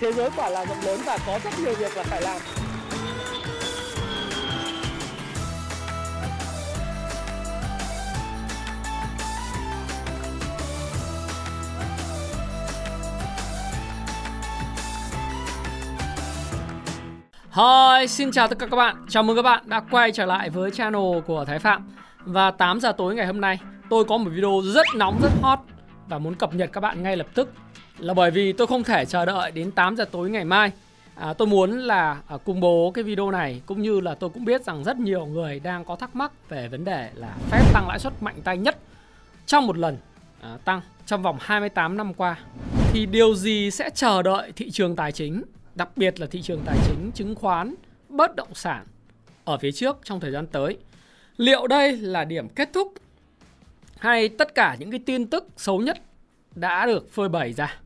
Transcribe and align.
thế 0.00 0.12
giới 0.12 0.30
quả 0.36 0.48
là 0.48 0.66
rộng 0.66 0.80
lớn 0.84 1.00
và 1.06 1.18
có 1.26 1.38
rất 1.44 1.50
nhiều 1.60 1.74
việc 1.74 1.96
là 1.96 2.02
phải 2.02 2.22
làm 2.22 2.40
Hi, 17.50 18.06
xin 18.06 18.30
chào 18.32 18.48
tất 18.48 18.58
cả 18.58 18.66
các 18.70 18.76
bạn. 18.76 19.06
Chào 19.08 19.22
mừng 19.22 19.36
các 19.36 19.42
bạn 19.42 19.62
đã 19.66 19.80
quay 19.90 20.12
trở 20.12 20.24
lại 20.26 20.50
với 20.50 20.70
channel 20.70 21.20
của 21.26 21.44
Thái 21.44 21.58
Phạm. 21.58 21.88
Và 22.24 22.50
8 22.50 22.80
giờ 22.80 22.92
tối 22.92 23.14
ngày 23.14 23.26
hôm 23.26 23.40
nay, 23.40 23.58
tôi 23.90 24.04
có 24.04 24.16
một 24.16 24.30
video 24.34 24.60
rất 24.64 24.86
nóng, 24.96 25.20
rất 25.22 25.30
hot 25.42 25.58
và 26.08 26.18
muốn 26.18 26.34
cập 26.34 26.54
nhật 26.54 26.70
các 26.72 26.80
bạn 26.80 27.02
ngay 27.02 27.16
lập 27.16 27.26
tức. 27.34 27.52
Là 28.00 28.14
bởi 28.14 28.30
vì 28.30 28.52
tôi 28.52 28.66
không 28.66 28.84
thể 28.84 29.04
chờ 29.04 29.24
đợi 29.24 29.50
đến 29.50 29.70
8 29.70 29.96
giờ 29.96 30.04
tối 30.04 30.30
ngày 30.30 30.44
mai. 30.44 30.72
À, 31.14 31.32
tôi 31.32 31.48
muốn 31.48 31.78
là 31.78 32.20
à, 32.28 32.36
công 32.44 32.60
bố 32.60 32.90
cái 32.94 33.04
video 33.04 33.30
này 33.30 33.62
cũng 33.66 33.82
như 33.82 34.00
là 34.00 34.14
tôi 34.14 34.30
cũng 34.30 34.44
biết 34.44 34.64
rằng 34.64 34.84
rất 34.84 34.96
nhiều 34.96 35.26
người 35.26 35.60
đang 35.60 35.84
có 35.84 35.96
thắc 35.96 36.16
mắc 36.16 36.32
về 36.48 36.68
vấn 36.68 36.84
đề 36.84 37.10
là 37.14 37.36
phép 37.50 37.60
tăng 37.74 37.88
lãi 37.88 37.98
suất 37.98 38.12
mạnh 38.22 38.40
tay 38.44 38.58
nhất 38.58 38.78
trong 39.46 39.66
một 39.66 39.76
lần 39.76 39.96
à, 40.40 40.58
tăng 40.64 40.80
trong 41.06 41.22
vòng 41.22 41.36
28 41.40 41.96
năm 41.96 42.14
qua. 42.14 42.38
Thì 42.92 43.06
điều 43.06 43.34
gì 43.34 43.70
sẽ 43.70 43.90
chờ 43.94 44.22
đợi 44.22 44.52
thị 44.56 44.70
trường 44.70 44.96
tài 44.96 45.12
chính 45.12 45.42
đặc 45.74 45.88
biệt 45.96 46.20
là 46.20 46.26
thị 46.26 46.42
trường 46.42 46.62
tài 46.66 46.76
chính, 46.86 47.10
chứng 47.14 47.34
khoán, 47.34 47.74
bất 48.08 48.36
động 48.36 48.54
sản 48.54 48.86
ở 49.44 49.58
phía 49.58 49.72
trước 49.72 49.98
trong 50.04 50.20
thời 50.20 50.30
gian 50.30 50.46
tới. 50.46 50.78
Liệu 51.36 51.66
đây 51.66 51.96
là 51.96 52.24
điểm 52.24 52.48
kết 52.48 52.70
thúc 52.72 52.92
hay 53.98 54.28
tất 54.28 54.54
cả 54.54 54.76
những 54.78 54.90
cái 54.90 55.00
tin 55.06 55.26
tức 55.26 55.46
xấu 55.56 55.80
nhất 55.80 55.98
đã 56.54 56.86
được 56.86 57.12
phơi 57.12 57.28
bày 57.28 57.52
ra? 57.52 57.80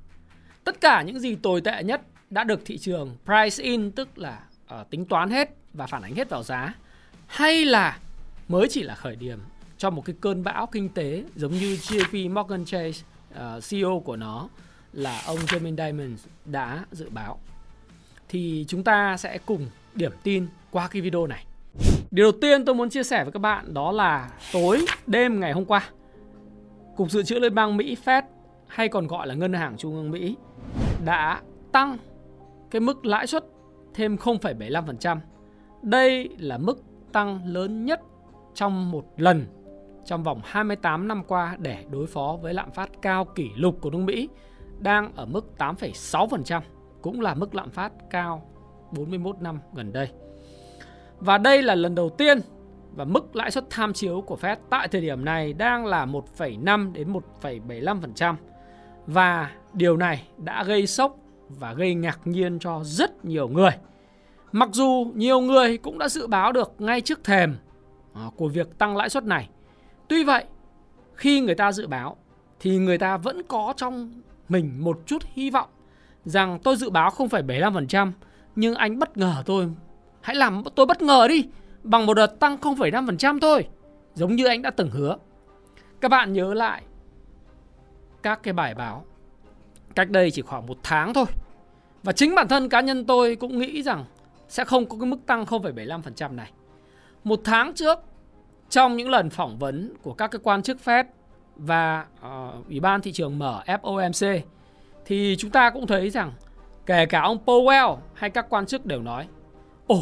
Tất 0.64 0.80
cả 0.80 1.02
những 1.02 1.20
gì 1.20 1.34
tồi 1.34 1.60
tệ 1.60 1.82
nhất 1.82 2.02
đã 2.30 2.45
được 2.45 2.60
thị 2.64 2.78
trường 2.78 3.16
price 3.24 3.64
in 3.64 3.91
tức 3.91 4.18
là 4.18 4.41
uh, 4.80 4.90
tính 4.90 5.04
toán 5.04 5.30
hết 5.30 5.50
và 5.73 5.87
phản 5.87 6.02
ánh 6.02 6.15
hết 6.15 6.29
vào 6.29 6.43
giá 6.43 6.74
hay 7.26 7.65
là 7.65 7.98
mới 8.48 8.68
chỉ 8.71 8.82
là 8.82 8.95
khởi 8.95 9.16
điểm 9.16 9.38
cho 9.79 9.90
một 9.90 10.04
cái 10.04 10.16
cơn 10.21 10.45
bão 10.45 10.66
kinh 10.66 10.88
tế 10.88 11.24
giống 11.37 11.52
như 11.52 11.79
JP 11.82 12.32
Morgan 12.32 12.65
Chase 12.65 13.04
ờ, 13.34 13.56
uh, 13.56 13.65
CEO 13.71 14.02
của 14.04 14.16
nó 14.16 14.48
là 14.93 15.23
ông 15.26 15.38
Jeremy 15.38 15.76
Dimon 15.76 16.16
đã 16.45 16.84
dự 16.93 17.10
báo 17.10 17.38
thì 18.28 18.65
chúng 18.68 18.84
ta 18.84 19.16
sẽ 19.16 19.38
cùng 19.46 19.66
điểm 19.95 20.12
tin 20.23 20.46
qua 20.71 20.88
cái 20.88 21.02
video 21.02 21.26
này. 21.26 21.45
Điều 22.10 22.24
đầu 22.24 22.40
tiên 22.40 22.65
tôi 22.65 22.74
muốn 22.74 22.90
chia 22.90 23.02
sẻ 23.02 23.24
với 23.24 23.32
các 23.32 23.38
bạn 23.38 23.74
đó 23.74 23.93
là 23.93 24.30
tối 24.52 24.84
đêm 25.06 25.40
ngày 25.40 25.52
hôm 25.52 25.65
qua, 25.65 25.88
Cục 26.96 27.10
Dự 27.10 27.23
trữ 27.23 27.38
Liên 27.38 27.54
bang 27.54 27.76
Mỹ 27.76 27.96
Fed 28.04 28.23
hay 28.68 28.88
còn 28.88 29.06
gọi 29.06 29.26
là 29.26 29.34
Ngân 29.34 29.52
hàng 29.52 29.76
Trung 29.78 29.95
ương 29.95 30.10
Mỹ 30.10 30.37
đã 31.05 31.43
tăng 31.73 31.99
cái 32.71 32.80
mức 32.80 33.07
lãi 33.07 33.27
suất 33.27 33.45
thêm 33.95 34.16
0,75%. 34.16 35.19
Đây 35.83 36.29
là 36.38 36.59
mức 36.59 36.83
tăng 37.13 37.41
lớn 37.46 37.85
nhất 37.85 38.01
trong 38.55 38.91
một 38.91 39.05
lần 39.16 39.46
trong 40.05 40.23
vòng 40.23 40.41
28 40.45 41.09
năm 41.09 41.23
qua 41.29 41.57
để 41.59 41.85
đối 41.91 42.07
phó 42.07 42.38
với 42.43 42.55
lạm 42.55 42.71
phát 42.71 42.91
cao 43.02 43.24
kỷ 43.24 43.51
lục 43.57 43.79
của 43.80 43.91
nước 43.91 43.99
Mỹ 43.99 44.29
đang 44.79 45.13
ở 45.16 45.27
mức 45.27 45.52
8,6% 45.59 46.61
cũng 47.02 47.21
là 47.21 47.35
mức 47.35 47.55
lạm 47.55 47.71
phát 47.71 47.93
cao 48.11 48.51
41 48.93 49.41
năm 49.41 49.59
gần 49.74 49.93
đây. 49.93 50.09
Và 51.18 51.39
đây 51.39 51.63
là 51.63 51.74
lần 51.74 51.95
đầu 51.95 52.11
tiên 52.11 52.41
và 52.96 53.05
mức 53.05 53.37
lãi 53.37 53.51
suất 53.51 53.65
tham 53.71 53.93
chiếu 53.93 54.21
của 54.21 54.37
Fed 54.41 54.57
tại 54.71 54.89
thời 54.89 55.01
điểm 55.01 55.24
này 55.24 55.52
đang 55.52 55.87
là 55.87 56.07
1,5 56.07 56.93
đến 56.93 57.13
1,75%. 57.41 58.35
Và 59.07 59.51
điều 59.75 59.97
này 59.97 60.29
đã 60.39 60.65
gây 60.65 60.87
sốc 60.87 61.17
và 61.49 61.73
gây 61.73 61.95
ngạc 61.95 62.21
nhiên 62.25 62.59
cho 62.59 62.80
rất 62.85 63.25
nhiều 63.25 63.49
người. 63.49 63.71
Mặc 64.53 64.69
dù 64.72 65.12
nhiều 65.15 65.41
người 65.41 65.78
cũng 65.78 65.99
đã 65.99 66.09
dự 66.09 66.27
báo 66.27 66.53
được 66.53 66.72
ngay 66.78 67.00
trước 67.00 67.25
thềm 67.25 67.56
à, 68.15 68.22
của 68.37 68.49
việc 68.49 68.78
tăng 68.78 68.97
lãi 68.97 69.11
suất 69.11 69.25
này. 69.25 69.49
Tuy 70.09 70.25
vậy, 70.25 70.45
khi 71.15 71.41
người 71.41 71.55
ta 71.55 71.73
dự 71.73 71.87
báo 71.87 72.17
thì 72.61 72.79
người 72.79 72.99
ta 72.99 73.17
vẫn 73.17 73.43
có 73.43 73.75
trong 73.77 74.23
mình 74.49 74.84
một 74.84 75.01
chút 75.07 75.23
hy 75.33 75.51
vọng 75.51 75.69
rằng 76.25 76.59
tôi 76.65 76.77
dự 76.77 76.91
báo 76.91 77.11
0,75% 77.11 78.13
nhưng 78.57 78.75
anh 78.75 78.99
bất 78.99 79.17
ngờ 79.17 79.43
tôi. 79.47 79.71
Hãy 80.21 80.37
làm 80.37 80.63
tôi 80.75 80.87
bất 80.87 81.03
ngờ 81.03 81.27
đi 81.29 81.49
bằng 81.83 82.07
một 82.07 82.15
đợt 82.15 82.41
tăng 82.41 82.57
0,5% 82.57 83.39
thôi. 83.41 83.69
Giống 84.15 84.37
như 84.37 84.47
anh 84.47 84.63
đã 84.63 84.71
từng 84.71 84.91
hứa. 84.91 85.17
Các 86.01 86.09
bạn 86.09 86.33
nhớ 86.33 86.55
lại 86.55 86.83
các 88.23 88.43
cái 88.43 88.55
bài 88.55 88.75
báo 88.75 89.05
cách 89.94 90.10
đây 90.10 90.31
chỉ 90.31 90.43
khoảng 90.43 90.66
một 90.66 90.78
tháng 90.82 91.15
thôi. 91.15 91.27
Và 92.03 92.12
chính 92.12 92.34
bản 92.34 92.49
thân 92.49 92.69
cá 92.69 92.81
nhân 92.81 93.05
tôi 93.05 93.37
cũng 93.37 93.59
nghĩ 93.59 93.82
rằng 93.82 94.05
sẽ 94.49 94.65
không 94.65 94.87
có 94.87 94.97
cái 95.00 95.06
mức 95.06 95.27
tăng 95.27 95.44
0,75% 95.44 96.34
này. 96.34 96.50
Một 97.25 97.41
tháng 97.44 97.75
trước, 97.75 97.99
trong 98.71 98.97
những 98.97 99.10
lần 99.10 99.31
phỏng 99.31 99.59
vấn 99.59 99.93
của 100.03 100.12
các 100.15 100.31
cái 100.31 100.41
quan 100.43 100.62
chức 100.62 100.78
Fed 100.84 101.04
và 101.56 102.06
uh, 102.27 102.69
Ủy 102.69 102.81
ban 102.81 103.00
thị 103.00 103.12
trường 103.12 103.38
mở 103.38 103.62
FOMC 103.66 104.41
thì 105.04 105.37
chúng 105.38 105.50
ta 105.50 105.71
cũng 105.71 105.87
thấy 105.87 106.10
rằng 106.10 106.33
kể 106.87 107.06
cả 107.06 107.21
ông 107.21 107.38
Powell 107.47 107.97
hay 108.15 108.31
các 108.31 108.47
quan 108.49 108.66
chức 108.66 108.87
đều 108.87 109.03
nói 109.03 109.27
Ồ, 109.87 110.00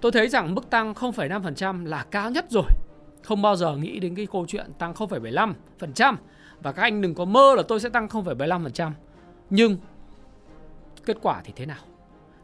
tôi 0.00 0.12
thấy 0.12 0.28
rằng 0.28 0.54
mức 0.54 0.70
tăng 0.70 0.92
0,5% 0.92 1.86
là 1.86 2.04
cao 2.10 2.30
nhất 2.30 2.46
rồi. 2.50 2.64
Không 3.22 3.42
bao 3.42 3.56
giờ 3.56 3.76
nghĩ 3.76 3.98
đến 3.98 4.14
cái 4.14 4.26
câu 4.32 4.46
chuyện 4.48 4.72
tăng 4.78 4.92
0,75% 4.92 6.16
và 6.62 6.72
các 6.72 6.82
anh 6.82 7.00
đừng 7.02 7.14
có 7.14 7.24
mơ 7.24 7.54
là 7.56 7.62
tôi 7.68 7.80
sẽ 7.80 7.88
tăng 7.88 8.06
0,75%. 8.06 8.90
Nhưng 9.54 9.76
kết 11.04 11.16
quả 11.22 11.40
thì 11.44 11.52
thế 11.56 11.66
nào? 11.66 11.84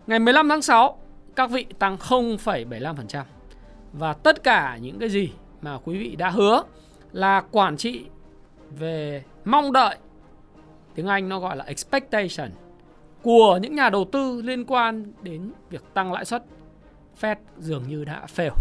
Ngày 0.07 0.19
15 0.19 0.49
tháng 0.49 0.63
6, 0.63 0.99
các 1.37 1.51
vị 1.51 1.67
tăng 1.79 1.97
0,75%. 1.97 3.25
Và 3.93 4.13
tất 4.13 4.43
cả 4.43 4.79
những 4.83 4.99
cái 4.99 5.09
gì 5.09 5.33
mà 5.63 5.79
quý 5.85 5.99
vị 5.99 6.17
đã 6.17 6.31
hứa 6.31 6.63
là 7.13 7.43
quản 7.51 7.77
trị 7.77 8.05
về 8.71 9.25
mong 9.45 9.73
đợi 9.73 9.97
tiếng 10.95 11.07
Anh 11.07 11.29
nó 11.29 11.41
gọi 11.41 11.57
là 11.57 11.65
expectation 11.65 12.51
của 13.23 13.59
những 13.63 13.75
nhà 13.75 13.91
đầu 13.91 14.05
tư 14.13 14.43
liên 14.43 14.65
quan 14.65 15.13
đến 15.23 15.53
việc 15.71 15.85
tăng 15.95 16.13
lãi 16.13 16.25
suất 16.25 16.45
Fed 17.21 17.37
dường 17.59 17.89
như 17.89 18.05
đã 18.05 18.27
fail. 18.37 18.53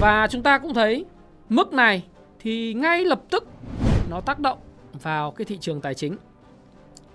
Và 0.00 0.26
chúng 0.30 0.42
ta 0.42 0.58
cũng 0.58 0.74
thấy 0.74 1.04
mức 1.48 1.72
này 1.72 2.04
thì 2.38 2.74
ngay 2.74 3.04
lập 3.04 3.20
tức 3.30 3.48
nó 4.10 4.20
tác 4.20 4.38
động 4.38 4.58
vào 5.02 5.30
cái 5.30 5.44
thị 5.44 5.58
trường 5.60 5.80
tài 5.80 5.94
chính. 5.94 6.16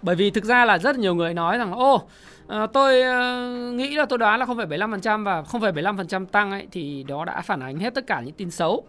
Bởi 0.01 0.15
vì 0.15 0.31
thực 0.31 0.45
ra 0.45 0.65
là 0.65 0.77
rất 0.77 0.97
nhiều 0.97 1.15
người 1.15 1.33
nói 1.33 1.57
rằng 1.57 1.73
ô 1.73 2.01
à, 2.47 2.67
tôi 2.73 3.01
à, 3.01 3.47
nghĩ 3.75 3.95
là 3.95 4.05
tôi 4.05 4.19
đoán 4.19 4.39
là 4.39 4.45
0,75% 4.45 5.23
và 5.23 5.41
0,75% 5.41 6.25
tăng 6.25 6.51
ấy 6.51 6.67
thì 6.71 7.03
đó 7.07 7.25
đã 7.25 7.41
phản 7.41 7.59
ánh 7.59 7.79
hết 7.79 7.93
tất 7.93 8.07
cả 8.07 8.21
những 8.21 8.33
tin 8.33 8.51
xấu. 8.51 8.83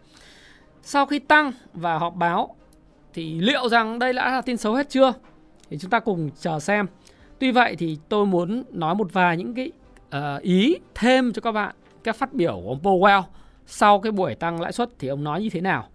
Sau 0.83 1.07
khi 1.07 1.19
tăng 1.19 1.53
và 1.75 1.99
họp 1.99 2.15
báo 2.15 2.55
thì 3.15 3.41
liệu 3.41 3.69
rằng 3.69 3.99
đây 3.99 4.13
đã 4.13 4.31
là 4.31 4.41
tin 4.41 4.57
xấu 4.57 4.75
hết 4.75 4.91
chưa? 4.91 5.13
Thì 5.71 5.79
chúng 5.79 5.91
ta 5.91 6.01
cùng 6.01 6.31
chờ 6.41 6.61
xem. 6.61 6.87
Tuy 7.39 7.51
vậy 7.51 7.77
thì 7.77 7.99
tôi 8.09 8.27
muốn 8.27 8.65
nói 8.71 8.95
một 8.95 9.13
vài 9.13 9.37
những 9.37 9.55
cái 9.55 9.73
uh, 10.17 10.43
ý 10.43 10.77
thêm 10.95 11.33
cho 11.33 11.41
các 11.41 11.53
bạn 11.53 11.75
các 12.05 12.17
phát 12.17 12.33
biểu 12.33 12.61
của 12.65 12.69
ông 12.69 12.83
Powell 12.83 13.23
sau 13.67 14.01
cái 14.01 14.13
buổi 14.13 14.35
tăng 14.35 14.61
lãi 14.61 14.73
suất 14.73 14.89
thì 14.99 15.09
ông 15.09 15.25
nói 15.25 15.43
như 15.43 15.51
thế 15.51 15.61
nào. 15.61 15.89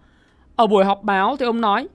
Ở 0.55 0.67
buổi 0.67 0.85
họp 0.85 1.03
báo 1.03 1.35
thì 1.39 1.45
ông 1.45 1.61
nói 1.61 1.87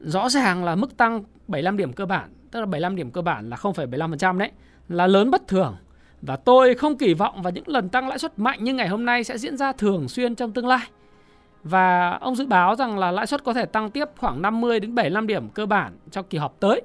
rõ 0.00 0.28
ràng 0.28 0.64
là 0.64 0.74
mức 0.74 0.96
tăng 0.96 1.24
75 1.48 1.76
điểm 1.76 1.92
cơ 1.92 2.06
bản, 2.06 2.30
tức 2.50 2.60
là 2.60 2.66
75 2.66 2.96
điểm 2.96 3.10
cơ 3.10 3.22
bản 3.22 3.50
là 3.50 3.56
0,75% 3.56 4.38
đấy, 4.38 4.50
là 4.88 5.06
lớn 5.06 5.30
bất 5.30 5.48
thường. 5.48 5.76
Và 6.22 6.36
tôi 6.36 6.74
không 6.74 6.98
kỳ 6.98 7.14
vọng 7.14 7.42
vào 7.42 7.50
những 7.50 7.68
lần 7.68 7.88
tăng 7.88 8.08
lãi 8.08 8.18
suất 8.18 8.38
mạnh 8.38 8.64
như 8.64 8.74
ngày 8.74 8.88
hôm 8.88 9.04
nay 9.04 9.24
sẽ 9.24 9.38
diễn 9.38 9.56
ra 9.56 9.72
thường 9.72 10.08
xuyên 10.08 10.34
trong 10.34 10.52
tương 10.52 10.66
lai. 10.66 10.86
Và 11.64 12.10
ông 12.10 12.36
dự 12.36 12.46
báo 12.46 12.74
rằng 12.74 12.98
là 12.98 13.10
lãi 13.10 13.26
suất 13.26 13.44
có 13.44 13.52
thể 13.52 13.66
tăng 13.66 13.90
tiếp 13.90 14.08
khoảng 14.18 14.42
50 14.42 14.80
đến 14.80 14.94
75 14.94 15.26
điểm 15.26 15.48
cơ 15.48 15.66
bản 15.66 15.92
trong 16.10 16.26
kỳ 16.30 16.38
họp 16.38 16.60
tới. 16.60 16.82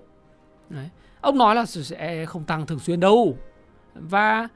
Đấy. 0.69 0.89
Ông 1.21 1.37
nói 1.37 1.55
là 1.55 1.65
sẽ 1.65 2.25
không 2.25 2.43
tăng 2.43 2.65
thường 2.65 2.79
xuyên 2.79 2.99
đâu. 2.99 3.37
Và 3.95 4.47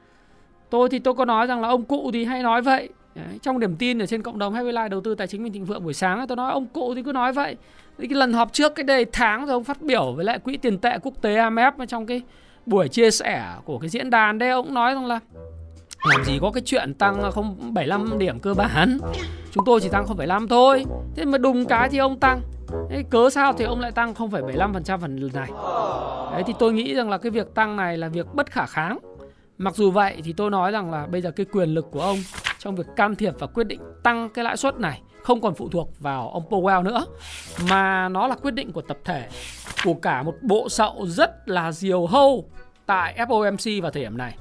tôi 0.70 0.88
thì 0.88 0.98
tôi 0.98 1.14
có 1.14 1.24
nói 1.24 1.46
rằng 1.46 1.60
là 1.60 1.68
ông 1.68 1.84
cụ 1.84 2.10
thì 2.12 2.24
hay 2.24 2.42
nói 2.42 2.62
vậy. 2.62 2.88
Đấy. 3.18 3.38
Trong 3.42 3.60
điểm 3.60 3.76
tin 3.76 4.02
ở 4.02 4.06
trên 4.06 4.22
cộng 4.22 4.38
đồng 4.38 4.54
Happy 4.54 4.68
Life 4.68 4.88
đầu 4.88 5.00
tư 5.00 5.14
tài 5.14 5.26
chính 5.26 5.42
mình 5.42 5.52
Thịnh 5.52 5.64
Vượng 5.64 5.84
buổi 5.84 5.94
sáng 5.94 6.26
tôi 6.28 6.36
nói 6.36 6.52
ông 6.52 6.66
cụ 6.66 6.94
thì 6.94 7.02
cứ 7.02 7.12
nói 7.12 7.32
vậy. 7.32 7.56
Cái 7.98 8.08
lần 8.08 8.32
họp 8.32 8.52
trước 8.52 8.74
cái 8.74 8.84
đây 8.84 9.06
tháng 9.12 9.46
rồi 9.46 9.52
ông 9.52 9.64
phát 9.64 9.82
biểu 9.82 10.12
với 10.12 10.24
lại 10.24 10.38
quỹ 10.38 10.56
tiền 10.56 10.78
tệ 10.78 10.98
quốc 11.02 11.14
tế 11.22 11.36
IMF 11.36 11.86
trong 11.86 12.06
cái 12.06 12.22
buổi 12.68 12.88
chia 12.88 13.10
sẻ 13.10 13.54
của 13.64 13.78
cái 13.78 13.88
diễn 13.88 14.10
đàn 14.10 14.38
đây 14.38 14.50
ông 14.50 14.74
nói 14.74 14.94
rằng 14.94 15.06
là 15.06 15.20
làm 16.04 16.24
gì 16.24 16.38
có 16.42 16.50
cái 16.50 16.62
chuyện 16.66 16.94
tăng 16.94 17.30
075 17.72 18.18
điểm 18.18 18.40
cơ 18.40 18.54
bản 18.54 18.98
chúng 19.52 19.64
tôi 19.64 19.80
chỉ 19.80 19.88
tăng 19.88 20.06
0,5 20.06 20.48
thôi 20.48 20.84
thế 21.16 21.24
mà 21.24 21.38
đùng 21.38 21.64
cái 21.64 21.88
thì 21.88 21.98
ông 21.98 22.18
tăng 22.18 22.40
Thế 22.90 23.04
cớ 23.10 23.30
sao 23.30 23.52
thì 23.52 23.64
ông 23.64 23.80
lại 23.80 23.92
tăng 23.92 24.14
0,75% 24.14 24.98
phần 24.98 25.16
lần 25.16 25.30
này 25.34 25.50
Đấy 26.32 26.42
thì 26.46 26.52
tôi 26.58 26.72
nghĩ 26.72 26.94
rằng 26.94 27.10
là 27.10 27.18
cái 27.18 27.30
việc 27.30 27.54
tăng 27.54 27.76
này 27.76 27.96
là 27.96 28.08
việc 28.08 28.26
bất 28.34 28.50
khả 28.50 28.66
kháng 28.66 28.98
Mặc 29.58 29.74
dù 29.76 29.90
vậy 29.90 30.16
thì 30.24 30.32
tôi 30.32 30.50
nói 30.50 30.72
rằng 30.72 30.90
là 30.90 31.06
bây 31.06 31.20
giờ 31.20 31.30
cái 31.30 31.46
quyền 31.52 31.68
lực 31.68 31.86
của 31.90 32.00
ông 32.00 32.18
trong 32.58 32.76
việc 32.76 32.86
can 32.96 33.16
thiệp 33.16 33.34
và 33.38 33.46
quyết 33.46 33.64
định 33.64 33.80
tăng 34.02 34.28
cái 34.28 34.44
lãi 34.44 34.56
suất 34.56 34.78
này 34.78 35.02
không 35.22 35.40
còn 35.40 35.54
phụ 35.54 35.68
thuộc 35.68 36.00
vào 36.00 36.30
ông 36.30 36.48
Powell 36.48 36.82
nữa 36.82 37.06
mà 37.70 38.08
nó 38.08 38.26
là 38.26 38.34
quyết 38.34 38.54
định 38.54 38.72
của 38.72 38.82
tập 38.82 38.98
thể 39.04 39.28
của 39.84 39.94
cả 39.94 40.22
một 40.22 40.34
bộ 40.42 40.68
sậu 40.68 41.06
rất 41.06 41.48
là 41.48 41.72
diều 41.72 42.06
hâu 42.06 42.44
tại 42.86 43.14
FOMC 43.28 43.82
vào 43.82 43.90
thời 43.90 44.02
điểm 44.02 44.16
này. 44.16 44.36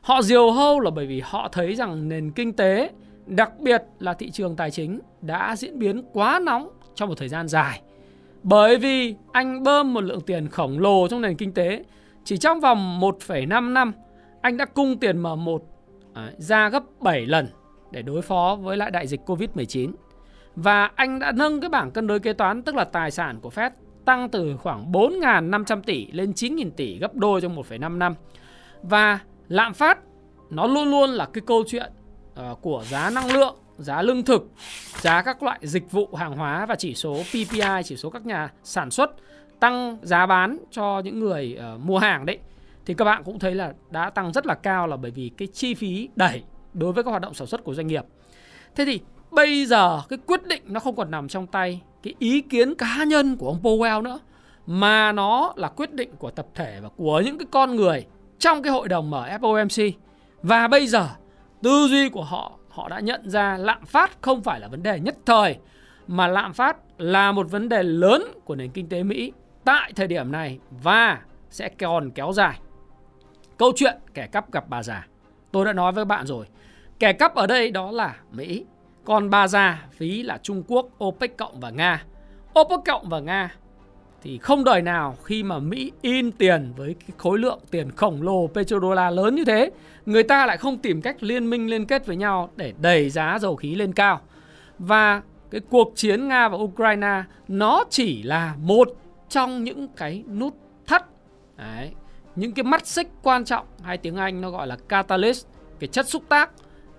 Họ 0.00 0.22
diều 0.22 0.50
hâu 0.50 0.80
là 0.80 0.90
bởi 0.90 1.06
vì 1.06 1.20
họ 1.24 1.48
thấy 1.52 1.74
rằng 1.74 2.08
nền 2.08 2.30
kinh 2.30 2.52
tế, 2.52 2.90
đặc 3.26 3.58
biệt 3.58 3.82
là 3.98 4.14
thị 4.14 4.30
trường 4.30 4.56
tài 4.56 4.70
chính 4.70 5.00
đã 5.20 5.56
diễn 5.56 5.78
biến 5.78 6.04
quá 6.12 6.38
nóng 6.38 6.68
trong 6.94 7.08
một 7.08 7.18
thời 7.18 7.28
gian 7.28 7.48
dài. 7.48 7.82
Bởi 8.42 8.76
vì 8.76 9.14
anh 9.32 9.62
bơm 9.62 9.94
một 9.94 10.00
lượng 10.00 10.20
tiền 10.20 10.48
khổng 10.48 10.78
lồ 10.78 11.08
trong 11.08 11.20
nền 11.20 11.36
kinh 11.36 11.52
tế 11.52 11.84
chỉ 12.24 12.36
trong 12.36 12.60
vòng 12.60 13.00
1,5 13.00 13.72
năm 13.72 13.92
anh 14.40 14.56
đã 14.56 14.64
cung 14.64 14.98
tiền 14.98 15.22
M1 15.22 15.58
à, 16.14 16.32
ra 16.38 16.68
gấp 16.68 16.82
7 17.00 17.26
lần 17.26 17.48
để 17.90 18.02
đối 18.02 18.22
phó 18.22 18.58
với 18.62 18.76
lại 18.76 18.90
đại 18.90 19.06
dịch 19.06 19.20
Covid-19. 19.26 19.92
Và 20.56 20.90
anh 20.94 21.18
đã 21.18 21.32
nâng 21.32 21.60
cái 21.60 21.70
bảng 21.70 21.90
cân 21.90 22.06
đối 22.06 22.20
kế 22.20 22.32
toán 22.32 22.62
tức 22.62 22.74
là 22.74 22.84
tài 22.84 23.10
sản 23.10 23.40
của 23.40 23.50
Fed 23.54 23.70
tăng 24.04 24.28
từ 24.28 24.56
khoảng 24.56 24.92
4.500 24.92 25.82
tỷ 25.82 26.12
lên 26.12 26.30
9.000 26.30 26.70
tỷ 26.70 26.98
gấp 26.98 27.14
đôi 27.14 27.40
trong 27.40 27.56
1,5 27.56 27.98
năm. 27.98 28.14
Và 28.82 29.18
lạm 29.48 29.74
phát 29.74 29.98
nó 30.50 30.66
luôn 30.66 30.90
luôn 30.90 31.10
là 31.10 31.26
cái 31.32 31.42
câu 31.46 31.64
chuyện 31.66 31.92
uh, 32.50 32.62
của 32.62 32.84
giá 32.88 33.10
năng 33.10 33.32
lượng, 33.32 33.56
giá 33.78 34.02
lương 34.02 34.22
thực, 34.22 34.50
giá 35.00 35.22
các 35.22 35.42
loại 35.42 35.58
dịch 35.62 35.90
vụ 35.90 36.08
hàng 36.14 36.36
hóa 36.36 36.66
và 36.66 36.74
chỉ 36.74 36.94
số 36.94 37.16
PPI, 37.30 37.82
chỉ 37.84 37.96
số 37.96 38.10
các 38.10 38.26
nhà 38.26 38.52
sản 38.62 38.90
xuất 38.90 39.10
tăng 39.60 39.98
giá 40.02 40.26
bán 40.26 40.58
cho 40.70 41.00
những 41.04 41.20
người 41.20 41.58
uh, 41.74 41.80
mua 41.80 41.98
hàng 41.98 42.26
đấy 42.26 42.38
thì 42.86 42.94
các 42.94 43.04
bạn 43.04 43.22
cũng 43.24 43.38
thấy 43.38 43.54
là 43.54 43.72
đã 43.90 44.10
tăng 44.10 44.32
rất 44.32 44.46
là 44.46 44.54
cao 44.54 44.86
là 44.86 44.96
bởi 44.96 45.10
vì 45.10 45.30
cái 45.36 45.48
chi 45.52 45.74
phí 45.74 46.08
đẩy 46.16 46.42
đối 46.72 46.92
với 46.92 47.04
các 47.04 47.10
hoạt 47.10 47.22
động 47.22 47.34
sản 47.34 47.46
xuất 47.46 47.64
của 47.64 47.74
doanh 47.74 47.86
nghiệp. 47.86 48.04
Thế 48.74 48.84
thì 48.84 49.00
bây 49.30 49.66
giờ 49.66 50.02
cái 50.08 50.18
quyết 50.26 50.46
định 50.46 50.62
nó 50.66 50.80
không 50.80 50.96
còn 50.96 51.10
nằm 51.10 51.28
trong 51.28 51.46
tay 51.46 51.80
cái 52.02 52.14
ý 52.18 52.40
kiến 52.40 52.74
cá 52.74 53.04
nhân 53.04 53.36
của 53.36 53.48
ông 53.48 53.62
Powell 53.62 54.02
nữa, 54.02 54.18
mà 54.66 55.12
nó 55.12 55.52
là 55.56 55.68
quyết 55.68 55.92
định 55.92 56.16
của 56.18 56.30
tập 56.30 56.46
thể 56.54 56.78
và 56.82 56.88
của 56.96 57.22
những 57.24 57.38
cái 57.38 57.46
con 57.50 57.76
người 57.76 58.06
trong 58.38 58.62
cái 58.62 58.72
hội 58.72 58.88
đồng 58.88 59.10
mở 59.10 59.28
FOMC. 59.40 59.92
Và 60.42 60.68
bây 60.68 60.86
giờ, 60.86 61.08
tư 61.62 61.86
duy 61.90 62.08
của 62.08 62.24
họ 62.24 62.52
họ 62.68 62.88
đã 62.88 63.00
nhận 63.00 63.30
ra 63.30 63.56
lạm 63.56 63.86
phát 63.86 64.22
không 64.22 64.42
phải 64.42 64.60
là 64.60 64.68
vấn 64.68 64.82
đề 64.82 65.00
nhất 65.00 65.16
thời, 65.26 65.56
mà 66.06 66.26
lạm 66.26 66.52
phát 66.52 66.76
là 66.98 67.32
một 67.32 67.50
vấn 67.50 67.68
đề 67.68 67.82
lớn 67.82 68.24
của 68.44 68.54
nền 68.54 68.70
kinh 68.70 68.88
tế 68.88 69.02
Mỹ 69.02 69.32
tại 69.64 69.92
thời 69.96 70.06
điểm 70.06 70.32
này 70.32 70.58
và 70.82 71.20
sẽ 71.50 71.68
còn 71.68 72.10
kéo 72.10 72.32
dài. 72.32 72.58
Câu 73.56 73.72
chuyện 73.76 73.96
kẻ 74.14 74.26
cắp 74.26 74.52
gặp 74.52 74.68
bà 74.68 74.82
già. 74.82 75.06
Tôi 75.52 75.64
đã 75.64 75.72
nói 75.72 75.92
với 75.92 76.04
bạn 76.04 76.26
rồi. 76.26 76.46
Kẻ 76.98 77.12
cắp 77.12 77.34
ở 77.34 77.46
đây 77.46 77.70
đó 77.70 77.90
là 77.90 78.16
Mỹ. 78.32 78.64
Còn 79.04 79.30
bà 79.30 79.48
già 79.48 79.86
phí 79.92 80.22
là 80.22 80.38
Trung 80.42 80.62
Quốc, 80.68 80.88
OPEC 81.04 81.36
cộng 81.36 81.60
và 81.60 81.70
Nga. 81.70 82.04
OPEC 82.60 82.80
cộng 82.86 83.08
và 83.08 83.20
Nga 83.20 83.54
thì 84.22 84.38
không 84.38 84.64
đời 84.64 84.82
nào 84.82 85.16
khi 85.24 85.42
mà 85.42 85.58
Mỹ 85.58 85.92
in 86.02 86.32
tiền 86.32 86.72
với 86.76 86.94
cái 87.00 87.08
khối 87.16 87.38
lượng 87.38 87.58
tiền 87.70 87.90
khổng 87.90 88.22
lồ 88.22 88.46
petrodollar 88.54 89.14
lớn 89.14 89.34
như 89.34 89.44
thế, 89.44 89.70
người 90.06 90.22
ta 90.22 90.46
lại 90.46 90.56
không 90.56 90.78
tìm 90.78 91.02
cách 91.02 91.22
liên 91.22 91.50
minh 91.50 91.70
liên 91.70 91.86
kết 91.86 92.06
với 92.06 92.16
nhau 92.16 92.50
để 92.56 92.72
đẩy 92.80 93.10
giá 93.10 93.38
dầu 93.40 93.56
khí 93.56 93.74
lên 93.74 93.92
cao. 93.92 94.20
Và 94.78 95.22
cái 95.50 95.60
cuộc 95.70 95.92
chiến 95.96 96.28
Nga 96.28 96.48
và 96.48 96.56
Ukraine 96.56 97.22
nó 97.48 97.84
chỉ 97.90 98.22
là 98.22 98.54
một 98.58 98.88
trong 99.28 99.64
những 99.64 99.88
cái 99.88 100.24
nút 100.38 100.54
thắt 100.86 101.04
Đấy, 101.56 101.90
những 102.36 102.52
cái 102.52 102.64
mắt 102.64 102.86
xích 102.86 103.08
quan 103.22 103.44
trọng 103.44 103.66
hay 103.82 103.98
tiếng 103.98 104.16
Anh 104.16 104.40
nó 104.40 104.50
gọi 104.50 104.66
là 104.66 104.76
catalyst, 104.88 105.46
cái 105.78 105.88
chất 105.88 106.08
xúc 106.08 106.22
tác 106.28 106.50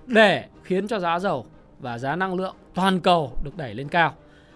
để 0.06 0.46
khiến 0.64 0.88
cho 0.88 1.00
giá 1.00 1.20
dầu 1.20 1.46
và 1.80 1.98
giá 1.98 2.16
năng 2.16 2.34
lượng 2.34 2.56
toàn 2.74 3.00
cầu 3.00 3.32
được 3.44 3.58
đẩy 3.58 3.74
lên 3.74 3.90
cao. 3.90 4.14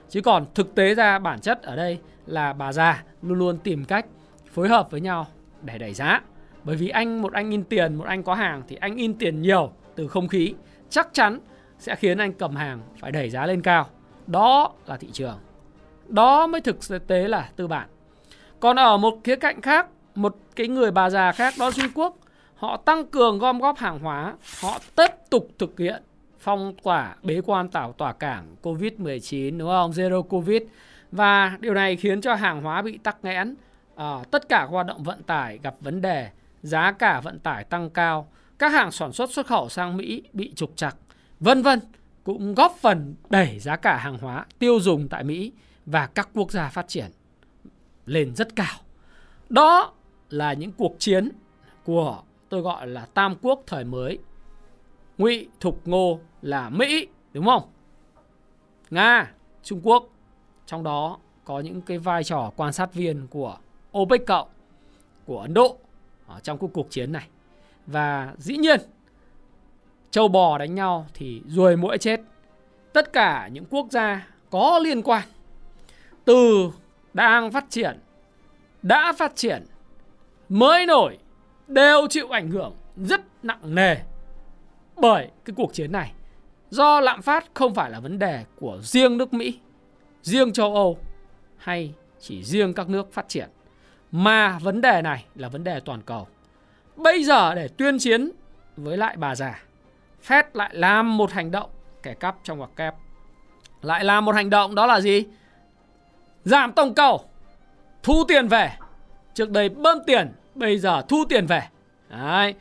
Chứ 0.09 0.21
còn 0.21 0.45
thực 0.55 0.75
tế 0.75 0.95
ra 0.95 1.19
bản 1.19 1.39
chất 1.39 1.61
ở 1.61 1.75
đây 1.75 1.99
là 2.25 2.53
bà 2.53 2.73
già 2.73 3.03
luôn 3.21 3.39
luôn 3.39 3.57
tìm 3.57 3.85
cách 3.85 4.05
phối 4.53 4.69
hợp 4.69 4.91
với 4.91 5.01
nhau 5.01 5.27
để 5.61 5.77
đẩy 5.77 5.93
giá. 5.93 6.21
Bởi 6.63 6.75
vì 6.75 6.89
anh 6.89 7.21
một 7.21 7.33
anh 7.33 7.51
in 7.51 7.63
tiền, 7.63 7.95
một 7.95 8.05
anh 8.07 8.23
có 8.23 8.33
hàng 8.33 8.63
thì 8.67 8.75
anh 8.75 8.95
in 8.95 9.13
tiền 9.13 9.41
nhiều 9.41 9.71
từ 9.95 10.07
không 10.07 10.27
khí 10.27 10.53
chắc 10.89 11.09
chắn 11.13 11.39
sẽ 11.79 11.95
khiến 11.95 12.17
anh 12.17 12.33
cầm 12.33 12.55
hàng 12.55 12.79
phải 12.99 13.11
đẩy 13.11 13.29
giá 13.29 13.45
lên 13.45 13.61
cao. 13.61 13.87
Đó 14.27 14.73
là 14.85 14.97
thị 14.97 15.07
trường. 15.13 15.37
Đó 16.07 16.47
mới 16.47 16.61
thực 16.61 17.07
tế 17.07 17.27
là 17.27 17.49
tư 17.55 17.67
bản. 17.67 17.89
Còn 18.59 18.79
ở 18.79 18.97
một 18.97 19.19
khía 19.23 19.35
cạnh 19.35 19.61
khác, 19.61 19.87
một 20.15 20.37
cái 20.55 20.67
người 20.67 20.91
bà 20.91 21.09
già 21.09 21.31
khác 21.31 21.53
đó 21.59 21.71
Trung 21.71 21.91
Quốc, 21.95 22.17
họ 22.55 22.77
tăng 22.77 23.05
cường 23.05 23.39
gom 23.39 23.59
góp 23.59 23.77
hàng 23.77 23.99
hóa, 23.99 24.33
họ 24.61 24.79
tiếp 24.95 25.11
tục 25.29 25.49
thực 25.59 25.79
hiện 25.79 26.03
phong 26.39 26.73
tỏa 26.83 27.15
bế 27.23 27.41
quan 27.45 27.69
tảo 27.69 27.93
tỏa 27.93 28.13
cảng 28.13 28.55
Covid-19 28.63 29.57
đúng 29.57 29.69
không? 29.69 29.91
Zero 29.91 30.21
Covid. 30.21 30.61
Và 31.11 31.57
điều 31.59 31.73
này 31.73 31.95
khiến 31.95 32.21
cho 32.21 32.35
hàng 32.35 32.61
hóa 32.61 32.81
bị 32.81 32.97
tắc 32.97 33.17
nghẽn, 33.23 33.55
à, 33.95 34.23
tất 34.31 34.49
cả 34.49 34.63
hoạt 34.63 34.85
động 34.85 35.03
vận 35.03 35.23
tải 35.23 35.59
gặp 35.63 35.75
vấn 35.81 36.01
đề, 36.01 36.29
giá 36.63 36.91
cả 36.91 37.21
vận 37.21 37.39
tải 37.39 37.63
tăng 37.63 37.89
cao, 37.89 38.27
các 38.59 38.71
hàng 38.71 38.91
sản 38.91 39.13
xuất 39.13 39.31
xuất 39.31 39.47
khẩu 39.47 39.69
sang 39.69 39.97
Mỹ 39.97 40.23
bị 40.33 40.53
trục 40.55 40.71
trặc, 40.75 40.95
vân 41.39 41.61
vân 41.61 41.79
cũng 42.23 42.55
góp 42.55 42.77
phần 42.81 43.15
đẩy 43.29 43.59
giá 43.59 43.75
cả 43.75 43.97
hàng 43.97 44.17
hóa 44.17 44.45
tiêu 44.59 44.79
dùng 44.79 45.07
tại 45.07 45.23
Mỹ 45.23 45.51
và 45.85 46.07
các 46.07 46.29
quốc 46.33 46.51
gia 46.51 46.69
phát 46.69 46.87
triển 46.87 47.11
lên 48.05 48.35
rất 48.35 48.55
cao. 48.55 48.77
Đó 49.49 49.93
là 50.29 50.53
những 50.53 50.71
cuộc 50.71 50.95
chiến 50.99 51.29
của 51.85 52.21
tôi 52.49 52.61
gọi 52.61 52.87
là 52.87 53.05
Tam 53.13 53.35
Quốc 53.41 53.63
thời 53.67 53.83
mới. 53.83 54.17
Ngụy 55.17 55.47
Thục 55.59 55.87
Ngô 55.87 56.19
là 56.41 56.69
Mỹ, 56.69 57.07
đúng 57.33 57.45
không? 57.45 57.63
Nga, 58.89 59.31
Trung 59.63 59.81
Quốc, 59.83 60.09
trong 60.65 60.83
đó 60.83 61.17
có 61.45 61.59
những 61.59 61.81
cái 61.81 61.97
vai 61.97 62.23
trò 62.23 62.51
quan 62.55 62.73
sát 62.73 62.93
viên 62.93 63.27
của 63.27 63.57
OPEC 63.97 64.25
cộng, 64.27 64.47
của 65.25 65.39
Ấn 65.39 65.53
Độ 65.53 65.77
ở 66.27 66.39
trong 66.39 66.57
cái 66.57 66.69
cuộc 66.73 66.87
chiến 66.89 67.11
này. 67.11 67.27
Và 67.87 68.33
dĩ 68.37 68.57
nhiên, 68.57 68.79
châu 70.11 70.27
bò 70.27 70.57
đánh 70.57 70.75
nhau 70.75 71.05
thì 71.13 71.41
ruồi 71.45 71.77
mũi 71.77 71.97
chết. 71.97 72.21
Tất 72.93 73.13
cả 73.13 73.47
những 73.47 73.65
quốc 73.69 73.87
gia 73.91 74.27
có 74.49 74.79
liên 74.83 75.01
quan 75.01 75.23
từ 76.25 76.71
đang 77.13 77.51
phát 77.51 77.65
triển, 77.69 77.99
đã 78.81 79.13
phát 79.17 79.35
triển, 79.35 79.65
mới 80.49 80.85
nổi 80.85 81.17
đều 81.67 82.07
chịu 82.09 82.29
ảnh 82.29 82.51
hưởng 82.51 82.75
rất 82.97 83.21
nặng 83.43 83.75
nề 83.75 83.95
bởi 84.95 85.29
cái 85.45 85.53
cuộc 85.57 85.73
chiến 85.73 85.91
này. 85.91 86.11
Do 86.69 86.99
lạm 86.99 87.21
phát 87.21 87.45
không 87.53 87.73
phải 87.73 87.89
là 87.89 87.99
vấn 87.99 88.19
đề 88.19 88.45
của 88.59 88.79
riêng 88.81 89.17
nước 89.17 89.33
Mỹ, 89.33 89.59
riêng 90.21 90.53
châu 90.53 90.75
Âu 90.75 90.97
hay 91.57 91.93
chỉ 92.19 92.43
riêng 92.43 92.73
các 92.73 92.89
nước 92.89 93.13
phát 93.13 93.27
triển 93.27 93.49
mà 94.11 94.59
vấn 94.59 94.81
đề 94.81 95.01
này 95.01 95.25
là 95.35 95.49
vấn 95.49 95.63
đề 95.63 95.79
toàn 95.79 96.01
cầu. 96.01 96.27
Bây 96.95 97.23
giờ 97.23 97.55
để 97.55 97.67
tuyên 97.67 97.99
chiến 97.99 98.31
với 98.77 98.97
lại 98.97 99.17
bà 99.17 99.35
già, 99.35 99.63
Fed 100.27 100.43
lại 100.53 100.69
làm 100.73 101.17
một 101.17 101.31
hành 101.31 101.51
động 101.51 101.69
kẻ 102.03 102.13
cắp 102.13 102.35
trong 102.43 102.57
hoặc 102.57 102.71
kép. 102.75 102.95
Lại 103.81 104.03
làm 104.03 104.25
một 104.25 104.35
hành 104.35 104.49
động 104.49 104.75
đó 104.75 104.85
là 104.85 105.01
gì? 105.01 105.23
Giảm 106.43 106.71
tổng 106.71 106.93
cầu, 106.93 107.21
thu 108.03 108.23
tiền 108.27 108.47
về. 108.47 108.71
Trước 109.33 109.51
đây 109.51 109.69
bơm 109.69 109.97
tiền, 110.07 110.31
bây 110.59 110.77
giờ 110.77 111.01
thu 111.07 111.23
tiền 111.29 111.45
về. 111.45 111.61
Đấy. 112.09 112.55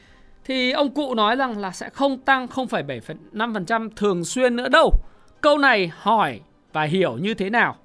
Thì 0.45 0.73
ông 0.73 0.95
cụ 0.95 1.15
nói 1.15 1.37
rằng 1.37 1.59
là 1.59 1.71
sẽ 1.71 1.91
không 1.91 2.19
tăng 2.19 2.47
0,75% 2.47 3.91
thường 3.97 4.25
xuyên 4.25 4.57
nữa 4.57 4.69
đâu. 4.69 4.93
Câu 5.41 5.59
này 5.59 5.93
hỏi 5.95 6.41
và 6.73 6.83
hiểu 6.83 7.17
như 7.17 7.35
thế 7.35 7.51
nào? 7.51 7.77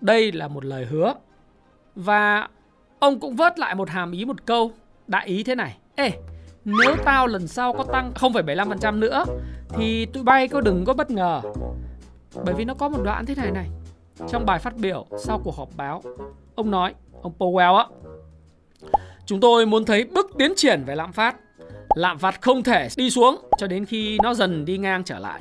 Đây 0.00 0.32
là 0.32 0.48
một 0.48 0.64
lời 0.64 0.84
hứa. 0.84 1.14
Và 1.94 2.48
ông 2.98 3.20
cũng 3.20 3.36
vớt 3.36 3.58
lại 3.58 3.74
một 3.74 3.90
hàm 3.90 4.12
ý 4.12 4.24
một 4.24 4.46
câu 4.46 4.72
đại 5.06 5.26
ý 5.26 5.44
thế 5.44 5.54
này. 5.54 5.78
Ê, 5.96 6.10
nếu 6.64 6.96
tao 7.04 7.26
lần 7.26 7.46
sau 7.46 7.72
có 7.72 7.84
tăng 7.84 8.12
0,75% 8.14 8.98
nữa 8.98 9.24
thì 9.68 10.06
tụi 10.06 10.22
bay 10.22 10.48
có 10.48 10.60
đừng 10.60 10.84
có 10.84 10.94
bất 10.94 11.10
ngờ. 11.10 11.40
Bởi 12.44 12.54
vì 12.54 12.64
nó 12.64 12.74
có 12.74 12.88
một 12.88 13.02
đoạn 13.04 13.26
thế 13.26 13.34
này 13.34 13.50
này. 13.50 13.68
Trong 14.28 14.46
bài 14.46 14.58
phát 14.58 14.76
biểu 14.76 15.06
sau 15.18 15.40
cuộc 15.44 15.56
họp 15.56 15.68
báo, 15.76 16.02
ông 16.54 16.70
nói, 16.70 16.94
ông 17.22 17.32
Powell 17.38 17.76
á, 17.76 17.86
chúng 19.26 19.40
tôi 19.40 19.66
muốn 19.66 19.84
thấy 19.84 20.04
bước 20.04 20.30
tiến 20.38 20.52
triển 20.56 20.84
về 20.86 20.94
lạm 20.94 21.12
phát. 21.12 21.36
Lạm 21.94 22.18
phát 22.18 22.42
không 22.42 22.62
thể 22.62 22.88
đi 22.96 23.10
xuống 23.10 23.48
cho 23.58 23.66
đến 23.66 23.84
khi 23.84 24.18
nó 24.22 24.34
dần 24.34 24.64
đi 24.64 24.78
ngang 24.78 25.04
trở 25.04 25.18
lại. 25.18 25.40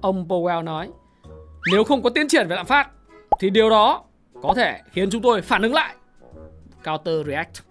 Ông 0.00 0.28
Powell 0.28 0.64
nói, 0.64 0.88
nếu 1.72 1.84
không 1.84 2.02
có 2.02 2.10
tiến 2.10 2.28
triển 2.28 2.48
về 2.48 2.56
lạm 2.56 2.66
phát 2.66 2.90
thì 3.40 3.50
điều 3.50 3.70
đó 3.70 4.04
có 4.42 4.54
thể 4.56 4.80
khiến 4.92 5.10
chúng 5.10 5.22
tôi 5.22 5.42
phản 5.42 5.62
ứng 5.62 5.74
lại. 5.74 5.94
Counter 6.84 7.26
react. 7.26 7.62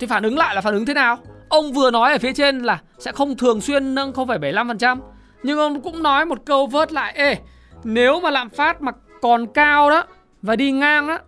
Thì 0.00 0.06
phản 0.06 0.22
ứng 0.22 0.38
lại 0.38 0.54
là 0.54 0.60
phản 0.60 0.74
ứng 0.74 0.86
thế 0.86 0.94
nào? 0.94 1.18
Ông 1.48 1.72
vừa 1.72 1.90
nói 1.90 2.12
ở 2.12 2.18
phía 2.18 2.32
trên 2.32 2.58
là 2.58 2.80
sẽ 2.98 3.12
không 3.12 3.36
thường 3.36 3.60
xuyên 3.60 3.94
nâng 3.94 4.12
0,75%. 4.12 5.00
Nhưng 5.42 5.58
ông 5.58 5.80
cũng 5.80 6.02
nói 6.02 6.26
một 6.26 6.38
câu 6.46 6.66
vớt 6.66 6.92
lại 6.92 7.12
Ê, 7.16 7.36
nếu 7.84 8.20
mà 8.20 8.30
lạm 8.30 8.50
phát 8.50 8.82
mà 8.82 8.92
còn 9.22 9.46
cao 9.46 9.90
đó 9.90 10.04
Và 10.42 10.56
đi 10.56 10.72
ngang 10.72 11.06
đó 11.06 11.18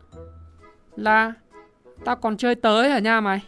Là 0.96 1.32
Tao 2.04 2.16
còn 2.16 2.37
chơi 2.37 2.54
tới 2.54 2.90
hả 2.90 2.99
nha 2.99 3.21
mày? 3.21 3.40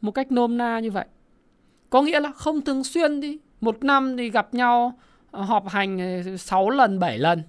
Một 0.00 0.10
cách 0.10 0.32
nôm 0.32 0.58
na 0.58 0.78
như 0.80 0.90
vậy. 0.90 1.04
Có 1.90 2.02
nghĩa 2.02 2.20
là 2.20 2.32
không 2.32 2.60
thường 2.60 2.84
xuyên 2.84 3.20
đi. 3.20 3.38
Một 3.60 3.84
năm 3.84 4.16
thì 4.16 4.30
gặp 4.30 4.54
nhau 4.54 4.98
Họp 5.32 5.68
hành 5.68 6.22
6 6.38 6.70
lần 6.70 6.98
7 6.98 7.18
lần. 7.18 7.42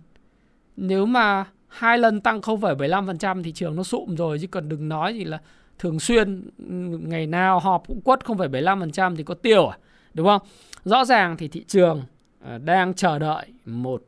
Nếu 0.77 1.05
mà 1.05 1.45
hai 1.67 1.97
lần 1.97 2.21
tăng 2.21 2.39
0,75% 2.39 3.43
thị 3.43 3.51
trường 3.51 3.75
nó 3.75 3.83
sụm 3.83 4.15
rồi. 4.15 4.39
Chứ 4.39 4.47
còn 4.47 4.69
đừng 4.69 4.89
nói 4.89 5.13
gì 5.13 5.23
là 5.23 5.39
thường 5.79 5.99
xuyên 5.99 6.49
ừ, 6.57 6.97
ngày 7.07 7.27
nào 7.27 7.59
họp 7.59 7.87
cũng 7.87 8.01
quất 8.01 8.19
0,75% 8.19 9.15
thì 9.15 9.23
có 9.23 9.33
tiêu 9.33 9.67
à? 9.67 9.77
Đúng 10.13 10.27
không? 10.27 10.41
Rõ 10.85 11.05
ràng 11.05 11.37
thì 11.37 11.47
thị 11.47 11.63
trường 11.67 12.03
à, 12.45 12.57
đang 12.57 12.93
chờ 12.93 13.19
đợi 13.19 13.45
một 13.65 14.03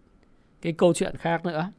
cái 0.62 0.74
câu 0.74 0.94
chuyện 0.94 1.16
khác 1.18 1.46
nữa 1.46 1.72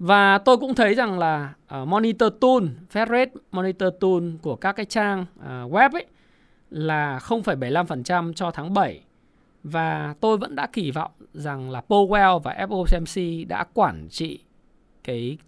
và 0.00 0.38
tôi 0.38 0.56
cũng 0.56 0.74
thấy 0.74 0.94
rằng 0.94 1.18
là 1.18 1.54
uh, 1.82 1.88
Monitor 1.88 2.32
Tool, 2.40 2.62
Fed 2.92 3.06
Rate 3.06 3.32
Monitor 3.52 3.88
Tool 4.00 4.22
của 4.42 4.56
các 4.56 4.72
cái 4.72 4.86
trang 4.86 5.26
uh, 5.38 5.72
web 5.72 5.90
ấy 5.92 6.06
là 6.70 7.18
0,75% 7.18 8.32
cho 8.32 8.50
tháng 8.50 8.74
7 8.74 9.00
và 9.62 10.14
tôi 10.20 10.38
vẫn 10.38 10.54
đã 10.54 10.66
kỳ 10.72 10.90
vọng 10.90 11.10
rằng 11.32 11.70
là 11.70 11.82
Powell 11.88 12.38
và 12.38 12.66
FOMC 12.68 13.48
đã 13.48 13.64
quản 13.74 14.08
trị 14.10 14.38
cái 15.04 15.38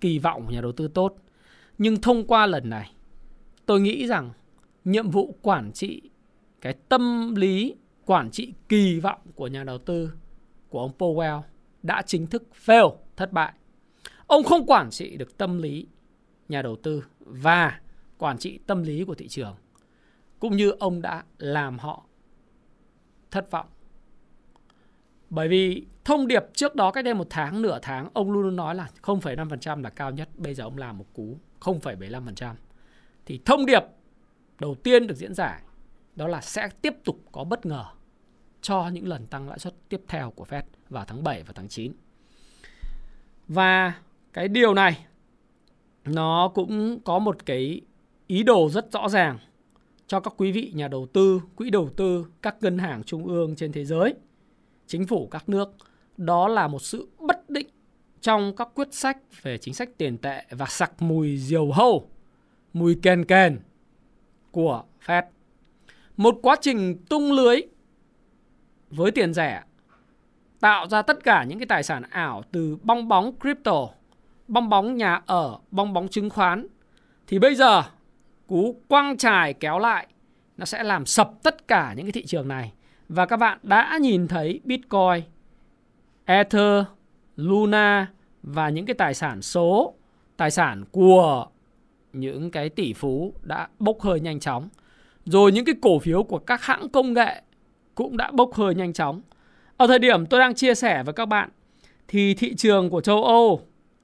kỳ 0.00 0.18
vọng 0.18 0.44
của 0.46 0.52
nhà 0.52 0.60
đầu 0.60 0.72
tư 0.72 0.88
tốt. 0.88 1.16
Nhưng 1.78 2.00
thông 2.00 2.26
qua 2.26 2.46
lần 2.46 2.70
này, 2.70 2.92
tôi 3.66 3.80
nghĩ 3.80 4.06
rằng 4.06 4.30
nhiệm 4.84 5.10
vụ 5.10 5.34
quản 5.42 5.72
trị 5.72 6.02
cái 6.60 6.74
tâm 6.88 7.34
lý 7.34 7.74
quản 8.06 8.30
trị 8.30 8.52
kỳ 8.68 9.00
vọng 9.00 9.20
của 9.34 9.46
nhà 9.46 9.64
đầu 9.64 9.78
tư 9.78 10.12
của 10.68 10.80
ông 10.80 10.92
Powell 10.98 11.40
đã 11.82 12.02
chính 12.06 12.26
thức 12.26 12.42
fail, 12.66 12.94
thất 13.16 13.32
bại. 13.32 13.52
Ông 14.32 14.44
không 14.44 14.66
quản 14.66 14.90
trị 14.90 15.16
được 15.16 15.38
tâm 15.38 15.58
lý 15.58 15.86
nhà 16.48 16.62
đầu 16.62 16.76
tư 16.76 17.04
và 17.20 17.80
quản 18.18 18.38
trị 18.38 18.58
tâm 18.66 18.82
lý 18.82 19.04
của 19.04 19.14
thị 19.14 19.28
trường 19.28 19.56
cũng 20.38 20.56
như 20.56 20.70
ông 20.70 21.02
đã 21.02 21.24
làm 21.38 21.78
họ 21.78 22.04
thất 23.30 23.50
vọng. 23.50 23.66
Bởi 25.30 25.48
vì 25.48 25.86
thông 26.04 26.26
điệp 26.26 26.42
trước 26.54 26.74
đó 26.74 26.90
cách 26.90 27.04
đây 27.04 27.14
một 27.14 27.26
tháng, 27.30 27.62
nửa 27.62 27.78
tháng, 27.82 28.08
ông 28.14 28.30
luôn 28.30 28.42
luôn 28.42 28.56
nói 28.56 28.74
là 28.74 28.90
0,5% 29.02 29.82
là 29.82 29.90
cao 29.90 30.10
nhất. 30.10 30.28
Bây 30.36 30.54
giờ 30.54 30.64
ông 30.64 30.78
làm 30.78 30.98
một 30.98 31.06
cú 31.12 31.38
0,75%. 31.60 32.54
Thì 33.26 33.40
thông 33.44 33.66
điệp 33.66 33.82
đầu 34.58 34.74
tiên 34.74 35.06
được 35.06 35.14
diễn 35.14 35.34
giải 35.34 35.62
đó 36.16 36.28
là 36.28 36.40
sẽ 36.40 36.68
tiếp 36.82 36.94
tục 37.04 37.18
có 37.32 37.44
bất 37.44 37.66
ngờ 37.66 37.84
cho 38.60 38.88
những 38.88 39.08
lần 39.08 39.26
tăng 39.26 39.48
lãi 39.48 39.58
suất 39.58 39.74
tiếp 39.88 40.00
theo 40.08 40.30
của 40.30 40.44
Fed 40.44 40.62
vào 40.88 41.04
tháng 41.04 41.24
7 41.24 41.42
và 41.42 41.52
tháng 41.56 41.68
9. 41.68 41.92
Và 43.48 43.94
cái 44.32 44.48
điều 44.48 44.74
này 44.74 45.06
nó 46.04 46.50
cũng 46.54 47.00
có 47.04 47.18
một 47.18 47.46
cái 47.46 47.80
ý 48.26 48.42
đồ 48.42 48.68
rất 48.70 48.92
rõ 48.92 49.08
ràng 49.08 49.38
cho 50.06 50.20
các 50.20 50.34
quý 50.36 50.52
vị 50.52 50.72
nhà 50.74 50.88
đầu 50.88 51.06
tư, 51.12 51.40
quỹ 51.56 51.70
đầu 51.70 51.90
tư, 51.96 52.26
các 52.42 52.56
ngân 52.60 52.78
hàng 52.78 53.02
trung 53.04 53.24
ương 53.24 53.56
trên 53.56 53.72
thế 53.72 53.84
giới, 53.84 54.14
chính 54.86 55.06
phủ 55.06 55.28
các 55.30 55.48
nước. 55.48 55.74
Đó 56.16 56.48
là 56.48 56.68
một 56.68 56.82
sự 56.82 57.08
bất 57.18 57.50
định 57.50 57.66
trong 58.20 58.56
các 58.56 58.68
quyết 58.74 58.94
sách 58.94 59.18
về 59.42 59.58
chính 59.58 59.74
sách 59.74 59.88
tiền 59.98 60.18
tệ 60.18 60.44
và 60.50 60.66
sặc 60.66 61.02
mùi 61.02 61.36
diều 61.36 61.70
hâu, 61.70 62.08
mùi 62.72 62.96
kèn 63.02 63.24
kèn 63.24 63.60
của 64.50 64.84
Fed. 65.06 65.22
Một 66.16 66.38
quá 66.42 66.56
trình 66.60 67.04
tung 67.08 67.32
lưới 67.32 67.60
với 68.90 69.10
tiền 69.10 69.34
rẻ 69.34 69.62
tạo 70.60 70.88
ra 70.88 71.02
tất 71.02 71.24
cả 71.24 71.44
những 71.44 71.58
cái 71.58 71.66
tài 71.66 71.82
sản 71.82 72.02
ảo 72.10 72.42
từ 72.52 72.76
bong 72.82 73.08
bóng 73.08 73.38
crypto, 73.40 73.88
bong 74.48 74.68
bóng 74.68 74.96
nhà 74.96 75.20
ở, 75.26 75.58
bong 75.70 75.92
bóng 75.92 76.08
chứng 76.08 76.30
khoán 76.30 76.66
thì 77.26 77.38
bây 77.38 77.54
giờ 77.54 77.82
cú 78.46 78.80
quăng 78.88 79.16
trài 79.16 79.54
kéo 79.54 79.78
lại 79.78 80.06
nó 80.56 80.64
sẽ 80.64 80.82
làm 80.82 81.06
sập 81.06 81.30
tất 81.42 81.68
cả 81.68 81.94
những 81.96 82.06
cái 82.06 82.12
thị 82.12 82.26
trường 82.26 82.48
này 82.48 82.72
và 83.08 83.26
các 83.26 83.36
bạn 83.36 83.58
đã 83.62 83.98
nhìn 84.00 84.28
thấy 84.28 84.60
Bitcoin, 84.64 85.22
Ether, 86.24 86.84
Luna 87.36 88.06
và 88.42 88.68
những 88.68 88.86
cái 88.86 88.94
tài 88.94 89.14
sản 89.14 89.42
số, 89.42 89.94
tài 90.36 90.50
sản 90.50 90.84
của 90.90 91.46
những 92.12 92.50
cái 92.50 92.68
tỷ 92.68 92.92
phú 92.92 93.34
đã 93.42 93.68
bốc 93.78 94.00
hơi 94.00 94.20
nhanh 94.20 94.40
chóng. 94.40 94.68
Rồi 95.24 95.52
những 95.52 95.64
cái 95.64 95.74
cổ 95.82 95.98
phiếu 95.98 96.22
của 96.22 96.38
các 96.38 96.62
hãng 96.62 96.88
công 96.88 97.12
nghệ 97.12 97.42
cũng 97.94 98.16
đã 98.16 98.30
bốc 98.30 98.54
hơi 98.54 98.74
nhanh 98.74 98.92
chóng. 98.92 99.22
Ở 99.76 99.86
thời 99.86 99.98
điểm 99.98 100.26
tôi 100.26 100.40
đang 100.40 100.54
chia 100.54 100.74
sẻ 100.74 101.02
với 101.02 101.14
các 101.14 101.26
bạn 101.26 101.50
thì 102.08 102.34
thị 102.34 102.54
trường 102.54 102.90
của 102.90 103.00
châu 103.00 103.24
Âu 103.24 103.60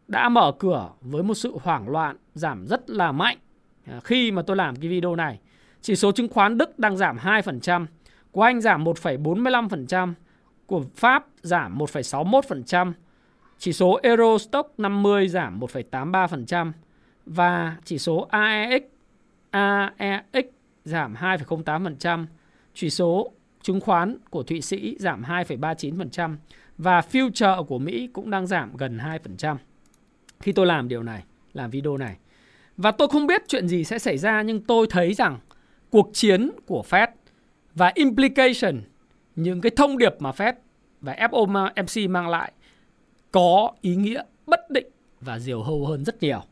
đã 0.09 0.29
mở 0.29 0.53
cửa 0.59 0.91
với 1.01 1.23
một 1.23 1.35
sự 1.35 1.59
hoảng 1.63 1.89
loạn 1.89 2.17
giảm 2.35 2.67
rất 2.67 2.91
là 2.91 3.13
mạnh 3.13 3.39
à, 3.87 4.01
khi 4.05 4.31
mà 4.31 4.43
tôi 4.43 4.57
làm 4.57 4.77
cái 4.77 4.89
video 4.89 5.17
này. 5.17 5.39
Chỉ 5.83 5.97
số 5.97 6.13
chứng 6.13 6.29
khoán 6.29 6.59
Đức 6.59 6.79
đang 6.79 6.97
giảm 6.97 7.17
2%, 7.17 7.87
của 8.33 8.43
Anh 8.43 8.61
giảm 8.61 8.85
1,45%, 8.85 10.13
của 10.67 10.83
Pháp 10.97 11.27
giảm 11.43 11.79
1,61%, 11.79 12.93
chỉ 13.59 13.73
số 13.73 13.99
Eurostock 14.03 14.81
50 14.81 15.29
giảm 15.29 15.61
1,83% 15.61 16.73
và 17.27 17.77
chỉ 17.85 17.99
số 17.99 18.29
AEX 18.31 18.83
AEX 19.51 20.45
giảm 20.85 21.15
2,08%, 21.15 22.27
chỉ 22.75 22.91
số 22.91 23.33
chứng 23.63 23.81
khoán 23.81 24.19
của 24.31 24.43
Thụy 24.43 24.61
Sĩ 24.61 24.97
giảm 24.99 25.23
2,39% 25.23 26.37
và 26.79 27.01
future 27.01 27.65
của 27.65 27.79
Mỹ 27.79 28.09
cũng 28.13 28.31
đang 28.31 28.47
giảm 28.47 28.77
gần 28.77 28.99
2%. 28.99 29.57
Khi 30.41 30.53
tôi 30.53 30.67
làm 30.67 30.89
điều 30.89 31.03
này, 31.03 31.23
làm 31.53 31.71
video 31.71 31.97
này 31.97 32.17
và 32.79 32.91
tôi 32.91 33.09
không 33.09 33.27
biết 33.27 33.43
chuyện 33.49 33.69
gì 33.69 33.85
sẽ 33.85 33.99
xảy 33.99 34.19
ra 34.19 34.43
nhưng 34.43 34.61
tôi 34.61 34.87
thấy 34.91 35.15
rằng 35.15 35.39
cuộc 35.91 36.11
chiến 36.13 36.51
của 36.67 36.85
Fed 36.89 37.09
và 37.75 37.93
implication 37.95 38.83
những 39.37 39.61
cái 39.61 39.73
thông 39.77 39.99
điệp 39.99 40.15
mà 40.19 40.31
Fed 40.31 40.53
và 41.01 41.15
FOMC 41.15 42.11
mang 42.11 42.29
lại 42.29 42.53
có 43.33 43.73
ý 43.81 43.97
nghĩa 43.97 44.23
bất 44.47 44.71
định 44.71 44.87
và 45.21 45.39
diều 45.39 45.63
hâu 45.63 45.87
hơn 45.87 46.05
rất 46.05 46.23
nhiều. 46.23 46.43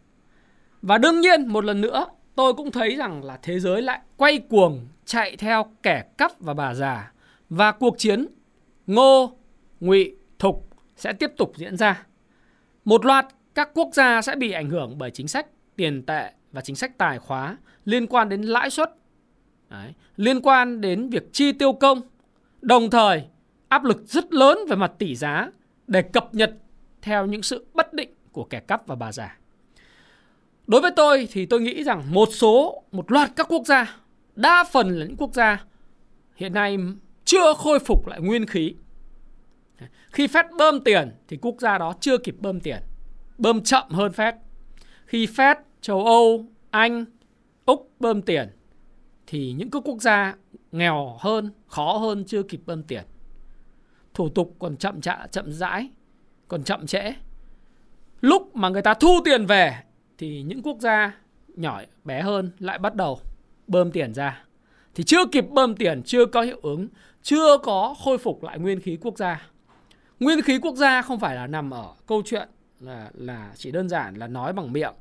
Và 0.82 0.98
đương 0.98 1.20
nhiên 1.20 1.46
một 1.46 1.64
lần 1.64 1.80
nữa 1.80 2.06
tôi 2.34 2.54
cũng 2.54 2.70
thấy 2.70 2.96
rằng 2.96 3.24
là 3.24 3.38
thế 3.42 3.60
giới 3.60 3.82
lại 3.82 4.00
quay 4.16 4.38
cuồng 4.38 4.86
chạy 5.04 5.36
theo 5.36 5.66
kẻ 5.82 6.04
cắp 6.18 6.40
và 6.40 6.54
bà 6.54 6.74
già 6.74 7.12
và 7.50 7.72
cuộc 7.72 7.98
chiến 7.98 8.26
ngô, 8.86 9.32
ngụy, 9.80 10.16
thục 10.38 10.68
sẽ 10.96 11.12
tiếp 11.12 11.30
tục 11.36 11.52
diễn 11.56 11.76
ra. 11.76 12.06
Một 12.84 13.04
loạt 13.04 13.26
các 13.56 13.70
quốc 13.74 13.88
gia 13.92 14.22
sẽ 14.22 14.36
bị 14.36 14.52
ảnh 14.52 14.70
hưởng 14.70 14.98
bởi 14.98 15.10
chính 15.10 15.28
sách 15.28 15.46
tiền 15.76 16.02
tệ 16.06 16.32
và 16.52 16.60
chính 16.60 16.76
sách 16.76 16.98
tài 16.98 17.18
khóa 17.18 17.56
liên 17.84 18.06
quan 18.06 18.28
đến 18.28 18.42
lãi 18.42 18.70
suất, 18.70 18.90
Đấy, 19.70 19.92
liên 20.16 20.40
quan 20.40 20.80
đến 20.80 21.08
việc 21.08 21.32
chi 21.32 21.52
tiêu 21.52 21.72
công, 21.72 22.00
đồng 22.60 22.90
thời 22.90 23.22
áp 23.68 23.84
lực 23.84 24.02
rất 24.06 24.32
lớn 24.32 24.58
về 24.68 24.76
mặt 24.76 24.92
tỷ 24.98 25.14
giá 25.16 25.50
để 25.86 26.02
cập 26.02 26.34
nhật 26.34 26.54
theo 27.02 27.26
những 27.26 27.42
sự 27.42 27.66
bất 27.74 27.92
định 27.92 28.10
của 28.32 28.44
kẻ 28.44 28.60
cắp 28.60 28.86
và 28.86 28.94
bà 28.94 29.12
già. 29.12 29.38
Đối 30.66 30.80
với 30.80 30.90
tôi 30.96 31.28
thì 31.32 31.46
tôi 31.46 31.60
nghĩ 31.60 31.84
rằng 31.84 32.02
một 32.12 32.28
số, 32.32 32.82
một 32.92 33.12
loạt 33.12 33.30
các 33.36 33.46
quốc 33.50 33.66
gia, 33.66 33.96
đa 34.36 34.64
phần 34.72 34.98
là 34.98 35.06
những 35.06 35.16
quốc 35.16 35.34
gia 35.34 35.64
hiện 36.36 36.52
nay 36.52 36.78
chưa 37.24 37.54
khôi 37.54 37.78
phục 37.78 38.06
lại 38.06 38.20
nguyên 38.20 38.46
khí. 38.46 38.74
Khi 40.10 40.26
phép 40.26 40.46
bơm 40.58 40.80
tiền 40.80 41.10
thì 41.28 41.38
quốc 41.42 41.54
gia 41.58 41.78
đó 41.78 41.94
chưa 42.00 42.18
kịp 42.18 42.36
bơm 42.40 42.60
tiền, 42.60 42.82
bơm 43.38 43.62
chậm 43.62 43.90
hơn 43.90 44.12
Fed. 44.12 44.32
Khi 45.06 45.26
Fed 45.26 45.56
châu 45.80 46.04
Âu, 46.04 46.46
Anh, 46.70 47.04
Úc 47.66 47.90
bơm 48.00 48.22
tiền 48.22 48.48
thì 49.26 49.52
những 49.52 49.70
cái 49.70 49.82
quốc 49.84 50.00
gia 50.00 50.34
nghèo 50.72 51.16
hơn, 51.20 51.50
khó 51.66 51.92
hơn 51.92 52.24
chưa 52.24 52.42
kịp 52.42 52.60
bơm 52.66 52.82
tiền. 52.82 53.04
Thủ 54.14 54.28
tục 54.28 54.56
còn 54.58 54.76
chậm 54.76 55.00
chạ, 55.00 55.26
chậm 55.30 55.52
rãi, 55.52 55.88
còn 56.48 56.64
chậm 56.64 56.86
trễ. 56.86 57.12
Lúc 58.20 58.56
mà 58.56 58.68
người 58.68 58.82
ta 58.82 58.94
thu 58.94 59.20
tiền 59.24 59.46
về 59.46 59.82
thì 60.18 60.42
những 60.42 60.62
quốc 60.62 60.78
gia 60.80 61.16
nhỏ 61.48 61.82
bé 62.04 62.22
hơn 62.22 62.50
lại 62.58 62.78
bắt 62.78 62.94
đầu 62.94 63.20
bơm 63.66 63.90
tiền 63.90 64.14
ra. 64.14 64.44
Thì 64.94 65.04
chưa 65.04 65.26
kịp 65.32 65.44
bơm 65.50 65.76
tiền, 65.76 66.02
chưa 66.02 66.26
có 66.26 66.42
hiệu 66.42 66.60
ứng, 66.62 66.88
chưa 67.22 67.58
có 67.58 67.94
khôi 68.04 68.18
phục 68.18 68.42
lại 68.42 68.58
nguyên 68.58 68.80
khí 68.80 68.98
quốc 69.00 69.18
gia. 69.18 69.46
Nguyên 70.20 70.42
khí 70.42 70.58
quốc 70.58 70.74
gia 70.76 71.02
không 71.02 71.20
phải 71.20 71.34
là 71.34 71.46
nằm 71.46 71.70
ở 71.70 71.94
câu 72.06 72.22
chuyện 72.24 72.48
là 72.80 73.10
là 73.14 73.52
chỉ 73.56 73.70
đơn 73.70 73.88
giản 73.88 74.14
là 74.14 74.26
nói 74.26 74.52
bằng 74.52 74.72
miệng 74.72 74.94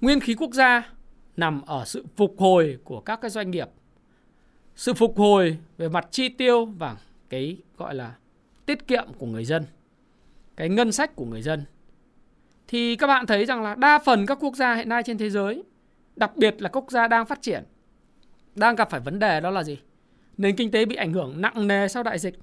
Nguyên 0.00 0.20
khí 0.20 0.34
quốc 0.34 0.54
gia 0.54 0.92
nằm 1.36 1.62
ở 1.62 1.84
sự 1.84 2.04
phục 2.16 2.34
hồi 2.38 2.78
của 2.84 3.00
các 3.00 3.20
cái 3.20 3.30
doanh 3.30 3.50
nghiệp. 3.50 3.68
Sự 4.74 4.94
phục 4.94 5.18
hồi 5.18 5.58
về 5.78 5.88
mặt 5.88 6.08
chi 6.10 6.28
tiêu 6.28 6.64
và 6.64 6.96
cái 7.28 7.56
gọi 7.76 7.94
là 7.94 8.14
tiết 8.66 8.86
kiệm 8.86 9.08
của 9.18 9.26
người 9.26 9.44
dân. 9.44 9.64
Cái 10.56 10.68
ngân 10.68 10.92
sách 10.92 11.16
của 11.16 11.24
người 11.24 11.42
dân. 11.42 11.64
Thì 12.68 12.96
các 12.96 13.06
bạn 13.06 13.26
thấy 13.26 13.44
rằng 13.46 13.62
là 13.62 13.74
đa 13.74 13.98
phần 13.98 14.26
các 14.26 14.38
quốc 14.40 14.56
gia 14.56 14.74
hiện 14.74 14.88
nay 14.88 15.02
trên 15.02 15.18
thế 15.18 15.30
giới, 15.30 15.62
đặc 16.16 16.36
biệt 16.36 16.62
là 16.62 16.68
quốc 16.68 16.90
gia 16.90 17.08
đang 17.08 17.26
phát 17.26 17.42
triển, 17.42 17.64
đang 18.54 18.76
gặp 18.76 18.90
phải 18.90 19.00
vấn 19.00 19.18
đề 19.18 19.40
đó 19.40 19.50
là 19.50 19.62
gì? 19.62 19.78
Nền 20.36 20.56
kinh 20.56 20.70
tế 20.70 20.84
bị 20.84 20.96
ảnh 20.96 21.12
hưởng 21.12 21.40
nặng 21.40 21.68
nề 21.68 21.88
sau 21.88 22.02
đại 22.02 22.18
dịch. 22.18 22.38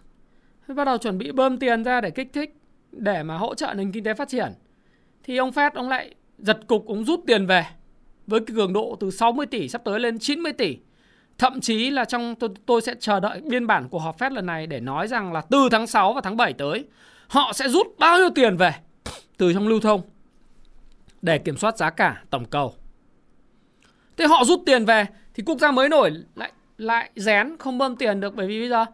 Bắt 0.68 0.86
đầu 0.86 0.98
chuẩn 0.98 1.18
bị 1.18 1.32
bơm 1.32 1.58
tiền 1.58 1.84
ra 1.84 2.02
để 2.02 2.10
kích 2.10 2.34
thích, 2.34 2.56
để 2.92 3.24
mà 3.24 3.38
hỗ 3.38 3.56
trợ 3.56 3.74
nền 3.74 3.92
kinh 3.92 4.04
tế 4.04 4.14
phát 4.14 4.30
triển. 4.30 4.54
Thì 5.28 5.38
ông 5.38 5.52
Fed 5.52 5.72
ông 5.74 5.90
lại 5.90 6.16
giật 6.38 6.60
cục 6.68 6.88
ông 6.88 7.06
rút 7.06 7.24
tiền 7.28 7.46
về 7.46 7.66
với 8.28 8.40
cái 8.40 8.56
cường 8.56 8.74
độ 8.74 8.98
từ 9.00 9.12
60 9.12 9.46
tỷ 9.46 9.70
sắp 9.70 9.82
tới 9.86 10.00
lên 10.00 10.20
90 10.20 10.54
tỷ. 10.54 10.78
Thậm 11.38 11.62
chí 11.62 11.90
là 11.90 12.06
trong 12.06 12.36
tôi, 12.36 12.50
tôi 12.66 12.82
sẽ 12.82 12.96
chờ 13.00 13.20
đợi 13.20 13.42
biên 13.42 13.68
bản 13.68 13.90
của 13.90 14.00
họp 14.00 14.20
Fed 14.20 14.34
lần 14.34 14.46
này 14.46 14.68
để 14.68 14.80
nói 14.80 15.08
rằng 15.08 15.34
là 15.34 15.42
từ 15.42 15.70
tháng 15.72 15.88
6 15.88 16.14
và 16.14 16.22
tháng 16.22 16.38
7 16.38 16.54
tới 16.54 16.86
họ 17.28 17.54
sẽ 17.54 17.70
rút 17.70 17.88
bao 18.00 18.18
nhiêu 18.18 18.30
tiền 18.36 18.58
về. 18.58 18.74
từ 19.38 19.54
trong 19.54 19.68
lưu 19.68 19.80
thông 19.80 20.02
để 21.22 21.38
kiểm 21.38 21.58
soát 21.58 21.78
giá 21.78 21.90
cả 21.90 22.24
tổng 22.30 22.46
cầu. 22.46 22.74
Thế 24.18 24.28
họ 24.28 24.44
rút 24.46 24.62
tiền 24.66 24.86
về 24.86 25.06
thì 25.34 25.44
quốc 25.46 25.60
gia 25.60 25.72
mới 25.72 25.90
nổi 25.90 26.12
lại 26.36 26.52
lại 26.78 27.10
rén 27.16 27.58
không 27.60 27.78
bơm 27.78 27.96
tiền 27.96 28.20
được 28.20 28.36
bởi 28.36 28.48
vì 28.48 28.60
bây 28.60 28.70
giờ 28.70 28.86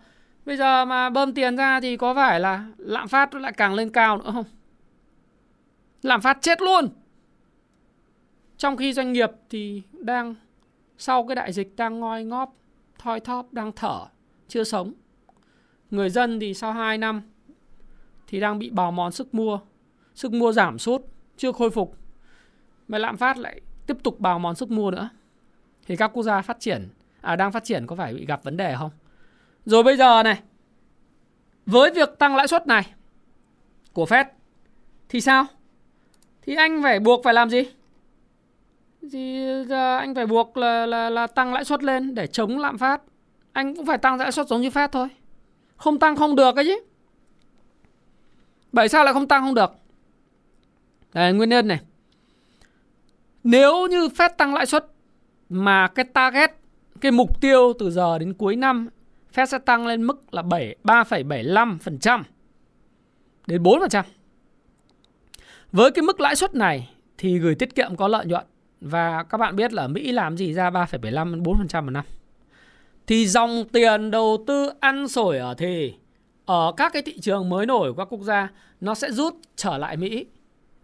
bây 0.45 0.57
giờ 0.57 0.85
mà 0.85 1.09
bơm 1.09 1.33
tiền 1.33 1.55
ra 1.55 1.79
thì 1.79 1.97
có 1.97 2.13
phải 2.13 2.39
là 2.39 2.65
lạm 2.77 3.07
phát 3.07 3.33
lại 3.33 3.53
càng 3.57 3.73
lên 3.73 3.89
cao 3.89 4.17
nữa 4.17 4.31
không? 4.33 4.45
Lạm 6.03 6.22
phát 6.22 6.38
chết 6.41 6.62
luôn. 6.62 6.89
Trong 8.57 8.77
khi 8.77 8.93
doanh 8.93 9.13
nghiệp 9.13 9.31
thì 9.50 9.81
đang 9.91 10.36
sau 10.98 11.27
cái 11.27 11.36
đại 11.36 11.53
dịch 11.53 11.75
đang 11.75 12.00
ngoi 12.00 12.24
ngóp, 12.24 12.55
thoi 12.98 13.19
thóp, 13.19 13.53
đang 13.53 13.72
thở, 13.72 14.05
chưa 14.48 14.63
sống. 14.63 14.93
Người 15.91 16.10
dân 16.10 16.39
thì 16.39 16.53
sau 16.53 16.74
2 16.74 16.98
năm 16.98 17.22
thì 18.27 18.39
đang 18.39 18.60
bị 18.60 18.69
bào 18.69 18.91
mòn 18.91 19.12
sức 19.12 19.33
mua, 19.33 19.60
sức 20.15 20.31
mua 20.31 20.51
giảm 20.51 20.79
sút, 20.79 21.01
chưa 21.38 21.51
khôi 21.51 21.69
phục. 21.69 21.98
Mà 22.88 22.98
lạm 22.98 23.17
phát 23.17 23.38
lại 23.38 23.62
tiếp 23.88 23.98
tục 24.03 24.19
bào 24.19 24.39
mòn 24.39 24.55
sức 24.55 24.72
mua 24.72 24.91
nữa. 24.91 25.10
Thì 25.86 25.95
các 25.95 26.07
quốc 26.07 26.24
gia 26.24 26.41
phát 26.41 26.60
triển, 26.60 26.89
à 27.22 27.36
đang 27.36 27.51
phát 27.51 27.63
triển 27.63 27.88
có 27.88 27.95
phải 27.95 28.13
bị 28.13 28.25
gặp 28.25 28.43
vấn 28.43 28.57
đề 28.57 28.75
không? 28.79 28.91
Rồi 29.65 29.83
bây 29.83 29.98
giờ 29.98 30.24
này, 30.24 30.41
với 31.65 31.91
việc 31.91 32.10
tăng 32.19 32.36
lãi 32.36 32.48
suất 32.48 32.67
này 32.67 32.93
của 33.93 34.05
Fed 34.05 34.25
thì 35.10 35.22
sao? 35.22 35.45
Thì 36.45 36.55
anh 36.55 36.83
phải 36.83 37.00
buộc 37.00 37.23
phải 37.23 37.33
làm 37.33 37.50
gì? 37.50 37.63
Thì 39.12 39.45
à, 39.69 39.97
anh 39.97 40.15
phải 40.15 40.25
buộc 40.25 40.57
là, 40.57 40.85
là, 40.85 41.09
là 41.09 41.27
tăng 41.27 41.53
lãi 41.53 41.65
suất 41.65 41.83
lên 41.83 42.15
để 42.15 42.27
chống 42.27 42.59
lạm 42.59 42.77
phát. 42.77 43.01
Anh 43.51 43.75
cũng 43.75 43.85
phải 43.85 43.97
tăng 43.97 44.17
lãi 44.17 44.31
suất 44.31 44.47
giống 44.47 44.62
như 44.62 44.69
Fed 44.69 44.88
thôi. 44.88 45.07
Không 45.75 46.00
tăng 46.00 46.15
không 46.15 46.35
được 46.35 46.55
cái 46.55 46.65
chứ. 46.65 46.83
Bởi 48.71 48.89
sao 48.89 49.03
lại 49.03 49.13
không 49.13 49.27
tăng 49.27 49.41
không 49.41 49.55
được? 49.55 49.71
Đây 51.13 51.33
nguyên 51.33 51.50
nhân 51.50 51.67
này. 51.67 51.79
Nếu 53.43 53.88
như 53.88 54.07
Fed 54.07 54.29
tăng 54.38 54.53
lãi 54.53 54.65
suất 54.65 54.85
mà 55.50 55.88
cái 55.88 56.05
target, 56.05 56.51
cái 57.01 57.12
mục 57.12 57.41
tiêu 57.41 57.73
từ 57.79 57.91
giờ 57.91 58.19
đến 58.19 58.33
cuối 58.33 58.55
năm 58.55 58.89
Fed 59.33 59.45
sẽ 59.45 59.57
tăng 59.57 59.88
lên 59.88 60.03
mức 60.03 60.33
là 60.33 60.41
7 60.41 60.75
3,75% 60.83 62.23
đến 63.47 63.63
4%. 63.63 64.03
Với 65.73 65.91
cái 65.91 66.03
mức 66.03 66.19
lãi 66.19 66.35
suất 66.35 66.55
này 66.55 66.89
thì 67.17 67.39
gửi 67.39 67.55
tiết 67.55 67.75
kiệm 67.75 67.95
có 67.95 68.07
lợi 68.07 68.25
nhuận 68.25 68.45
và 68.81 69.23
các 69.23 69.37
bạn 69.37 69.55
biết 69.55 69.73
là 69.73 69.87
Mỹ 69.87 70.11
làm 70.11 70.37
gì 70.37 70.53
ra 70.53 70.69
3,75 70.69 71.31
đến 71.31 71.43
4% 71.43 71.83
một 71.83 71.89
năm. 71.91 72.05
Thì 73.07 73.27
dòng 73.27 73.63
tiền 73.71 74.11
đầu 74.11 74.43
tư 74.47 74.71
ăn 74.79 75.07
sổi 75.07 75.37
ở 75.37 75.53
thì 75.53 75.93
ở 76.45 76.73
các 76.77 76.93
cái 76.93 77.01
thị 77.01 77.19
trường 77.19 77.49
mới 77.49 77.65
nổi 77.65 77.93
của 77.93 77.97
các 77.97 78.13
quốc 78.13 78.21
gia 78.21 78.49
nó 78.81 78.95
sẽ 78.95 79.11
rút 79.11 79.35
trở 79.55 79.77
lại 79.77 79.97
Mỹ. 79.97 80.25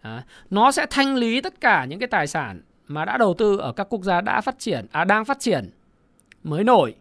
À, 0.02 0.24
nó 0.50 0.72
sẽ 0.72 0.86
thanh 0.90 1.16
lý 1.16 1.42
tất 1.42 1.62
cả 1.62 1.86
những 1.86 2.00
cái 2.00 2.08
tài 2.08 2.28
sản 2.28 2.62
mà 2.88 3.06
đã 3.06 3.18
đầu 3.18 3.34
tư 3.34 3.58
ở 3.58 3.72
các 3.72 3.88
quốc 3.90 4.04
gia 4.04 4.22
đã 4.22 4.42
phát 4.42 4.60
triển, 4.60 4.86
à 4.92 5.04
đang 5.04 5.26
phát 5.26 5.40
triển 5.40 5.70
mới 6.44 6.64
nổi 6.64 6.96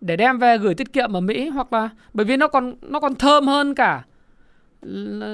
để 0.00 0.16
đem 0.16 0.38
về 0.38 0.58
gửi 0.58 0.74
tiết 0.74 0.92
kiệm 0.92 1.12
ở 1.12 1.20
Mỹ 1.20 1.48
hoặc 1.48 1.72
là 1.72 1.88
bởi 2.14 2.26
vì 2.26 2.36
nó 2.36 2.48
còn 2.48 2.74
nó 2.82 3.00
còn 3.00 3.14
thơm 3.14 3.46
hơn 3.46 3.74
cả 3.74 4.04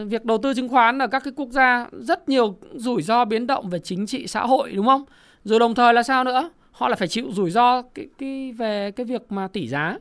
việc 0.09 0.25
đầu 0.25 0.39
tư 0.39 0.55
chứng 0.55 0.69
khoán 0.69 0.99
ở 0.99 1.07
các 1.07 1.25
cái 1.25 1.33
quốc 1.37 1.49
gia 1.51 1.87
rất 1.93 2.29
nhiều 2.29 2.59
rủi 2.75 3.03
ro 3.03 3.25
biến 3.25 3.47
động 3.47 3.71
về 3.71 3.79
chính 3.79 4.07
trị 4.07 4.27
xã 4.27 4.47
hội 4.47 4.73
đúng 4.73 4.87
không? 4.87 5.05
Rồi 5.45 5.61
đồng 5.61 5.75
thời 5.75 5.95
là 5.95 6.03
sao 6.03 6.25
nữa? 6.25 6.51
Họ 6.71 6.89
là 6.89 6.97
phải 6.97 7.09
chịu 7.09 7.33
rủi 7.33 7.51
ro 7.51 7.83
cái, 7.83 8.07
cái 8.19 8.53
về 8.53 8.91
cái 8.91 9.07
việc 9.07 9.33
mà 9.33 9.49
tỷ 9.49 9.69
giá. 9.69 9.99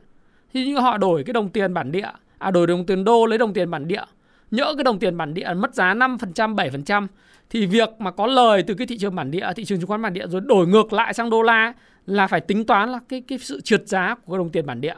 Thì 0.54 0.66
như 0.66 0.78
họ 0.78 0.98
đổi 0.98 1.24
cái 1.24 1.32
đồng 1.32 1.48
tiền 1.48 1.74
bản 1.74 1.92
địa, 1.92 2.10
à 2.38 2.50
đổi 2.50 2.66
đồng 2.66 2.86
tiền 2.86 3.04
đô 3.04 3.26
lấy 3.26 3.38
đồng 3.38 3.52
tiền 3.52 3.70
bản 3.70 3.88
địa. 3.88 4.02
Nhỡ 4.50 4.74
cái 4.76 4.84
đồng 4.84 4.98
tiền 4.98 5.16
bản 5.16 5.34
địa 5.34 5.54
mất 5.54 5.74
giá 5.74 5.94
5%, 5.94 6.54
7% 6.54 7.06
thì 7.50 7.66
việc 7.66 7.88
mà 7.98 8.10
có 8.10 8.26
lời 8.26 8.62
từ 8.62 8.74
cái 8.74 8.86
thị 8.86 8.98
trường 8.98 9.14
bản 9.14 9.30
địa, 9.30 9.52
thị 9.56 9.64
trường 9.64 9.78
chứng 9.78 9.88
khoán 9.88 10.02
bản 10.02 10.12
địa 10.12 10.26
rồi 10.26 10.40
đổi 10.40 10.66
ngược 10.66 10.92
lại 10.92 11.14
sang 11.14 11.30
đô 11.30 11.42
la 11.42 11.72
là 12.06 12.26
phải 12.26 12.40
tính 12.40 12.64
toán 12.64 12.92
là 12.92 13.00
cái 13.08 13.20
cái 13.20 13.38
sự 13.38 13.60
trượt 13.60 13.88
giá 13.88 14.14
của 14.14 14.32
cái 14.32 14.38
đồng 14.38 14.50
tiền 14.50 14.66
bản 14.66 14.80
địa. 14.80 14.94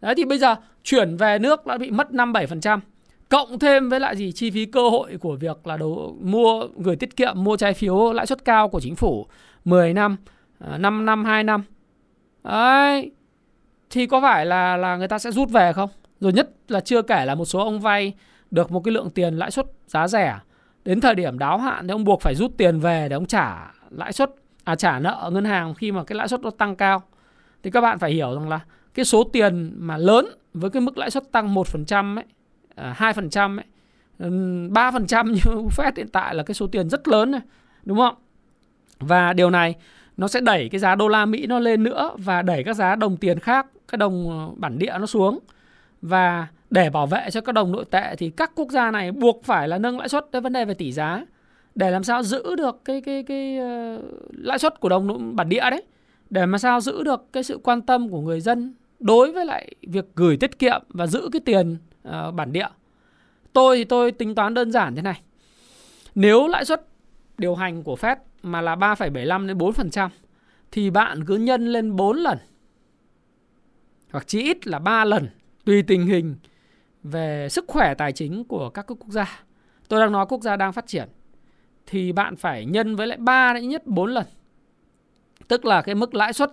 Đấy 0.00 0.14
thì 0.14 0.24
bây 0.24 0.38
giờ 0.38 0.54
chuyển 0.82 1.16
về 1.16 1.38
nước 1.38 1.66
đã 1.66 1.78
bị 1.78 1.90
mất 1.90 2.14
5 2.14 2.32
7%. 2.32 2.80
Cộng 3.28 3.58
thêm 3.58 3.88
với 3.88 4.00
lại 4.00 4.16
gì 4.16 4.32
chi 4.32 4.50
phí 4.50 4.66
cơ 4.66 4.88
hội 4.88 5.16
của 5.20 5.36
việc 5.36 5.66
là 5.66 5.76
đầu 5.76 6.16
mua 6.22 6.66
gửi 6.76 6.96
tiết 6.96 7.16
kiệm 7.16 7.44
mua 7.44 7.56
trái 7.56 7.74
phiếu 7.74 8.12
lãi 8.12 8.26
suất 8.26 8.44
cao 8.44 8.68
của 8.68 8.80
chính 8.80 8.96
phủ 8.96 9.26
10 9.64 9.94
năm, 9.94 10.16
5 10.78 11.06
năm, 11.06 11.24
2 11.24 11.44
năm. 11.44 11.62
Đấy. 12.44 13.10
Thì 13.90 14.06
có 14.06 14.20
phải 14.20 14.46
là 14.46 14.76
là 14.76 14.96
người 14.96 15.08
ta 15.08 15.18
sẽ 15.18 15.30
rút 15.30 15.50
về 15.50 15.72
không? 15.72 15.90
Rồi 16.20 16.32
nhất 16.32 16.50
là 16.68 16.80
chưa 16.80 17.02
kể 17.02 17.24
là 17.24 17.34
một 17.34 17.44
số 17.44 17.58
ông 17.58 17.80
vay 17.80 18.12
được 18.50 18.72
một 18.72 18.80
cái 18.84 18.92
lượng 18.92 19.10
tiền 19.10 19.34
lãi 19.34 19.50
suất 19.50 19.66
giá 19.86 20.08
rẻ 20.08 20.38
đến 20.84 21.00
thời 21.00 21.14
điểm 21.14 21.38
đáo 21.38 21.58
hạn 21.58 21.88
thì 21.88 21.92
ông 21.92 22.04
buộc 22.04 22.20
phải 22.20 22.34
rút 22.34 22.56
tiền 22.56 22.80
về 22.80 23.08
để 23.08 23.14
ông 23.14 23.26
trả 23.26 23.74
lãi 23.90 24.12
suất 24.12 24.30
à 24.64 24.74
trả 24.74 24.98
nợ 24.98 25.18
ở 25.20 25.30
ngân 25.30 25.44
hàng 25.44 25.74
khi 25.74 25.92
mà 25.92 26.04
cái 26.04 26.16
lãi 26.16 26.28
suất 26.28 26.40
nó 26.40 26.50
tăng 26.50 26.76
cao 26.76 27.02
thì 27.62 27.70
các 27.70 27.80
bạn 27.80 27.98
phải 27.98 28.12
hiểu 28.12 28.34
rằng 28.34 28.48
là 28.48 28.60
cái 28.94 29.04
số 29.04 29.24
tiền 29.24 29.72
mà 29.76 29.96
lớn 29.96 30.26
với 30.54 30.70
cái 30.70 30.82
mức 30.82 30.98
lãi 30.98 31.10
suất 31.10 31.32
tăng 31.32 31.54
1% 31.54 32.16
ấy, 32.16 32.24
hai 32.76 33.12
2% 33.12 33.58
ấy, 33.58 33.64
3% 34.18 35.32
như 35.32 35.40
Fed 35.76 35.92
hiện 35.96 36.08
tại 36.08 36.34
là 36.34 36.42
cái 36.42 36.54
số 36.54 36.66
tiền 36.66 36.88
rất 36.88 37.08
lớn 37.08 37.30
này, 37.30 37.40
đúng 37.84 37.98
không? 37.98 38.14
Và 38.98 39.32
điều 39.32 39.50
này 39.50 39.74
nó 40.16 40.28
sẽ 40.28 40.40
đẩy 40.40 40.68
cái 40.68 40.78
giá 40.78 40.94
đô 40.94 41.08
la 41.08 41.26
Mỹ 41.26 41.46
nó 41.46 41.58
lên 41.58 41.82
nữa 41.82 42.10
và 42.18 42.42
đẩy 42.42 42.64
các 42.64 42.74
giá 42.74 42.96
đồng 42.96 43.16
tiền 43.16 43.38
khác, 43.38 43.66
cái 43.88 43.96
đồng 43.96 44.30
ờ, 44.30 44.54
bản 44.56 44.78
địa 44.78 44.92
nó 45.00 45.06
xuống. 45.06 45.38
Và 46.02 46.46
để 46.70 46.90
bảo 46.90 47.06
vệ 47.06 47.28
cho 47.32 47.40
các 47.40 47.52
đồng 47.52 47.72
nội 47.72 47.84
tệ 47.90 48.16
thì 48.18 48.30
các 48.30 48.52
quốc 48.54 48.70
gia 48.70 48.90
này 48.90 49.12
buộc 49.12 49.44
phải 49.44 49.68
là 49.68 49.78
nâng 49.78 49.98
lãi 49.98 50.08
suất 50.08 50.26
cái 50.32 50.40
vấn 50.40 50.52
đề 50.52 50.64
về 50.64 50.74
tỷ 50.74 50.92
giá 50.92 51.24
để 51.74 51.90
làm 51.90 52.04
sao 52.04 52.22
giữ 52.22 52.56
được 52.56 52.80
cái 52.84 53.00
cái 53.00 53.22
cái 53.22 53.58
uh, 53.58 54.04
lãi 54.32 54.58
suất 54.58 54.80
của 54.80 54.88
đồng 54.88 55.36
bản 55.36 55.48
địa 55.48 55.70
đấy 55.70 55.82
để 56.30 56.46
mà 56.46 56.58
sao 56.58 56.80
giữ 56.80 57.02
được 57.02 57.32
cái 57.32 57.42
sự 57.42 57.58
quan 57.62 57.82
tâm 57.82 58.08
của 58.08 58.20
người 58.20 58.40
dân 58.40 58.74
đối 58.98 59.32
với 59.32 59.44
lại 59.44 59.74
việc 59.82 60.04
gửi 60.14 60.36
tiết 60.36 60.58
kiệm 60.58 60.82
và 60.88 61.06
giữ 61.06 61.28
cái 61.32 61.40
tiền 61.44 61.76
uh, 62.08 62.34
bản 62.34 62.52
địa. 62.52 62.68
Tôi 63.52 63.76
thì 63.76 63.84
tôi 63.84 64.12
tính 64.12 64.34
toán 64.34 64.54
đơn 64.54 64.72
giản 64.72 64.94
thế 64.96 65.02
này. 65.02 65.20
Nếu 66.14 66.48
lãi 66.48 66.64
suất 66.64 66.86
điều 67.38 67.54
hành 67.54 67.82
của 67.82 67.94
Fed 67.94 68.16
mà 68.42 68.60
là 68.60 68.76
3,75 68.76 69.46
đến 69.46 69.58
4% 69.58 70.08
thì 70.70 70.90
bạn 70.90 71.24
cứ 71.24 71.36
nhân 71.36 71.66
lên 71.72 71.96
4 71.96 72.16
lần 72.16 72.38
hoặc 74.12 74.26
chỉ 74.26 74.42
ít 74.42 74.66
là 74.66 74.78
3 74.78 75.04
lần 75.04 75.28
tùy 75.64 75.82
tình 75.82 76.06
hình 76.06 76.36
về 77.02 77.48
sức 77.50 77.64
khỏe 77.68 77.94
tài 77.94 78.12
chính 78.12 78.44
của 78.44 78.70
các 78.70 78.86
quốc 78.88 79.08
gia. 79.08 79.40
Tôi 79.88 80.00
đang 80.00 80.12
nói 80.12 80.26
quốc 80.28 80.42
gia 80.42 80.56
đang 80.56 80.72
phát 80.72 80.86
triển 80.86 81.08
thì 81.86 82.12
bạn 82.12 82.36
phải 82.36 82.64
nhân 82.64 82.96
với 82.96 83.06
lại 83.06 83.18
3 83.18 83.54
đến 83.54 83.68
nhất 83.68 83.86
4 83.86 84.10
lần. 84.10 84.26
Tức 85.48 85.64
là 85.64 85.82
cái 85.82 85.94
mức 85.94 86.14
lãi 86.14 86.32
suất 86.32 86.52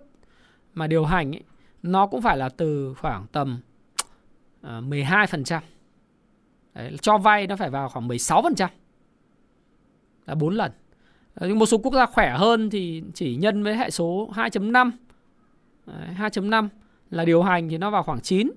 mà 0.73 0.87
điều 0.87 1.05
hành 1.05 1.35
ấy, 1.35 1.43
nó 1.83 2.07
cũng 2.07 2.21
phải 2.21 2.37
là 2.37 2.49
từ 2.49 2.93
khoảng 2.93 3.27
tầm 3.31 3.59
Ờ, 4.63 4.81
12%. 4.81 5.63
Đấy, 6.73 6.97
cho 7.01 7.17
vay 7.17 7.47
nó 7.47 7.55
phải 7.55 7.69
vào 7.69 7.89
khoảng 7.89 8.07
16%. 8.07 8.69
Là 10.25 10.35
4 10.35 10.55
lần. 10.55 10.71
Ờ, 11.33 11.47
nhưng 11.47 11.59
một 11.59 11.65
số 11.65 11.77
quốc 11.77 11.93
gia 11.93 12.05
khỏe 12.05 12.35
hơn 12.37 12.69
thì 12.69 13.03
chỉ 13.13 13.35
nhân 13.35 13.63
với 13.63 13.75
hệ 13.75 13.89
số 13.89 14.29
2.5. 14.33 14.91
2.5 16.15 16.69
là 17.09 17.25
điều 17.25 17.43
hành 17.43 17.69
thì 17.69 17.77
nó 17.77 17.89
vào 17.89 18.03
khoảng 18.03 18.21
9. 18.21 18.51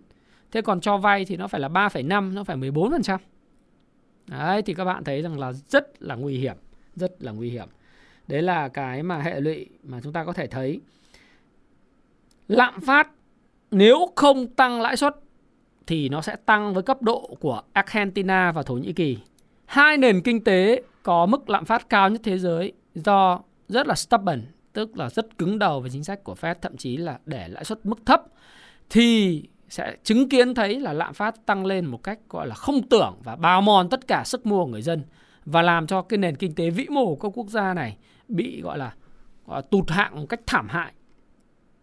Thế 0.51 0.63
còn 0.63 0.81
cho 0.81 0.97
vay 0.97 1.25
thì 1.25 1.37
nó 1.37 1.49
phải 1.49 1.61
là 1.61 1.69
3,5, 1.69 2.35
nó 2.35 2.45
phải 2.45 2.57
14%. 2.57 3.21
Đấy 4.27 4.63
thì 4.63 4.75
các 4.75 4.85
bạn 4.85 5.05
thấy 5.05 5.23
rằng 5.23 5.39
là 5.39 5.53
rất 5.53 6.03
là 6.03 6.15
nguy 6.15 6.39
hiểm 6.39 6.57
rất 6.97 7.23
là 7.23 7.33
nguy 7.33 7.51
hiểm 7.51 7.69
đấy 8.29 8.43
là 8.43 8.69
cái 8.69 9.03
mà 9.03 9.19
hệ 9.19 9.41
lụy 9.41 9.67
mà 9.83 10.01
chúng 10.03 10.13
ta 10.13 10.25
có 10.25 10.33
thể 10.33 10.47
thấy 10.47 10.81
lạm 12.49 12.81
phát 12.81 13.11
nếu 13.71 14.13
không 14.17 14.47
tăng 14.47 14.81
lãi 14.81 14.97
suất 14.97 15.17
thì 15.87 16.09
nó 16.09 16.21
sẽ 16.21 16.37
tăng 16.37 16.75
với 16.75 16.83
cấp 16.83 17.03
độ 17.03 17.37
của 17.41 17.63
Argentina 17.73 18.53
và 18.53 18.63
Thổ 18.63 18.75
Nhĩ 18.75 18.93
Kỳ. 18.93 19.19
Hai 19.65 19.97
nền 19.97 20.21
kinh 20.21 20.45
tế 20.45 20.83
có 21.03 21.27
mức 21.27 21.51
lạm 21.51 21.65
phát 21.65 21.89
cao 21.89 22.11
nhất 22.11 22.21
thế 22.25 22.39
giới 22.39 22.73
do 22.95 23.41
rất 23.69 23.87
là 23.87 23.95
stubborn, 23.95 24.43
tức 24.73 24.97
là 24.97 25.11
rất 25.11 25.39
cứng 25.39 25.59
đầu 25.59 25.81
về 25.81 25.91
chính 25.93 26.05
sách 26.05 26.25
của 26.25 26.35
Fed, 26.41 26.55
thậm 26.55 26.77
chí 26.77 26.97
là 26.97 27.19
để 27.27 27.49
lãi 27.49 27.65
suất 27.65 27.87
mức 27.87 27.99
thấp 28.07 28.23
thì 28.91 29.43
sẽ 29.69 29.97
chứng 30.05 30.29
kiến 30.29 30.55
thấy 30.55 30.81
là 30.81 30.93
lạm 30.93 31.15
phát 31.15 31.47
tăng 31.47 31.67
lên 31.67 31.87
một 31.87 32.03
cách 32.03 32.19
gọi 32.29 32.47
là 32.47 32.55
không 32.55 32.89
tưởng 32.89 33.17
và 33.25 33.37
bào 33.37 33.63
mòn 33.63 33.89
tất 33.89 34.07
cả 34.07 34.23
sức 34.25 34.47
mua 34.47 34.65
của 34.65 34.71
người 34.71 34.83
dân 34.83 35.03
và 35.45 35.63
làm 35.63 35.87
cho 35.87 36.03
cái 36.03 36.19
nền 36.19 36.37
kinh 36.37 36.55
tế 36.55 36.71
vĩ 36.71 36.87
mô 36.89 37.07
của 37.07 37.17
các 37.17 37.39
quốc 37.39 37.49
gia 37.49 37.75
này 37.75 37.97
bị 38.29 38.61
gọi 38.61 38.79
là, 38.79 38.95
gọi 39.47 39.59
là 39.59 39.63
tụt 39.71 39.91
hạng 39.91 40.21
một 40.21 40.27
cách 40.29 40.41
thảm 40.47 40.69
hại. 40.69 40.93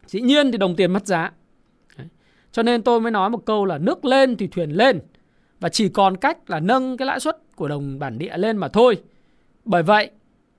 Dĩ 0.06 0.22
nhiên 0.22 0.52
thì 0.52 0.58
đồng 0.58 0.76
tiền 0.76 0.94
mất 0.94 1.08
giá. 1.08 1.32
Cho 2.54 2.64
nên 2.64 2.82
tôi 2.82 3.02
mới 3.02 3.12
nói 3.12 3.30
một 3.30 3.46
câu 3.46 3.66
là 3.66 3.78
nước 3.78 4.06
lên 4.06 4.38
thì 4.38 4.48
thuyền 4.48 4.72
lên 4.72 5.00
và 5.60 5.70
chỉ 5.70 5.90
còn 5.90 6.18
cách 6.18 6.50
là 6.50 6.60
nâng 6.60 6.98
cái 6.98 7.06
lãi 7.06 7.20
suất 7.20 7.38
của 7.56 7.68
đồng 7.68 8.00
bản 8.00 8.18
địa 8.18 8.38
lên 8.38 8.58
mà 8.58 8.68
thôi. 8.68 9.02
Bởi 9.66 9.84
vậy 9.84 10.10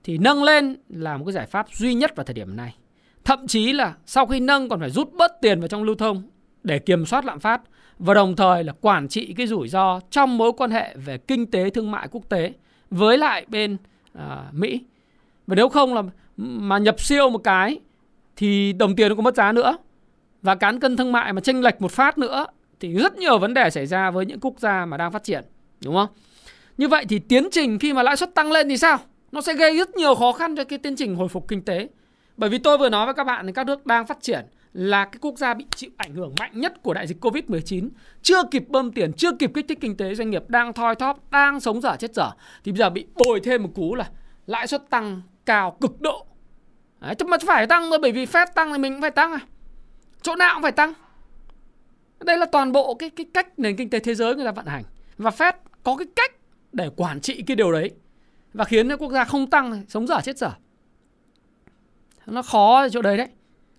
thì 0.03 0.17
nâng 0.17 0.43
lên 0.43 0.75
là 0.89 1.17
một 1.17 1.25
cái 1.25 1.33
giải 1.33 1.45
pháp 1.45 1.67
duy 1.73 1.93
nhất 1.93 2.15
vào 2.15 2.23
thời 2.23 2.33
điểm 2.33 2.55
này. 2.55 2.75
Thậm 3.23 3.47
chí 3.47 3.73
là 3.73 3.95
sau 4.05 4.25
khi 4.25 4.39
nâng 4.39 4.69
còn 4.69 4.79
phải 4.79 4.89
rút 4.89 5.13
bớt 5.13 5.31
tiền 5.41 5.59
vào 5.59 5.67
trong 5.67 5.83
lưu 5.83 5.95
thông 5.95 6.23
để 6.63 6.79
kiểm 6.79 7.05
soát 7.05 7.25
lạm 7.25 7.39
phát 7.39 7.61
và 7.99 8.13
đồng 8.13 8.35
thời 8.35 8.63
là 8.63 8.73
quản 8.81 9.07
trị 9.07 9.33
cái 9.37 9.47
rủi 9.47 9.67
ro 9.67 9.99
trong 10.11 10.37
mối 10.37 10.51
quan 10.57 10.71
hệ 10.71 10.95
về 10.95 11.17
kinh 11.17 11.51
tế 11.51 11.69
thương 11.69 11.91
mại 11.91 12.07
quốc 12.11 12.29
tế 12.29 12.53
với 12.89 13.17
lại 13.17 13.45
bên 13.49 13.77
à, 14.13 14.43
Mỹ. 14.51 14.81
Và 15.47 15.55
nếu 15.55 15.69
không 15.69 15.93
là 15.93 16.03
mà 16.37 16.77
nhập 16.77 16.99
siêu 16.99 17.29
một 17.29 17.43
cái 17.43 17.79
thì 18.35 18.73
đồng 18.73 18.95
tiền 18.95 19.09
nó 19.09 19.15
cũng 19.15 19.23
mất 19.23 19.35
giá 19.35 19.51
nữa. 19.51 19.77
Và 20.45 20.55
cán 20.55 20.79
cân 20.79 20.97
thương 20.97 21.11
mại 21.11 21.33
mà 21.33 21.41
chênh 21.41 21.61
lệch 21.61 21.81
một 21.81 21.91
phát 21.91 22.17
nữa 22.17 22.45
thì 22.79 22.93
rất 22.93 23.17
nhiều 23.17 23.39
vấn 23.39 23.53
đề 23.53 23.69
xảy 23.69 23.85
ra 23.85 24.11
với 24.11 24.25
những 24.25 24.39
quốc 24.39 24.59
gia 24.59 24.85
mà 24.85 24.97
đang 24.97 25.11
phát 25.11 25.23
triển, 25.23 25.43
đúng 25.83 25.95
không? 25.95 26.09
Như 26.77 26.87
vậy 26.87 27.05
thì 27.09 27.19
tiến 27.19 27.47
trình 27.51 27.79
khi 27.79 27.93
mà 27.93 28.03
lãi 28.03 28.17
suất 28.17 28.35
tăng 28.35 28.51
lên 28.51 28.69
thì 28.69 28.77
sao? 28.77 28.97
Nó 29.31 29.41
sẽ 29.41 29.53
gây 29.53 29.77
rất 29.77 29.95
nhiều 29.95 30.15
khó 30.15 30.31
khăn 30.31 30.55
cho 30.55 30.63
cái 30.63 30.79
tiến 30.79 30.95
trình 30.95 31.15
hồi 31.15 31.27
phục 31.27 31.47
kinh 31.47 31.61
tế. 31.61 31.89
Bởi 32.37 32.49
vì 32.49 32.57
tôi 32.57 32.77
vừa 32.77 32.89
nói 32.89 33.05
với 33.05 33.13
các 33.13 33.23
bạn 33.23 33.47
thì 33.47 33.53
các 33.53 33.65
nước 33.65 33.85
đang 33.85 34.07
phát 34.07 34.17
triển 34.21 34.45
là 34.73 35.05
cái 35.05 35.17
quốc 35.21 35.37
gia 35.37 35.53
bị 35.53 35.65
chịu 35.75 35.89
ảnh 35.97 36.13
hưởng 36.13 36.33
mạnh 36.39 36.51
nhất 36.53 36.83
của 36.83 36.93
đại 36.93 37.07
dịch 37.07 37.25
Covid-19, 37.25 37.89
chưa 38.21 38.43
kịp 38.51 38.63
bơm 38.67 38.91
tiền, 38.91 39.13
chưa 39.13 39.31
kịp 39.31 39.51
kích 39.53 39.65
thích 39.67 39.77
kinh 39.81 39.97
tế 39.97 40.15
doanh 40.15 40.29
nghiệp 40.29 40.43
đang 40.47 40.73
thoi 40.73 40.95
thóp, 40.95 41.31
đang 41.31 41.59
sống 41.59 41.81
dở 41.81 41.95
chết 41.99 42.13
dở 42.13 42.31
thì 42.63 42.71
bây 42.71 42.79
giờ 42.79 42.89
bị 42.89 43.05
bồi 43.25 43.39
thêm 43.39 43.63
một 43.63 43.69
cú 43.75 43.95
là 43.95 44.09
lãi 44.47 44.67
suất 44.67 44.89
tăng 44.89 45.21
cao 45.45 45.77
cực 45.81 46.01
độ. 46.01 46.25
Đấy, 47.01 47.15
mà 47.27 47.37
phải 47.47 47.67
tăng 47.67 47.89
thôi 47.89 47.99
bởi 48.01 48.11
vì 48.11 48.25
Fed 48.25 48.47
tăng 48.55 48.71
thì 48.71 48.77
mình 48.77 48.93
cũng 48.93 49.01
phải 49.01 49.11
tăng 49.11 49.33
à. 49.33 49.39
Chỗ 50.25 50.35
nào 50.35 50.53
cũng 50.53 50.63
phải 50.63 50.71
tăng. 50.71 50.93
Đây 52.19 52.37
là 52.37 52.45
toàn 52.45 52.71
bộ 52.71 52.95
cái 52.95 53.09
cái 53.09 53.25
cách 53.33 53.59
nền 53.59 53.75
kinh 53.75 53.89
tế 53.89 53.99
thế 53.99 54.15
giới 54.15 54.35
người 54.35 54.45
ta 54.45 54.51
vận 54.51 54.65
hành 54.65 54.83
và 55.17 55.29
Fed 55.29 55.53
có 55.83 55.95
cái 55.95 56.07
cách 56.15 56.31
để 56.71 56.89
quản 56.95 57.21
trị 57.21 57.41
cái 57.47 57.55
điều 57.55 57.71
đấy 57.71 57.91
và 58.53 58.65
khiến 58.65 58.89
cho 58.89 58.97
quốc 58.97 59.11
gia 59.11 59.25
không 59.25 59.49
tăng, 59.49 59.83
sống 59.87 60.07
dở 60.07 60.21
chết 60.23 60.37
dở. 60.37 60.51
Nó 62.25 62.41
khó 62.41 62.81
ở 62.81 62.89
chỗ 62.89 63.01
đấy 63.01 63.17
đấy 63.17 63.27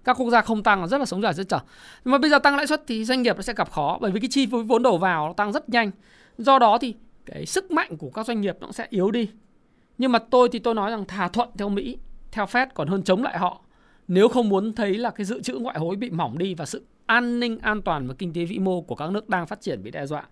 các 0.05 0.21
quốc 0.21 0.31
gia 0.31 0.41
không 0.41 0.63
tăng 0.63 0.81
là 0.81 0.87
rất 0.87 0.99
là 0.99 1.05
sống 1.05 1.23
dở 1.23 1.33
chết 1.33 1.49
dở. 1.49 1.59
nhưng 2.05 2.13
mà 2.13 2.19
bây 2.19 2.31
giờ 2.31 2.39
tăng 2.39 2.57
lãi 2.57 2.67
suất 2.67 2.83
thì 2.87 3.05
doanh 3.05 3.23
nghiệp 3.23 3.37
nó 3.37 3.43
sẽ 3.43 3.53
gặp 3.57 3.71
khó, 3.71 3.99
bởi 4.01 4.11
vì 4.11 4.21
cái 4.21 4.29
chi 4.33 4.47
phí 4.47 4.59
vốn 4.67 4.83
đầu 4.83 4.99
vào 4.99 5.27
nó 5.27 5.33
tăng 5.33 5.53
rất 5.53 5.69
nhanh 5.69 5.91
do 6.39 6.59
đó 6.59 6.79
thì 6.81 6.95
cái 7.27 7.47
sức 7.47 7.71
mạnh 7.71 7.97
của 7.97 8.11
các 8.11 8.27
doanh 8.27 8.41
nghiệp 8.41 8.57
nó 8.61 8.73
sẽ 8.73 8.87
yếu 8.91 9.11
đi 9.11 9.31
nhưng 9.99 10.13
mà 10.13 10.19
tôi 10.19 10.49
thì 10.53 10.59
tôi 10.59 10.75
nói 10.75 10.91
rằng 10.91 11.05
thà 11.05 11.29
thuận 11.29 11.49
theo 11.59 11.69
Mỹ, 11.69 11.99
theo 12.31 12.45
Fed 12.45 12.67
còn 12.75 12.89
hơn 12.89 13.03
chống 13.03 13.23
lại 13.23 13.39
họ 13.39 13.61
nếu 14.09 14.29
không 14.29 14.49
muốn 14.49 14.73
thấy 14.73 14.95
là 14.95 15.11
cái 15.11 15.25
dự 15.25 15.43
trữ 15.43 15.59
ngoại 15.59 15.79
hối 15.79 15.97
bị 15.97 16.11
mỏng 16.11 16.39
đi 16.39 16.55
và 16.55 16.67
sự 16.67 16.87
an 17.07 17.41
ninh 17.41 17.59
an 17.59 17.83
toàn 17.83 18.09
và 18.09 18.15
kinh 18.19 18.33
tế 18.33 18.45
vĩ 18.45 18.59
mô 18.59 18.81
của 18.81 18.95
các 18.95 19.11
nước 19.11 19.29
đang 19.29 19.47
phát 19.47 19.61
triển 19.61 19.83
bị 19.83 19.91
đe 19.91 20.07
dọa 20.07 20.27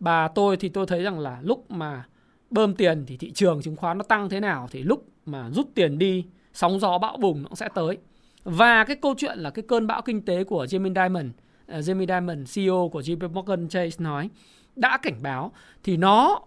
bà 0.00 0.28
tôi 0.28 0.56
thì 0.56 0.68
tôi 0.68 0.86
thấy 0.86 1.02
rằng 1.02 1.18
là 1.18 1.38
lúc 1.42 1.70
mà 1.70 2.04
bơm 2.50 2.74
tiền 2.74 3.04
thì 3.06 3.16
thị 3.16 3.30
trường 3.30 3.62
chứng 3.62 3.76
khoán 3.76 3.98
nó 3.98 4.04
tăng 4.04 4.28
thế 4.28 4.40
nào 4.40 4.68
thì 4.70 4.82
lúc 4.82 5.08
mà 5.26 5.50
rút 5.50 5.66
tiền 5.74 5.98
đi 5.98 6.24
sóng 6.52 6.80
gió 6.80 6.98
bão 6.98 7.16
bùng 7.16 7.42
nó 7.42 7.48
sẽ 7.54 7.68
tới 7.74 7.98
và 8.44 8.84
cái 8.84 8.96
câu 8.96 9.14
chuyện 9.18 9.38
là 9.38 9.50
cái 9.50 9.64
cơn 9.68 9.86
bão 9.86 10.02
kinh 10.02 10.24
tế 10.24 10.44
của 10.44 10.64
Jamie 10.64 10.94
Dimon, 10.94 11.28
uh, 11.28 11.84
Jamie 11.84 12.06
Dimon, 12.06 12.44
CEO 12.54 12.88
của 12.92 13.00
JP 13.00 13.30
Morgan 13.30 13.68
Chase 13.68 14.04
nói 14.04 14.30
đã 14.76 14.98
cảnh 15.02 15.22
báo 15.22 15.52
thì 15.82 15.96
nó 15.96 16.40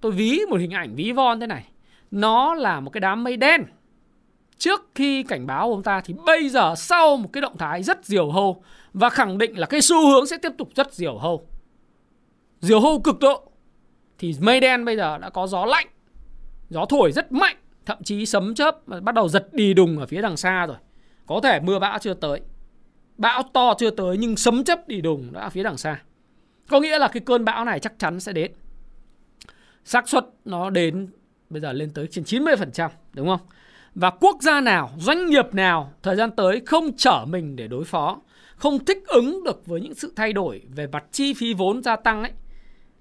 tôi 0.00 0.12
ví 0.12 0.40
một 0.50 0.56
hình 0.56 0.70
ảnh 0.70 0.94
ví 0.94 1.12
von 1.12 1.40
thế 1.40 1.46
này. 1.46 1.68
Nó 2.10 2.54
là 2.54 2.80
một 2.80 2.90
cái 2.90 3.00
đám 3.00 3.24
mây 3.24 3.36
đen. 3.36 3.64
Trước 4.60 4.90
khi 4.94 5.22
cảnh 5.22 5.46
báo 5.46 5.66
của 5.68 5.74
ông 5.74 5.82
ta 5.82 6.00
thì 6.00 6.14
bây 6.26 6.48
giờ 6.48 6.74
sau 6.76 7.16
một 7.16 7.28
cái 7.32 7.40
động 7.40 7.58
thái 7.58 7.82
rất 7.82 8.04
diều 8.04 8.30
hâu 8.30 8.62
và 8.92 9.10
khẳng 9.10 9.38
định 9.38 9.58
là 9.58 9.66
cái 9.66 9.80
xu 9.80 10.10
hướng 10.10 10.26
sẽ 10.26 10.38
tiếp 10.38 10.52
tục 10.58 10.68
rất 10.74 10.94
diều 10.94 11.18
hâu. 11.18 11.46
Diều 12.60 12.80
hâu 12.80 13.00
cực 13.00 13.18
độ 13.18 13.50
thì 14.18 14.34
mây 14.40 14.60
đen 14.60 14.84
bây 14.84 14.96
giờ 14.96 15.18
đã 15.18 15.30
có 15.30 15.46
gió 15.46 15.64
lạnh, 15.64 15.86
gió 16.68 16.84
thổi 16.84 17.12
rất 17.12 17.32
mạnh, 17.32 17.56
thậm 17.86 17.98
chí 18.02 18.26
sấm 18.26 18.54
chớp 18.54 18.88
bắt 19.02 19.14
đầu 19.14 19.28
giật 19.28 19.48
đi 19.52 19.74
đùng 19.74 19.98
ở 19.98 20.06
phía 20.06 20.22
đằng 20.22 20.36
xa 20.36 20.66
rồi. 20.66 20.76
Có 21.26 21.40
thể 21.40 21.60
mưa 21.60 21.78
bão 21.78 21.98
chưa 21.98 22.14
tới 22.14 22.40
Bão 23.18 23.42
to 23.52 23.74
chưa 23.78 23.90
tới 23.90 24.16
nhưng 24.18 24.36
sấm 24.36 24.64
chớp 24.64 24.88
đi 24.88 25.00
đùng 25.00 25.32
đã 25.32 25.48
phía 25.48 25.62
đằng 25.62 25.76
xa 25.76 26.02
Có 26.68 26.80
nghĩa 26.80 26.98
là 26.98 27.08
cái 27.08 27.20
cơn 27.26 27.44
bão 27.44 27.64
này 27.64 27.80
chắc 27.80 27.92
chắn 27.98 28.20
sẽ 28.20 28.32
đến 28.32 28.52
xác 29.84 30.08
suất 30.08 30.26
nó 30.44 30.70
đến 30.70 31.08
bây 31.50 31.60
giờ 31.60 31.72
lên 31.72 31.90
tới 31.90 32.06
trên 32.10 32.24
90% 32.24 32.88
đúng 33.14 33.28
không? 33.28 33.40
Và 33.94 34.10
quốc 34.10 34.36
gia 34.40 34.60
nào, 34.60 34.90
doanh 34.98 35.26
nghiệp 35.26 35.54
nào 35.54 35.92
thời 36.02 36.16
gian 36.16 36.30
tới 36.30 36.62
không 36.66 36.90
trở 36.96 37.24
mình 37.28 37.56
để 37.56 37.68
đối 37.68 37.84
phó, 37.84 38.18
không 38.56 38.84
thích 38.84 39.02
ứng 39.06 39.44
được 39.44 39.66
với 39.66 39.80
những 39.80 39.94
sự 39.94 40.12
thay 40.16 40.32
đổi 40.32 40.62
về 40.74 40.86
mặt 40.86 41.04
chi 41.12 41.34
phí 41.34 41.54
vốn 41.54 41.82
gia 41.82 41.96
tăng 41.96 42.22
ấy 42.22 42.32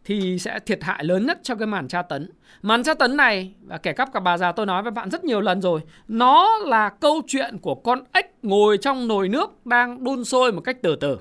thì 0.05 0.39
sẽ 0.39 0.59
thiệt 0.59 0.83
hại 0.83 1.03
lớn 1.03 1.25
nhất 1.25 1.39
cho 1.43 1.55
cái 1.55 1.67
màn 1.67 1.87
tra 1.87 2.01
tấn. 2.01 2.29
Màn 2.61 2.83
tra 2.83 2.93
tấn 2.93 3.17
này 3.17 3.53
và 3.67 3.77
kẻ 3.77 3.93
cắp 3.93 4.13
cả 4.13 4.19
bà 4.19 4.37
già 4.37 4.51
tôi 4.51 4.65
nói 4.65 4.83
với 4.83 4.91
bạn 4.91 5.09
rất 5.09 5.23
nhiều 5.23 5.41
lần 5.41 5.61
rồi, 5.61 5.81
nó 6.07 6.57
là 6.57 6.89
câu 6.89 7.21
chuyện 7.27 7.57
của 7.57 7.75
con 7.75 8.03
ếch 8.11 8.25
ngồi 8.43 8.77
trong 8.77 9.07
nồi 9.07 9.29
nước 9.29 9.65
đang 9.65 10.03
đun 10.03 10.25
sôi 10.25 10.51
một 10.51 10.61
cách 10.61 10.77
từ 10.81 10.95
từ. 10.95 11.19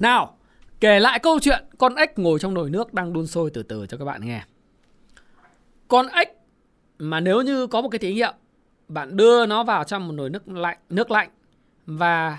Nào, 0.00 0.36
kể 0.80 1.00
lại 1.00 1.18
câu 1.18 1.38
chuyện 1.40 1.64
con 1.78 1.94
ếch 1.94 2.18
ngồi 2.18 2.38
trong 2.38 2.54
nồi 2.54 2.70
nước 2.70 2.94
đang 2.94 3.12
đun 3.12 3.26
sôi 3.26 3.50
từ 3.50 3.62
từ 3.62 3.86
cho 3.86 3.96
các 3.96 4.04
bạn 4.04 4.26
nghe. 4.26 4.42
Con 5.88 6.06
ếch 6.08 6.28
mà 6.98 7.20
nếu 7.20 7.42
như 7.42 7.66
có 7.66 7.80
một 7.80 7.88
cái 7.88 7.98
thí 7.98 8.14
nghiệm, 8.14 8.34
bạn 8.92 9.16
đưa 9.16 9.46
nó 9.46 9.64
vào 9.64 9.84
trong 9.84 10.08
một 10.08 10.12
nồi 10.12 10.30
nước 10.30 10.48
lạnh, 10.48 10.78
nước 10.90 11.10
lạnh 11.10 11.30
và 11.86 12.38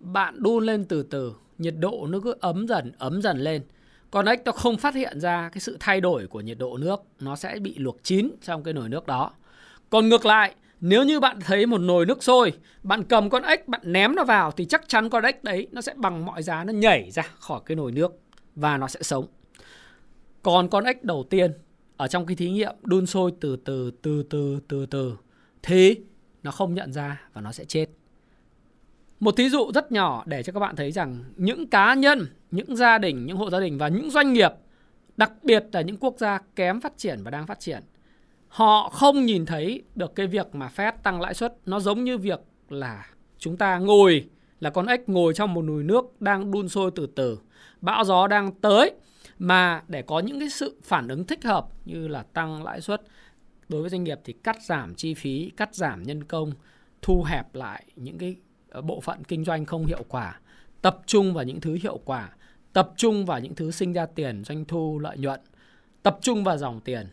bạn 0.00 0.42
đun 0.42 0.66
lên 0.66 0.84
từ 0.84 1.02
từ, 1.02 1.34
nhiệt 1.58 1.74
độ 1.78 2.06
nó 2.10 2.18
cứ 2.24 2.34
ấm 2.40 2.66
dần, 2.68 2.92
ấm 2.98 3.22
dần 3.22 3.38
lên. 3.38 3.62
Con 4.10 4.26
ếch 4.26 4.44
nó 4.44 4.52
không 4.52 4.76
phát 4.76 4.94
hiện 4.94 5.20
ra 5.20 5.48
cái 5.52 5.60
sự 5.60 5.76
thay 5.80 6.00
đổi 6.00 6.26
của 6.26 6.40
nhiệt 6.40 6.58
độ 6.58 6.76
nước. 6.76 7.00
Nó 7.20 7.36
sẽ 7.36 7.58
bị 7.62 7.74
luộc 7.78 7.96
chín 8.02 8.30
trong 8.42 8.62
cái 8.62 8.74
nồi 8.74 8.88
nước 8.88 9.06
đó. 9.06 9.30
Còn 9.90 10.08
ngược 10.08 10.26
lại 10.26 10.54
nếu 10.80 11.04
như 11.04 11.20
bạn 11.20 11.40
thấy 11.40 11.66
một 11.66 11.78
nồi 11.78 12.06
nước 12.06 12.22
sôi 12.22 12.52
bạn 12.82 13.04
cầm 13.04 13.30
con 13.30 13.42
ếch 13.42 13.68
bạn 13.68 13.80
ném 13.84 14.14
nó 14.14 14.24
vào 14.24 14.50
thì 14.50 14.64
chắc 14.64 14.88
chắn 14.88 15.10
con 15.10 15.24
ếch 15.24 15.44
đấy 15.44 15.68
nó 15.72 15.80
sẽ 15.80 15.94
bằng 15.96 16.24
mọi 16.24 16.42
giá 16.42 16.64
nó 16.64 16.72
nhảy 16.72 17.10
ra 17.10 17.22
khỏi 17.38 17.60
cái 17.66 17.76
nồi 17.76 17.92
nước 17.92 18.12
và 18.54 18.76
nó 18.78 18.88
sẽ 18.88 19.02
sống. 19.02 19.26
Còn 20.42 20.68
con 20.68 20.84
ếch 20.84 21.04
đầu 21.04 21.26
tiên 21.30 21.52
ở 21.96 22.08
trong 22.08 22.26
cái 22.26 22.36
thí 22.36 22.50
nghiệm 22.50 22.74
đun 22.82 23.06
sôi 23.06 23.32
từ 23.40 23.56
từ 23.56 23.90
từ 24.02 24.22
từ 24.30 24.60
từ 24.68 24.86
từ 24.86 25.16
thì 25.62 26.00
nó 26.42 26.50
không 26.50 26.74
nhận 26.74 26.92
ra 26.92 27.20
và 27.32 27.40
nó 27.40 27.52
sẽ 27.52 27.64
chết. 27.64 27.86
Một 29.20 29.36
thí 29.36 29.48
dụ 29.48 29.70
rất 29.74 29.92
nhỏ 29.92 30.22
để 30.26 30.42
cho 30.42 30.52
các 30.52 30.60
bạn 30.60 30.76
thấy 30.76 30.92
rằng 30.92 31.24
những 31.36 31.66
cá 31.66 31.94
nhân, 31.94 32.26
những 32.50 32.76
gia 32.76 32.98
đình, 32.98 33.26
những 33.26 33.36
hộ 33.36 33.50
gia 33.50 33.60
đình 33.60 33.78
và 33.78 33.88
những 33.88 34.10
doanh 34.10 34.32
nghiệp, 34.32 34.50
đặc 35.16 35.32
biệt 35.42 35.64
là 35.72 35.80
những 35.80 35.96
quốc 35.96 36.14
gia 36.18 36.38
kém 36.56 36.80
phát 36.80 36.92
triển 36.96 37.22
và 37.22 37.30
đang 37.30 37.46
phát 37.46 37.60
triển, 37.60 37.82
họ 38.48 38.88
không 38.88 39.26
nhìn 39.26 39.46
thấy 39.46 39.82
được 39.94 40.14
cái 40.14 40.26
việc 40.26 40.54
mà 40.54 40.70
Fed 40.76 40.92
tăng 41.02 41.20
lãi 41.20 41.34
suất. 41.34 41.54
Nó 41.66 41.80
giống 41.80 42.04
như 42.04 42.18
việc 42.18 42.40
là 42.68 43.06
chúng 43.38 43.56
ta 43.56 43.78
ngồi 43.78 44.28
là 44.60 44.70
con 44.70 44.86
ếch 44.86 45.08
ngồi 45.08 45.34
trong 45.34 45.54
một 45.54 45.62
nồi 45.62 45.82
nước 45.82 46.20
đang 46.20 46.50
đun 46.50 46.68
sôi 46.68 46.90
từ 46.94 47.06
từ, 47.06 47.38
bão 47.80 48.04
gió 48.04 48.26
đang 48.26 48.52
tới 48.52 48.90
mà 49.38 49.82
để 49.88 50.02
có 50.02 50.20
những 50.20 50.40
cái 50.40 50.50
sự 50.50 50.76
phản 50.82 51.08
ứng 51.08 51.26
thích 51.26 51.44
hợp 51.44 51.66
như 51.84 52.08
là 52.08 52.22
tăng 52.22 52.64
lãi 52.64 52.80
suất 52.80 53.02
đối 53.68 53.80
với 53.80 53.90
doanh 53.90 54.04
nghiệp 54.04 54.18
thì 54.24 54.32
cắt 54.32 54.62
giảm 54.62 54.94
chi 54.94 55.14
phí, 55.14 55.52
cắt 55.56 55.74
giảm 55.74 56.02
nhân 56.02 56.24
công, 56.24 56.52
thu 57.02 57.22
hẹp 57.22 57.54
lại 57.54 57.84
những 57.96 58.18
cái 58.18 58.36
ờ, 58.68 58.82
bộ 58.82 59.00
phận 59.00 59.24
kinh 59.24 59.44
doanh 59.44 59.64
không 59.64 59.86
hiệu 59.86 60.04
quả 60.08 60.40
tập 60.82 61.00
trung 61.06 61.34
vào 61.34 61.44
những 61.44 61.60
thứ 61.60 61.78
hiệu 61.82 62.00
quả 62.04 62.30
tập 62.72 62.92
trung 62.96 63.26
vào 63.26 63.40
những 63.40 63.54
thứ 63.54 63.70
sinh 63.70 63.92
ra 63.92 64.06
tiền 64.06 64.44
doanh 64.44 64.64
thu 64.64 64.98
lợi 64.98 65.18
nhuận 65.18 65.40
tập 66.02 66.18
trung 66.22 66.44
vào 66.44 66.58
dòng 66.58 66.80
tiền 66.80 67.06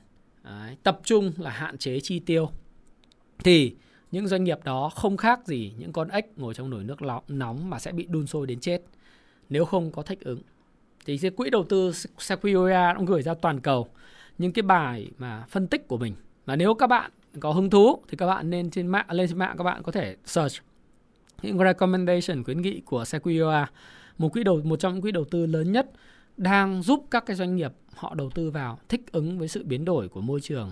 Đấy, 0.43 0.77
tập 0.83 0.99
trung 1.03 1.31
là 1.37 1.49
hạn 1.49 1.77
chế 1.77 1.99
chi 1.99 2.19
tiêu. 2.19 2.49
Thì 3.43 3.75
những 4.11 4.27
doanh 4.27 4.43
nghiệp 4.43 4.59
đó 4.63 4.89
không 4.95 5.17
khác 5.17 5.47
gì 5.47 5.73
những 5.77 5.93
con 5.93 6.09
ếch 6.09 6.25
ngồi 6.37 6.53
trong 6.53 6.69
nồi 6.69 6.83
nước 6.83 6.97
nóng 7.27 7.69
mà 7.69 7.79
sẽ 7.79 7.91
bị 7.91 8.05
đun 8.09 8.27
sôi 8.27 8.47
đến 8.47 8.59
chết 8.59 8.81
nếu 9.49 9.65
không 9.65 9.91
có 9.91 10.01
thích 10.01 10.19
ứng. 10.21 10.41
Thì 11.05 11.17
cái 11.17 11.31
quỹ 11.31 11.49
đầu 11.49 11.63
tư 11.63 11.91
Sequoia 12.17 12.93
cũng 12.97 13.05
gửi 13.05 13.21
ra 13.21 13.33
toàn 13.33 13.59
cầu 13.59 13.87
những 14.37 14.51
cái 14.51 14.63
bài 14.63 15.11
mà 15.17 15.45
phân 15.49 15.67
tích 15.67 15.87
của 15.87 15.97
mình 15.97 16.15
và 16.49 16.55
nếu 16.55 16.73
các 16.73 16.87
bạn 16.87 17.11
có 17.39 17.51
hứng 17.51 17.69
thú 17.69 18.01
thì 18.07 18.17
các 18.17 18.25
bạn 18.27 18.49
nên 18.49 18.69
trên 18.69 18.87
mạng 18.87 19.05
lên 19.11 19.29
trên 19.29 19.37
mạng 19.37 19.55
các 19.57 19.63
bạn 19.63 19.83
có 19.83 19.91
thể 19.91 20.15
search 20.25 20.53
những 21.41 21.57
recommendation 21.57 22.43
khuyến 22.43 22.61
nghị 22.61 22.81
của 22.85 23.05
Sequoia 23.05 23.65
một 24.17 24.33
quỹ 24.33 24.43
đầu 24.43 24.61
một 24.63 24.79
trong 24.79 24.93
những 24.93 25.01
quỹ 25.01 25.11
đầu 25.11 25.25
tư 25.25 25.45
lớn 25.45 25.71
nhất 25.71 25.91
đang 26.37 26.81
giúp 26.81 27.05
các 27.11 27.25
cái 27.25 27.35
doanh 27.35 27.55
nghiệp 27.55 27.71
họ 27.95 28.15
đầu 28.15 28.29
tư 28.29 28.51
vào 28.51 28.79
thích 28.89 29.01
ứng 29.11 29.39
với 29.39 29.47
sự 29.47 29.63
biến 29.63 29.85
đổi 29.85 30.09
của 30.09 30.21
môi 30.21 30.41
trường 30.41 30.71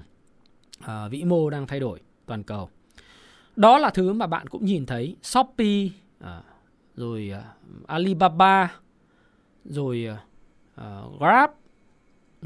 à, 0.79 1.07
vĩ 1.07 1.23
mô 1.23 1.49
đang 1.49 1.67
thay 1.67 1.79
đổi 1.79 1.99
toàn 2.25 2.43
cầu. 2.43 2.69
Đó 3.55 3.77
là 3.77 3.89
thứ 3.89 4.13
mà 4.13 4.27
bạn 4.27 4.47
cũng 4.47 4.65
nhìn 4.65 4.85
thấy 4.85 5.15
Shopee 5.21 5.89
à, 6.19 6.41
rồi 6.95 7.31
uh, 7.37 7.87
Alibaba 7.87 8.71
rồi 9.65 10.07
uh, 10.75 11.19
Grab 11.19 11.49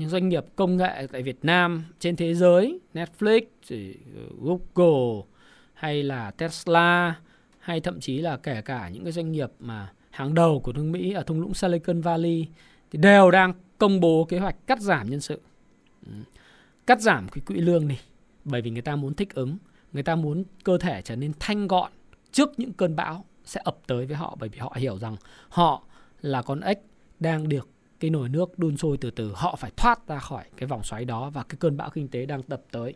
những 0.02 0.10
doanh 0.10 0.30
nghiệp 0.30 0.46
công 0.56 0.78
nghệ 0.78 1.08
tại 1.12 1.24
Việt 1.24 1.46
Nam 1.46 1.84
trên 2.00 2.16
thế 2.16 2.34
giới 2.34 2.80
Netflix 2.94 3.42
ờ, 3.70 3.78
Google 4.42 5.24
hay 5.74 6.04
là 6.04 6.32
Tesla 6.32 7.16
hay 7.60 7.80
thậm 7.80 8.00
chí 8.00 8.18
là 8.18 8.38
kể 8.38 8.62
cả 8.62 8.90
những 8.90 9.04
cái 9.04 9.12
doanh 9.12 9.32
nghiệp 9.32 9.50
mà 9.60 9.94
hàng 10.10 10.34
đầu 10.34 10.60
của 10.60 10.74
nước 10.74 10.84
Mỹ 10.84 11.14
ở 11.14 11.24
thung 11.24 11.42
lũng 11.42 11.54
Silicon 11.54 12.02
Valley 12.02 12.48
thì 12.92 13.00
đều 13.00 13.32
đang 13.32 13.54
công 13.78 14.00
bố 14.00 14.26
kế 14.30 14.40
hoạch 14.40 14.56
cắt 14.68 14.80
giảm 14.80 15.10
nhân 15.10 15.22
sự. 15.22 15.42
Cắt 16.88 17.02
giảm 17.02 17.28
cái 17.30 17.42
quỹ 17.46 17.56
lương 17.56 17.88
đi 17.88 17.98
bởi 18.46 18.62
vì 18.62 18.72
người 18.72 18.82
ta 18.82 18.96
muốn 18.96 19.14
thích 19.14 19.34
ứng, 19.34 19.58
người 19.94 20.04
ta 20.04 20.16
muốn 20.16 20.44
cơ 20.64 20.78
thể 20.78 21.02
trở 21.02 21.16
nên 21.16 21.32
thanh 21.40 21.68
gọn 21.68 21.92
trước 22.32 22.60
những 22.60 22.74
cơn 22.74 22.96
bão 22.96 23.26
sẽ 23.46 23.62
ập 23.64 23.78
tới 23.88 24.06
với 24.06 24.16
họ 24.16 24.38
bởi 24.40 24.50
vì 24.50 24.60
họ 24.60 24.74
hiểu 24.76 24.98
rằng 24.98 25.16
họ 25.50 25.84
là 26.22 26.42
con 26.42 26.62
ếch 26.62 26.80
đang 27.20 27.50
được 27.50 27.70
cái 28.02 28.12
nồi 28.12 28.30
nước 28.30 28.60
đun 28.60 28.78
sôi 28.78 28.98
từ 28.98 29.12
từ, 29.12 29.32
họ 29.36 29.56
phải 29.56 29.72
thoát 29.78 30.08
ra 30.08 30.20
khỏi 30.20 30.44
cái 30.58 30.68
vòng 30.68 30.84
xoáy 30.84 31.06
đó 31.06 31.30
và 31.30 31.44
cái 31.44 31.58
cơn 31.60 31.78
bão 31.78 31.90
kinh 31.90 32.08
tế 32.08 32.26
đang 32.26 32.44
tập 32.44 32.62
tới 32.72 32.94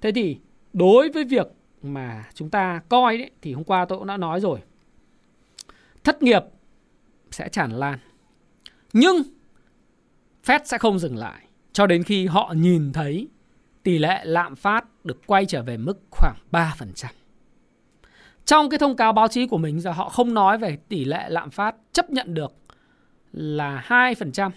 thế 0.00 0.12
thì 0.12 0.38
đối 0.72 1.08
với 1.08 1.24
việc 1.24 1.46
mà 1.82 2.24
chúng 2.34 2.50
ta 2.50 2.80
coi 2.88 3.18
đấy, 3.18 3.30
thì 3.42 3.52
hôm 3.52 3.64
qua 3.64 3.84
tôi 3.84 3.98
cũng 3.98 4.06
đã 4.06 4.16
nói 4.16 4.40
rồi, 4.40 4.58
thất 6.04 6.22
nghiệp 6.22 6.42
sẽ 7.30 7.48
tràn 7.48 7.70
lan, 7.72 7.98
nhưng 8.92 9.22
Fed 10.44 10.60
sẽ 10.64 10.78
không 10.78 10.98
dừng 10.98 11.16
lại 11.16 11.44
cho 11.72 11.86
đến 11.86 12.02
khi 12.02 12.26
họ 12.26 12.54
nhìn 12.56 12.92
thấy 12.92 13.28
tỷ 13.82 13.98
lệ 13.98 14.20
lạm 14.24 14.56
phát 14.56 14.84
được 15.04 15.26
quay 15.26 15.46
trở 15.46 15.62
về 15.62 15.76
mức 15.76 16.00
khoảng 16.10 16.36
3%. 16.52 17.06
Trong 18.44 18.70
cái 18.70 18.78
thông 18.78 18.96
cáo 18.96 19.12
báo 19.12 19.28
chí 19.28 19.46
của 19.46 19.58
mình 19.58 19.80
giờ 19.80 19.92
họ 19.92 20.08
không 20.08 20.34
nói 20.34 20.58
về 20.58 20.78
tỷ 20.88 21.04
lệ 21.04 21.28
lạm 21.28 21.50
phát 21.50 21.74
chấp 21.92 22.10
nhận 22.10 22.34
được 22.34 22.52
là 23.32 23.84
2% 23.88 24.50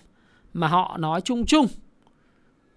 mà 0.53 0.67
họ 0.67 0.97
nói 0.99 1.21
chung 1.21 1.45
chung 1.45 1.67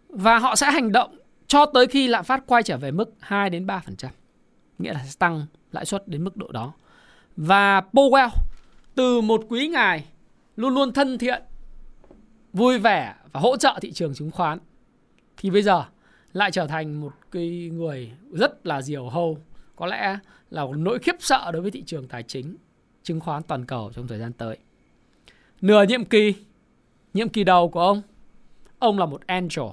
và 0.09 0.38
họ 0.38 0.57
sẽ 0.57 0.70
hành 0.70 0.92
động 0.92 1.18
cho 1.46 1.66
tới 1.66 1.87
khi 1.87 2.09
lạm 2.09 2.24
phát 2.24 2.46
quay 2.46 2.62
trở 2.62 2.76
về 2.76 2.90
mức 2.90 3.14
2 3.20 3.50
đến 3.50 3.66
3%. 3.66 3.80
Nghĩa 4.78 4.92
là 4.92 5.04
sẽ 5.04 5.12
tăng 5.18 5.46
lãi 5.72 5.85
suất 5.85 6.09
đến 6.09 6.24
mức 6.24 6.37
độ 6.37 6.48
đó. 6.52 6.72
Và 7.37 7.80
Powell 7.92 8.30
từ 8.94 9.20
một 9.20 9.44
quý 9.48 9.68
ngài 9.68 10.04
luôn 10.57 10.74
luôn 10.74 10.92
thân 10.92 11.18
thiện, 11.18 11.42
vui 12.52 12.78
vẻ 12.78 13.14
và 13.33 13.40
hỗ 13.40 13.57
trợ 13.57 13.78
thị 13.83 13.92
trường 13.92 14.14
chứng 14.14 14.30
khoán 14.30 14.59
thì 15.37 15.50
bây 15.50 15.62
giờ 15.62 15.85
lại 16.33 16.50
trở 16.50 16.66
thành 16.66 17.00
một 17.00 17.12
cái 17.30 17.70
người 17.72 18.12
rất 18.33 18.66
là 18.66 18.83
diều 18.83 19.09
hâu 19.09 19.38
có 19.76 19.87
lẽ 19.87 20.18
là 20.50 20.64
một 20.64 20.76
nỗi 20.76 20.98
khiếp 20.98 21.14
sợ 21.18 21.50
đối 21.52 21.62
với 21.62 21.70
thị 21.70 21.83
trường 21.87 22.09
tài 22.09 22.22
chính 22.22 22.57
chứng 23.02 23.20
khoán 23.20 23.42
toàn 23.42 23.66
cầu 23.66 23.92
trong 23.94 24.07
thời 24.07 24.18
gian 24.18 24.33
tới 24.33 24.59
nửa 25.64 25.85
nhiệm 25.88 26.05
kỳ 26.05 26.35
nhiệm 27.14 27.29
kỳ 27.29 27.44
đầu 27.44 27.68
của 27.68 27.81
ông 27.81 28.03
ông 28.79 28.98
là 28.98 29.07
một 29.07 29.27
angel. 29.27 29.64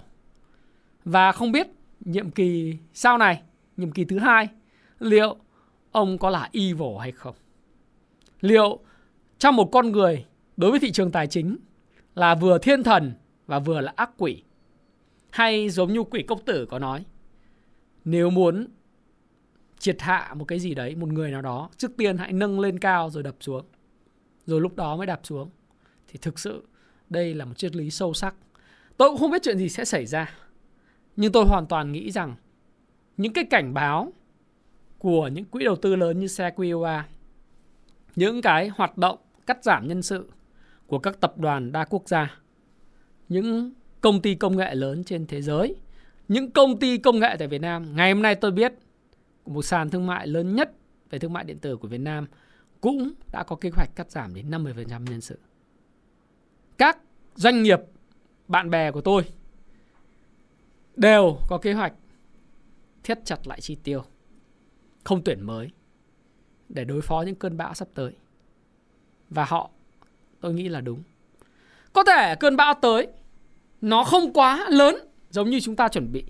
Và 1.05 1.31
không 1.31 1.51
biết 1.51 1.67
nhiệm 1.99 2.31
kỳ 2.31 2.77
sau 2.93 3.17
này, 3.17 3.41
nhiệm 3.77 3.91
kỳ 3.91 4.05
thứ 4.05 4.19
hai, 4.19 4.47
liệu 4.99 5.35
ông 5.91 6.17
có 6.17 6.29
là 6.29 6.49
evil 6.53 6.97
hay 6.99 7.11
không? 7.11 7.35
Liệu 8.41 8.79
trong 9.37 9.55
một 9.55 9.69
con 9.71 9.91
người 9.91 10.25
đối 10.57 10.71
với 10.71 10.79
thị 10.79 10.91
trường 10.91 11.11
tài 11.11 11.27
chính 11.27 11.57
là 12.15 12.35
vừa 12.35 12.57
thiên 12.57 12.83
thần 12.83 13.13
và 13.47 13.59
vừa 13.59 13.81
là 13.81 13.93
ác 13.95 14.11
quỷ? 14.17 14.43
Hay 15.29 15.69
giống 15.69 15.93
như 15.93 16.03
quỷ 16.03 16.23
công 16.27 16.45
tử 16.45 16.65
có 16.65 16.79
nói, 16.79 17.05
nếu 18.05 18.29
muốn 18.29 18.67
triệt 19.79 20.01
hạ 20.01 20.33
một 20.37 20.45
cái 20.45 20.59
gì 20.59 20.75
đấy, 20.75 20.95
một 20.95 21.09
người 21.09 21.31
nào 21.31 21.41
đó, 21.41 21.69
trước 21.77 21.97
tiên 21.97 22.17
hãy 22.17 22.33
nâng 22.33 22.59
lên 22.59 22.79
cao 22.79 23.09
rồi 23.09 23.23
đập 23.23 23.35
xuống. 23.39 23.65
Rồi 24.45 24.61
lúc 24.61 24.75
đó 24.75 24.97
mới 24.97 25.07
đạp 25.07 25.19
xuống 25.23 25.49
thì 26.11 26.19
thực 26.21 26.39
sự, 26.39 26.63
đây 27.09 27.33
là 27.33 27.45
một 27.45 27.57
triết 27.57 27.75
lý 27.75 27.89
sâu 27.89 28.13
sắc 28.13 28.35
tôi 28.97 29.09
cũng 29.09 29.19
không 29.19 29.31
biết 29.31 29.41
chuyện 29.43 29.57
gì 29.57 29.69
sẽ 29.69 29.85
xảy 29.85 30.05
ra, 30.05 30.33
nhưng 31.15 31.31
tôi 31.31 31.45
hoàn 31.45 31.65
toàn 31.65 31.91
nghĩ 31.91 32.11
rằng 32.11 32.35
những 33.17 33.33
cái 33.33 33.43
cảnh 33.43 33.73
báo 33.73 34.13
của 34.97 35.27
những 35.27 35.45
quỹ 35.45 35.63
đầu 35.63 35.75
tư 35.75 35.95
lớn 35.95 36.19
như 36.19 36.27
Sequoia, 36.27 37.03
những 38.15 38.41
cái 38.41 38.67
hoạt 38.67 38.97
động 38.97 39.17
cắt 39.47 39.63
giảm 39.63 39.87
nhân 39.87 40.01
sự 40.01 40.29
của 40.87 40.99
các 40.99 41.19
tập 41.19 41.37
đoàn 41.37 41.71
đa 41.71 41.85
quốc 41.85 42.03
gia, 42.07 42.37
những 43.29 43.73
công 44.01 44.21
ty 44.21 44.35
công 44.35 44.57
nghệ 44.57 44.75
lớn 44.75 45.03
trên 45.03 45.27
thế 45.27 45.41
giới, 45.41 45.75
những 46.27 46.51
công 46.51 46.79
ty 46.79 46.97
công 46.97 47.19
nghệ 47.19 47.35
tại 47.39 47.47
Việt 47.47 47.61
Nam, 47.61 47.95
ngày 47.95 48.13
hôm 48.13 48.21
nay 48.21 48.35
tôi 48.35 48.51
biết 48.51 48.73
một 49.45 49.61
sàn 49.61 49.89
thương 49.89 50.07
mại 50.07 50.27
lớn 50.27 50.55
nhất 50.55 50.71
về 51.09 51.19
thương 51.19 51.33
mại 51.33 51.43
điện 51.43 51.59
tử 51.59 51.77
của 51.77 51.87
Việt 51.87 52.01
Nam 52.01 52.27
cũng 52.81 53.11
đã 53.31 53.43
có 53.43 53.55
kế 53.55 53.69
hoạch 53.69 53.89
cắt 53.95 54.11
giảm 54.11 54.33
đến 54.33 54.49
50% 54.49 55.05
nhân 55.09 55.21
sự. 55.21 55.39
Các 56.81 56.97
doanh 57.35 57.63
nghiệp 57.63 57.79
bạn 58.47 58.69
bè 58.69 58.91
của 58.91 59.01
tôi 59.01 59.23
đều 60.95 61.37
có 61.49 61.57
kế 61.57 61.73
hoạch 61.73 61.93
thiết 63.03 63.19
chặt 63.25 63.47
lại 63.47 63.61
chi 63.61 63.77
tiêu, 63.83 64.03
không 65.03 65.21
tuyển 65.23 65.41
mới 65.41 65.69
để 66.69 66.83
đối 66.83 67.01
phó 67.01 67.21
những 67.21 67.35
cơn 67.35 67.57
bão 67.57 67.73
sắp 67.73 67.87
tới. 67.93 68.13
Và 69.29 69.45
họ 69.45 69.69
tôi 70.39 70.53
nghĩ 70.53 70.69
là 70.69 70.81
đúng. 70.81 71.03
Có 71.93 72.03
thể 72.03 72.35
cơn 72.35 72.55
bão 72.55 72.73
tới 72.73 73.07
nó 73.81 74.03
không 74.03 74.33
quá 74.33 74.65
lớn 74.69 74.95
giống 75.29 75.49
như 75.49 75.59
chúng 75.59 75.75
ta 75.75 75.87
chuẩn 75.87 76.11
bị. 76.11 76.23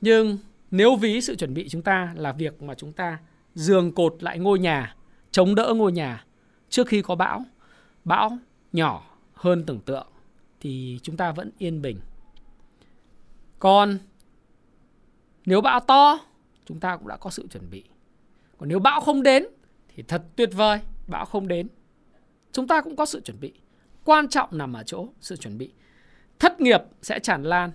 Nhưng 0.00 0.38
nếu 0.70 0.96
ví 0.96 1.20
sự 1.20 1.34
chuẩn 1.34 1.54
bị 1.54 1.68
chúng 1.68 1.82
ta 1.82 2.12
là 2.16 2.32
việc 2.32 2.62
mà 2.62 2.74
chúng 2.74 2.92
ta 2.92 3.18
giường 3.54 3.92
cột 3.92 4.22
lại 4.22 4.38
ngôi 4.38 4.58
nhà, 4.58 4.96
chống 5.30 5.54
đỡ 5.54 5.74
ngôi 5.76 5.92
nhà 5.92 6.24
trước 6.68 6.88
khi 6.88 7.02
có 7.02 7.14
bão, 7.14 7.44
bão 8.04 8.38
nhỏ 8.72 9.15
hơn 9.36 9.64
tưởng 9.66 9.80
tượng 9.80 10.06
thì 10.60 11.00
chúng 11.02 11.16
ta 11.16 11.32
vẫn 11.32 11.50
yên 11.58 11.82
bình. 11.82 12.00
Còn 13.58 13.98
nếu 15.46 15.60
bão 15.60 15.80
to, 15.80 16.18
chúng 16.64 16.80
ta 16.80 16.96
cũng 16.96 17.08
đã 17.08 17.16
có 17.16 17.30
sự 17.30 17.46
chuẩn 17.50 17.70
bị. 17.70 17.84
Còn 18.58 18.68
nếu 18.68 18.78
bão 18.78 19.00
không 19.00 19.22
đến 19.22 19.46
thì 19.88 20.02
thật 20.02 20.22
tuyệt 20.36 20.50
vời, 20.52 20.80
bão 21.06 21.24
không 21.24 21.48
đến. 21.48 21.68
Chúng 22.52 22.66
ta 22.66 22.80
cũng 22.80 22.96
có 22.96 23.06
sự 23.06 23.20
chuẩn 23.20 23.40
bị. 23.40 23.52
Quan 24.04 24.28
trọng 24.28 24.58
nằm 24.58 24.72
ở 24.72 24.82
chỗ 24.82 25.08
sự 25.20 25.36
chuẩn 25.36 25.58
bị. 25.58 25.72
Thất 26.38 26.60
nghiệp 26.60 26.80
sẽ 27.02 27.18
tràn 27.18 27.42
lan, 27.42 27.70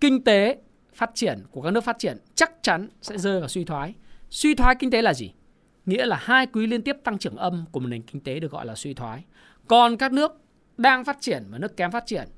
kinh 0.00 0.24
tế 0.24 0.58
phát 0.94 1.10
triển 1.14 1.38
của 1.50 1.62
các 1.62 1.70
nước 1.70 1.84
phát 1.84 1.98
triển 1.98 2.18
chắc 2.34 2.52
chắn 2.62 2.88
sẽ 3.02 3.18
rơi 3.18 3.40
vào 3.40 3.48
suy 3.48 3.64
thoái. 3.64 3.94
Suy 4.30 4.54
thoái 4.54 4.74
kinh 4.74 4.90
tế 4.90 5.02
là 5.02 5.14
gì? 5.14 5.32
Nghĩa 5.86 6.06
là 6.06 6.16
hai 6.16 6.46
quý 6.46 6.66
liên 6.66 6.82
tiếp 6.82 6.96
tăng 7.04 7.18
trưởng 7.18 7.36
âm 7.36 7.64
của 7.72 7.80
một 7.80 7.86
nền 7.86 8.02
kinh 8.02 8.20
tế 8.22 8.40
được 8.40 8.52
gọi 8.52 8.66
là 8.66 8.74
suy 8.74 8.94
thoái. 8.94 9.24
Còn 9.66 9.96
các 9.96 10.12
nước 10.12 10.32
đang 10.80 11.04
phát 11.04 11.20
triển 11.20 11.44
và 11.50 11.58
nước 11.58 11.76
kém 11.76 11.90
phát 11.90 12.06
triển, 12.06 12.28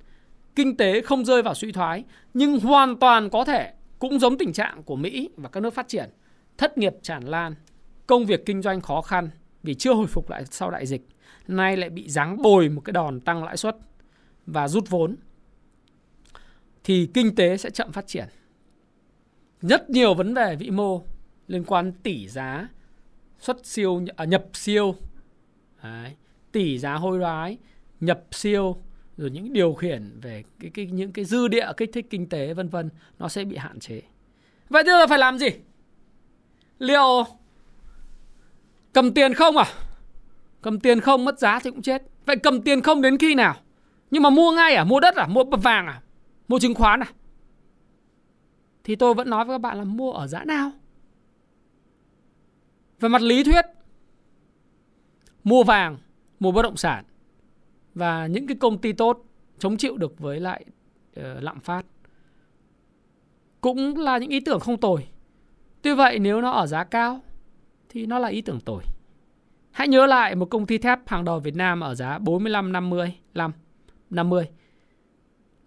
kinh 0.55 0.77
tế 0.77 1.01
không 1.01 1.25
rơi 1.25 1.43
vào 1.43 1.55
suy 1.55 1.73
thoái 1.73 2.05
nhưng 2.35 2.61
hoàn 2.61 2.99
toàn 2.99 3.31
có 3.31 3.45
thể 3.45 3.73
cũng 3.99 4.19
giống 4.19 4.39
tình 4.39 4.53
trạng 4.53 4.83
của 4.83 4.97
Mỹ 4.97 5.31
và 5.37 5.49
các 5.49 5.61
nước 5.61 5.75
phát 5.75 5.89
triển. 5.89 6.11
Thất 6.59 6.79
nghiệp 6.79 6.95
tràn 7.03 7.25
lan, 7.25 7.55
công 8.07 8.27
việc 8.27 8.47
kinh 8.47 8.63
doanh 8.63 8.81
khó 8.81 9.03
khăn 9.03 9.31
vì 9.63 9.75
chưa 9.75 9.95
hồi 9.95 10.07
phục 10.07 10.31
lại 10.31 10.45
sau 10.51 10.71
đại 10.71 10.87
dịch. 10.87 11.03
Nay 11.49 11.77
lại 11.77 11.91
bị 11.91 12.09
giáng 12.09 12.43
bồi 12.43 12.69
một 12.69 12.81
cái 12.85 12.93
đòn 12.93 13.21
tăng 13.21 13.45
lãi 13.45 13.57
suất 13.57 13.77
và 14.47 14.69
rút 14.69 14.91
vốn 14.91 15.17
thì 16.85 17.09
kinh 17.15 17.35
tế 17.35 17.57
sẽ 17.57 17.71
chậm 17.71 17.93
phát 17.93 18.07
triển 18.07 18.29
rất 19.61 19.91
nhiều 19.91 20.15
vấn 20.15 20.35
đề 20.35 20.57
vĩ 20.57 20.71
mô 20.71 21.03
liên 21.47 21.65
quan 21.65 21.93
tỷ 21.93 22.29
giá 22.29 22.69
xuất 23.39 23.67
siêu 23.67 24.03
à, 24.17 24.25
nhập 24.25 24.45
siêu 24.53 24.95
Đấy. 25.83 26.17
tỷ 26.53 26.79
giá 26.79 26.95
hối 26.95 27.19
đoái 27.19 27.59
nhập 28.03 28.25
siêu 28.31 28.77
rồi 29.17 29.31
những 29.31 29.53
điều 29.53 29.75
khiển 29.75 30.21
về 30.21 30.45
cái, 30.61 30.71
cái 30.75 30.87
những 30.87 31.13
cái 31.13 31.25
dư 31.25 31.49
địa 31.49 31.73
kích 31.77 31.91
thích 31.93 32.07
kinh 32.11 32.29
tế 32.29 32.55
vân 32.55 32.69
vân 32.69 32.91
nó 33.19 33.29
sẽ 33.29 33.45
bị 33.45 33.57
hạn 33.57 33.81
chế. 33.81 34.03
Vậy 34.69 34.85
bây 34.85 34.95
giờ 34.95 35.07
phải 35.07 35.19
làm 35.19 35.39
gì? 35.39 35.49
Liệu 36.79 37.25
cầm 38.93 39.15
tiền 39.15 39.35
không 39.35 39.57
à? 39.57 39.65
Cầm 40.63 40.81
tiền 40.81 41.01
không 41.01 41.25
mất 41.25 41.39
giá 41.39 41.59
thì 41.59 41.71
cũng 41.71 41.83
chết. 41.83 42.03
Vậy 42.27 42.37
cầm 42.37 42.63
tiền 42.63 42.81
không 42.81 43.03
đến 43.03 43.19
khi 43.19 43.35
nào? 43.35 43.57
Nhưng 44.11 44.23
mà 44.23 44.31
mua 44.31 44.53
ngay 44.53 44.75
à? 44.75 44.85
Mua 44.85 45.01
đất 45.01 45.17
à? 45.17 45.27
Mua 45.27 45.45
vàng 45.45 45.87
à? 45.87 46.03
Mua 46.49 46.59
chứng 46.59 46.75
khoán 46.75 47.01
à? 47.01 47.07
Thì 48.85 48.97
tôi 48.97 49.15
vẫn 49.15 49.31
nói 49.31 49.45
với 49.45 49.55
các 49.55 49.61
bạn 49.61 49.79
là 49.79 49.85
mua 49.85 50.13
ở 50.13 50.27
giá 50.27 50.45
nào? 50.45 50.71
Về 53.01 53.09
mặt 53.09 53.23
lý 53.23 53.45
thuyết 53.45 53.65
mua 55.45 55.65
vàng 55.65 55.99
mua 56.41 56.53
bất 56.53 56.63
động 56.63 56.77
sản 56.77 57.05
và 57.95 58.27
những 58.27 58.47
cái 58.47 58.57
công 58.57 58.79
ty 58.79 58.93
tốt 58.93 59.25
chống 59.59 59.77
chịu 59.77 59.97
được 59.97 60.19
với 60.19 60.41
lại 60.41 60.65
uh, 61.21 61.25
lạm 61.41 61.61
phát 61.61 61.87
cũng 63.61 63.99
là 63.99 64.19
những 64.19 64.31
ý 64.31 64.41
tưởng 64.41 64.61
không 64.61 64.81
tồi. 64.81 65.07
Tuy 65.83 65.95
vậy 65.95 66.19
nếu 66.19 66.41
nó 66.41 66.51
ở 66.51 66.67
giá 66.67 66.85
cao 66.85 67.21
thì 67.89 68.07
nó 68.07 68.19
là 68.19 68.29
ý 68.29 68.43
tưởng 68.43 68.61
tồi. 68.61 68.83
Hãy 69.71 69.89
nhớ 69.89 70.07
lại 70.07 70.35
một 70.35 70.47
công 70.51 70.67
ty 70.67 70.79
thép 70.79 71.09
hàng 71.09 71.25
đầu 71.25 71.41
Việt 71.41 71.57
Nam 71.57 71.81
ở 71.81 71.95
giá 71.95 72.19
45 72.19 72.73
50 72.73 73.15
5 73.35 73.53
50 74.11 74.49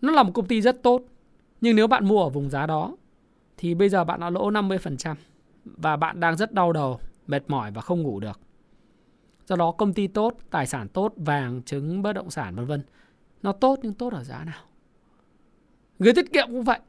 nó 0.02 0.12
là 0.12 0.24
một 0.24 0.32
công 0.34 0.48
ty 0.48 0.62
rất 0.62 0.84
tốt 0.84 1.02
nhưng 1.62 1.76
nếu 1.76 1.88
bạn 1.88 2.08
mua 2.08 2.24
ở 2.24 2.30
vùng 2.30 2.50
giá 2.50 2.66
đó 2.66 2.96
thì 3.58 3.76
bây 3.76 3.90
giờ 3.90 4.04
bạn 4.04 4.20
đã 4.20 4.30
lỗ 4.30 4.52
50% 4.52 5.16
và 5.66 5.96
bạn 5.96 6.20
đang 6.20 6.36
rất 6.36 6.54
đau 6.54 6.72
đầu, 6.72 7.00
mệt 7.28 7.44
mỏi 7.48 7.72
và 7.72 7.82
không 7.82 8.02
ngủ 8.02 8.20
được. 8.20 8.40
Do 9.46 9.56
đó 9.56 9.72
công 9.72 9.94
ty 9.94 10.08
tốt, 10.08 10.38
tài 10.50 10.68
sản 10.68 10.88
tốt, 10.88 11.14
vàng, 11.16 11.64
trứng, 11.64 12.02
bất 12.02 12.14
động 12.14 12.32
sản 12.32 12.56
vân 12.56 12.66
vân, 12.66 12.82
nó 13.44 13.52
tốt 13.52 13.80
nhưng 13.84 13.94
tốt 13.94 14.14
ở 14.14 14.24
giá 14.24 14.44
nào? 14.44 14.62
Gửi 16.00 16.14
tiết 16.14 16.34
kiệm 16.34 16.48
cũng 16.48 16.64
vậy. 16.64 16.80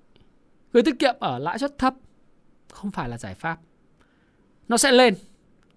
Gửi 0.72 0.82
tiết 0.82 0.98
kiệm 0.98 1.14
ở 1.20 1.38
lãi 1.38 1.58
suất 1.58 1.78
thấp 1.78 1.94
không 2.70 2.90
phải 2.90 3.08
là 3.08 3.18
giải 3.18 3.34
pháp. 3.34 3.60
Nó 4.68 4.76
sẽ 4.76 4.92
lên 4.92 5.14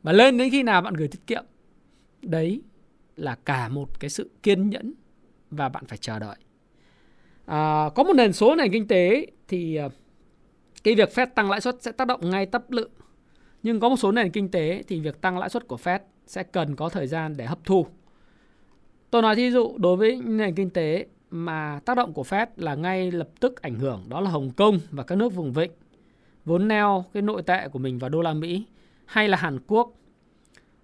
và 0.04 0.12
lên 0.12 0.38
đến 0.38 0.50
khi 0.52 0.63
nào 0.63 0.82
bạn 0.82 0.94
gửi 0.94 1.08
tiết 1.08 1.28
kiệm. 1.28 1.46
Đấy 2.22 2.62
là 3.15 3.36
cả 3.36 3.70
một 3.70 4.00
cái 4.00 4.10
sự 4.10 4.30
kiên 4.44 4.70
nhẫn 4.70 4.94
và 5.52 5.70
bạn 5.70 5.86
phải 5.86 5.98
chờ 5.98 6.20
đợi. 6.20 6.36
À, 7.46 7.89
có 7.96 8.04
một 8.04 8.13
nền 8.13 8.34
số 8.34 8.56
nền 8.56 8.72
kinh 8.72 8.88
tế 8.88 9.28
thì 9.48 9.76
à, 9.76 9.89
cái 10.84 10.96
việc 10.96 11.10
Fed 11.10 11.28
tăng 11.36 11.50
lãi 11.50 11.62
suất 11.62 11.84
sẽ 11.84 11.92
tác 11.92 12.08
động 12.08 12.30
ngay 12.30 12.46
tấp 12.46 12.72
lự. 12.72 12.89
Nhưng 13.63 13.80
có 13.80 13.89
một 13.89 13.96
số 13.96 14.12
nền 14.12 14.32
kinh 14.32 14.52
tế 14.52 14.84
thì 14.88 15.00
việc 15.00 15.22
tăng 15.22 15.38
lãi 15.38 15.50
suất 15.50 15.68
của 15.68 15.78
Fed 15.84 16.00
sẽ 16.30 16.44
cần 16.44 16.76
có 16.76 16.89
thời 16.89 17.08
gian 17.08 17.38
để 17.38 17.46
hấp 17.46 17.60
thu. 17.65 17.86
Tôi 19.12 19.22
nói 19.22 19.36
thí 19.36 19.52
dụ 19.52 19.78
đối 19.78 19.96
với 19.96 20.22
nền 20.26 20.56
kinh 20.56 20.70
tế 20.70 21.06
mà 21.30 21.80
tác 21.86 21.98
động 21.98 22.13
của 22.13 22.22
Fed 22.22 22.48
là 22.56 22.76
ngay 22.76 23.12
lập 23.12 23.30
tức 23.39 23.62
ảnh 23.62 23.76
hưởng 23.76 24.06
đó 24.10 24.22
là 24.22 24.30
Hồng 24.30 24.52
Kông 24.52 24.80
và 24.92 25.04
các 25.04 25.15
nước 25.15 25.34
vùng 25.34 25.54
vịnh 25.54 25.72
vốn 26.46 26.68
neo 26.68 27.06
cái 27.13 27.22
nội 27.22 27.42
tệ 27.44 27.68
của 27.68 27.80
mình 27.80 28.00
vào 28.00 28.10
đô 28.10 28.22
la 28.22 28.34
Mỹ 28.34 28.65
hay 29.06 29.28
là 29.28 29.38
Hàn 29.38 29.60
Quốc 29.68 29.94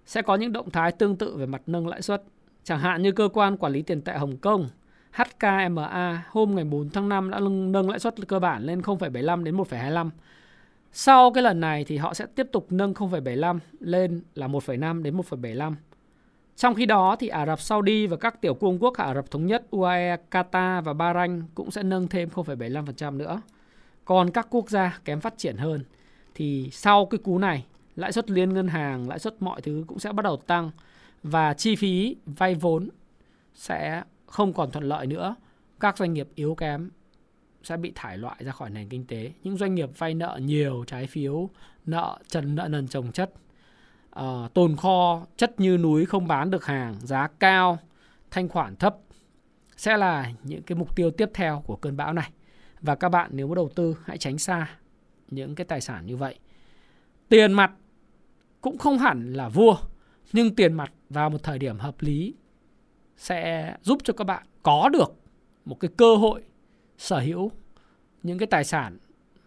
sẽ 0.06 0.22
có 0.22 0.34
những 0.34 0.52
động 0.52 0.70
thái 0.70 0.92
tương 0.92 1.16
tự 1.16 1.36
về 1.36 1.46
mặt 1.46 1.62
nâng 1.66 1.88
lãi 1.88 2.02
suất. 2.02 2.22
Chẳng 2.64 2.80
hạn 2.80 3.02
như 3.02 3.12
cơ 3.12 3.28
quan 3.32 3.56
quản 3.56 3.72
lý 3.72 3.82
tiền 3.82 4.02
tệ 4.02 4.18
Hồng 4.18 4.36
Kông 4.36 4.68
HKMA 5.12 6.24
hôm 6.30 6.54
ngày 6.54 6.64
4 6.64 6.90
tháng 6.90 7.08
5 7.08 7.30
đã 7.30 7.40
nâng 7.40 7.90
lãi 7.90 7.98
suất 7.98 8.14
cơ 8.28 8.38
bản 8.38 8.62
lên 8.62 8.80
0,75 8.80 9.44
đến 9.44 9.56
1,25. 9.56 10.10
Sau 10.98 11.30
cái 11.30 11.42
lần 11.42 11.60
này 11.60 11.84
thì 11.84 11.96
họ 11.96 12.14
sẽ 12.14 12.26
tiếp 12.34 12.46
tục 12.52 12.66
nâng 12.70 12.92
0,75 12.92 13.58
lên 13.80 14.22
là 14.34 14.48
1,5 14.48 15.02
đến 15.02 15.16
1,75. 15.16 15.74
Trong 16.56 16.74
khi 16.74 16.86
đó 16.86 17.16
thì 17.18 17.28
Ả 17.28 17.46
Rập 17.46 17.60
Saudi 17.60 18.06
và 18.06 18.16
các 18.16 18.40
tiểu 18.40 18.54
vương 18.54 18.82
quốc 18.82 18.94
Ả 18.96 19.14
Rập 19.14 19.30
Thống 19.30 19.46
Nhất 19.46 19.66
UAE, 19.70 20.16
Qatar 20.30 20.82
và 20.82 20.92
Bahrain 20.92 21.42
cũng 21.54 21.70
sẽ 21.70 21.82
nâng 21.82 22.08
thêm 22.08 22.28
0,75% 22.28 23.16
nữa. 23.16 23.40
Còn 24.04 24.30
các 24.30 24.46
quốc 24.50 24.70
gia 24.70 24.98
kém 25.04 25.20
phát 25.20 25.38
triển 25.38 25.56
hơn 25.56 25.84
thì 26.34 26.68
sau 26.72 27.06
cái 27.06 27.18
cú 27.18 27.38
này 27.38 27.64
lãi 27.96 28.12
suất 28.12 28.30
liên 28.30 28.54
ngân 28.54 28.68
hàng, 28.68 29.08
lãi 29.08 29.18
suất 29.18 29.42
mọi 29.42 29.60
thứ 29.60 29.84
cũng 29.86 29.98
sẽ 29.98 30.12
bắt 30.12 30.22
đầu 30.22 30.36
tăng 30.36 30.70
và 31.22 31.54
chi 31.54 31.76
phí 31.76 32.16
vay 32.26 32.54
vốn 32.54 32.88
sẽ 33.54 34.02
không 34.26 34.52
còn 34.52 34.70
thuận 34.70 34.84
lợi 34.84 35.06
nữa. 35.06 35.34
Các 35.80 35.98
doanh 35.98 36.12
nghiệp 36.12 36.28
yếu 36.34 36.54
kém 36.54 36.90
sẽ 37.66 37.76
bị 37.76 37.92
thải 37.94 38.18
loại 38.18 38.36
ra 38.38 38.52
khỏi 38.52 38.70
nền 38.70 38.88
kinh 38.88 39.06
tế. 39.06 39.32
Những 39.42 39.56
doanh 39.56 39.74
nghiệp 39.74 39.90
vay 39.98 40.14
nợ 40.14 40.38
nhiều 40.42 40.84
trái 40.86 41.06
phiếu, 41.06 41.50
nợ 41.86 42.18
trần 42.28 42.54
nợ 42.54 42.68
nần 42.68 42.88
trồng 42.88 43.12
chất, 43.12 43.32
uh, 44.20 44.54
tồn 44.54 44.76
kho 44.76 45.26
chất 45.36 45.60
như 45.60 45.76
núi 45.78 46.04
không 46.06 46.26
bán 46.26 46.50
được 46.50 46.64
hàng, 46.64 46.94
giá 47.00 47.28
cao, 47.38 47.78
thanh 48.30 48.48
khoản 48.48 48.76
thấp 48.76 48.96
sẽ 49.76 49.96
là 49.96 50.32
những 50.42 50.62
cái 50.62 50.78
mục 50.78 50.96
tiêu 50.96 51.10
tiếp 51.10 51.30
theo 51.34 51.62
của 51.66 51.76
cơn 51.76 51.96
bão 51.96 52.12
này. 52.12 52.30
Và 52.80 52.94
các 52.94 53.08
bạn 53.08 53.30
nếu 53.34 53.46
muốn 53.46 53.56
đầu 53.56 53.70
tư 53.74 53.96
hãy 54.04 54.18
tránh 54.18 54.38
xa 54.38 54.68
những 55.30 55.54
cái 55.54 55.64
tài 55.64 55.80
sản 55.80 56.06
như 56.06 56.16
vậy. 56.16 56.38
Tiền 57.28 57.52
mặt 57.52 57.72
cũng 58.60 58.78
không 58.78 58.98
hẳn 58.98 59.32
là 59.32 59.48
vua, 59.48 59.76
nhưng 60.32 60.54
tiền 60.54 60.72
mặt 60.72 60.92
vào 61.10 61.30
một 61.30 61.42
thời 61.42 61.58
điểm 61.58 61.78
hợp 61.78 62.02
lý 62.02 62.34
sẽ 63.16 63.74
giúp 63.82 63.98
cho 64.04 64.12
các 64.12 64.24
bạn 64.24 64.46
có 64.62 64.88
được 64.88 65.14
một 65.64 65.80
cái 65.80 65.90
cơ 65.96 66.16
hội 66.16 66.42
sở 66.98 67.18
hữu 67.18 67.50
những 68.22 68.38
cái 68.38 68.46
tài 68.46 68.64
sản 68.64 68.98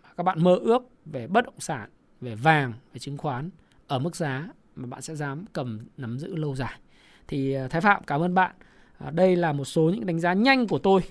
mà 0.04 0.10
các 0.18 0.24
bạn 0.24 0.44
mơ 0.44 0.56
ước 0.56 0.82
về 1.06 1.28
bất 1.28 1.46
động 1.46 1.60
sản, 1.60 1.90
về 2.22 2.36
vàng, 2.36 2.74
về 2.94 3.00
chứng 3.00 3.18
khoán 3.18 3.50
ở 3.88 4.00
mức 4.00 4.16
giá 4.16 4.50
mà 4.76 4.88
bạn 4.88 5.02
sẽ 5.02 5.16
dám 5.16 5.46
cầm 5.54 5.80
nắm 5.98 6.20
giữ 6.20 6.36
lâu 6.36 6.56
dài. 6.56 6.80
Thì 7.28 7.54
ờ, 7.54 7.68
Thái 7.68 7.82
Phạm 7.82 8.04
cảm 8.04 8.22
ơn 8.22 8.34
bạn. 8.34 8.56
À, 8.98 9.12
đây 9.12 9.36
là 9.36 9.54
một 9.54 9.66
số 9.66 9.92
những 9.94 10.06
đánh 10.06 10.20
giá 10.20 10.34
nhanh 10.34 10.68
của 10.68 10.80
tôi 10.80 11.02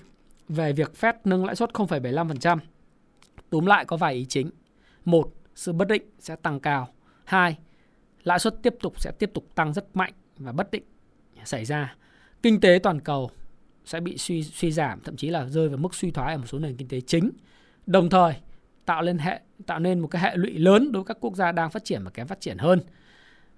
về 0.49 0.73
việc 0.73 0.91
Fed 0.99 1.13
nâng 1.23 1.45
lãi 1.45 1.55
suất 1.55 1.69
0,75%. 1.69 2.57
Túm 3.49 3.65
lại 3.65 3.85
có 3.85 3.97
vài 3.97 4.13
ý 4.13 4.25
chính. 4.25 4.49
Một, 5.05 5.33
sự 5.55 5.73
bất 5.73 5.87
định 5.87 6.03
sẽ 6.19 6.35
tăng 6.35 6.59
cao. 6.59 6.87
Hai, 7.25 7.57
lãi 8.23 8.39
suất 8.39 8.55
tiếp 8.63 8.75
tục 8.81 9.01
sẽ 9.01 9.11
tiếp 9.11 9.31
tục 9.33 9.45
tăng 9.55 9.73
rất 9.73 9.95
mạnh 9.95 10.13
và 10.37 10.51
bất 10.51 10.71
định 10.71 10.83
xảy 11.43 11.65
ra. 11.65 11.95
Kinh 12.43 12.59
tế 12.59 12.79
toàn 12.83 12.99
cầu 12.99 13.31
sẽ 13.89 13.99
bị 13.99 14.17
suy 14.17 14.43
suy 14.43 14.71
giảm, 14.71 14.99
thậm 15.01 15.15
chí 15.15 15.29
là 15.29 15.45
rơi 15.45 15.69
vào 15.69 15.77
mức 15.77 15.95
suy 15.95 16.11
thoái 16.11 16.33
ở 16.33 16.37
một 16.37 16.45
số 16.45 16.59
nền 16.59 16.77
kinh 16.77 16.87
tế 16.87 17.01
chính. 17.01 17.31
Đồng 17.85 18.09
thời 18.09 18.33
tạo 18.85 19.01
lên 19.01 19.17
hệ 19.17 19.39
tạo 19.65 19.79
nên 19.79 19.99
một 19.99 20.07
cái 20.07 20.21
hệ 20.21 20.35
lụy 20.35 20.59
lớn 20.59 20.91
đối 20.91 21.03
với 21.03 21.07
các 21.07 21.17
quốc 21.21 21.35
gia 21.35 21.51
đang 21.51 21.69
phát 21.71 21.83
triển 21.83 22.03
và 22.03 22.09
kém 22.09 22.27
phát 22.27 22.41
triển 22.41 22.57
hơn. 22.57 22.81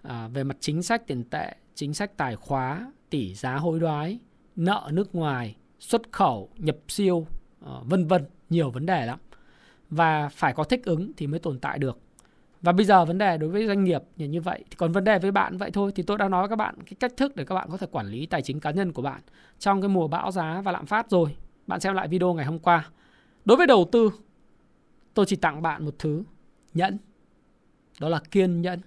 À, 0.02 0.28
về 0.28 0.44
mặt 0.44 0.58
chính 0.60 0.84
sách 0.84 1.08
tiền 1.08 1.24
tệ, 1.24 1.56
chính 1.76 1.94
sách 1.94 2.18
tài 2.18 2.36
khóa, 2.36 2.92
tỷ 3.10 3.34
giá 3.34 3.56
hối 3.56 3.80
đoái, 3.80 4.20
nợ 4.56 4.90
nước 4.92 5.16
ngoài, 5.16 5.56
xuất 5.80 6.02
khẩu, 6.12 6.50
nhập 6.58 6.78
siêu, 6.88 7.28
ờ, 7.62 7.84
vân 7.84 8.08
vân, 8.08 8.26
nhiều 8.50 8.72
vấn 8.72 8.86
đề 8.86 9.06
lắm. 9.06 9.20
Và 9.90 10.30
phải 10.30 10.54
có 10.54 10.64
thích 10.64 10.86
ứng 10.86 11.12
thì 11.18 11.28
mới 11.28 11.40
tồn 11.40 11.60
tại 11.60 11.80
được. 11.80 12.00
Và 12.62 12.72
bây 12.72 12.86
giờ 12.86 13.06
vấn 13.06 13.18
đề 13.18 13.38
đối 13.38 13.50
với 13.50 13.68
doanh 13.68 13.84
nghiệp 13.84 14.02
như 14.16 14.42
vậy 14.42 14.64
thì 14.70 14.76
còn 14.78 14.92
vấn 14.92 15.04
đề 15.04 15.20
với 15.20 15.32
bạn 15.32 15.58
vậy 15.58 15.72
thôi 15.74 15.92
thì 15.96 16.04
tôi 16.04 16.18
đã 16.18 16.30
nói 16.30 16.42
với 16.42 16.50
các 16.50 16.56
bạn 16.56 16.76
cái 16.86 16.94
cách 17.00 17.14
thức 17.18 17.36
để 17.36 17.46
các 17.46 17.56
bạn 17.56 17.68
có 17.72 17.78
thể 17.78 17.88
quản 17.92 18.08
lý 18.08 18.26
tài 18.26 18.42
chính 18.42 18.60
cá 18.60 18.72
nhân 18.72 18.92
của 18.92 19.02
bạn 19.02 19.22
trong 19.60 19.82
cái 19.82 19.90
mùa 19.90 20.08
bão 20.08 20.32
giá 20.32 20.62
và 20.62 20.72
lạm 20.72 20.86
phát 20.86 21.10
rồi. 21.10 21.36
Bạn 21.68 21.80
xem 21.80 21.94
lại 21.94 22.08
video 22.08 22.34
ngày 22.34 22.46
hôm 22.46 22.60
qua. 22.60 22.90
Đối 23.46 23.58
với 23.58 23.68
đầu 23.68 23.90
tư 23.92 24.12
tôi 25.14 25.26
chỉ 25.26 25.36
tặng 25.36 25.62
bạn 25.62 25.86
một 25.86 25.96
thứ 26.00 26.24
nhẫn. 26.74 26.98
Đó 28.00 28.10
là 28.10 28.20
kiên 28.32 28.62
nhẫn. 28.62 28.80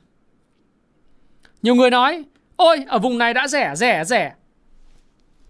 Nhiều 1.63 1.75
người 1.75 1.91
nói, 1.91 2.25
ôi 2.57 2.85
ở 2.89 2.99
vùng 2.99 3.19
này 3.19 3.35
đã 3.35 3.49
rẻ, 3.49 3.73
rẻ, 3.77 4.05
rẻ. 4.05 4.35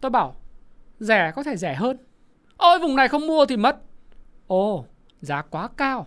Tôi 0.00 0.10
bảo, 0.10 0.36
rẻ 0.98 1.32
có 1.36 1.42
thể 1.42 1.56
rẻ 1.56 1.74
hơn. 1.74 1.96
Ôi 2.56 2.78
vùng 2.78 2.96
này 2.96 3.08
không 3.08 3.26
mua 3.26 3.46
thì 3.46 3.56
mất. 3.56 3.82
Ồ, 4.46 4.84
giá 5.20 5.42
quá 5.42 5.68
cao. 5.76 6.06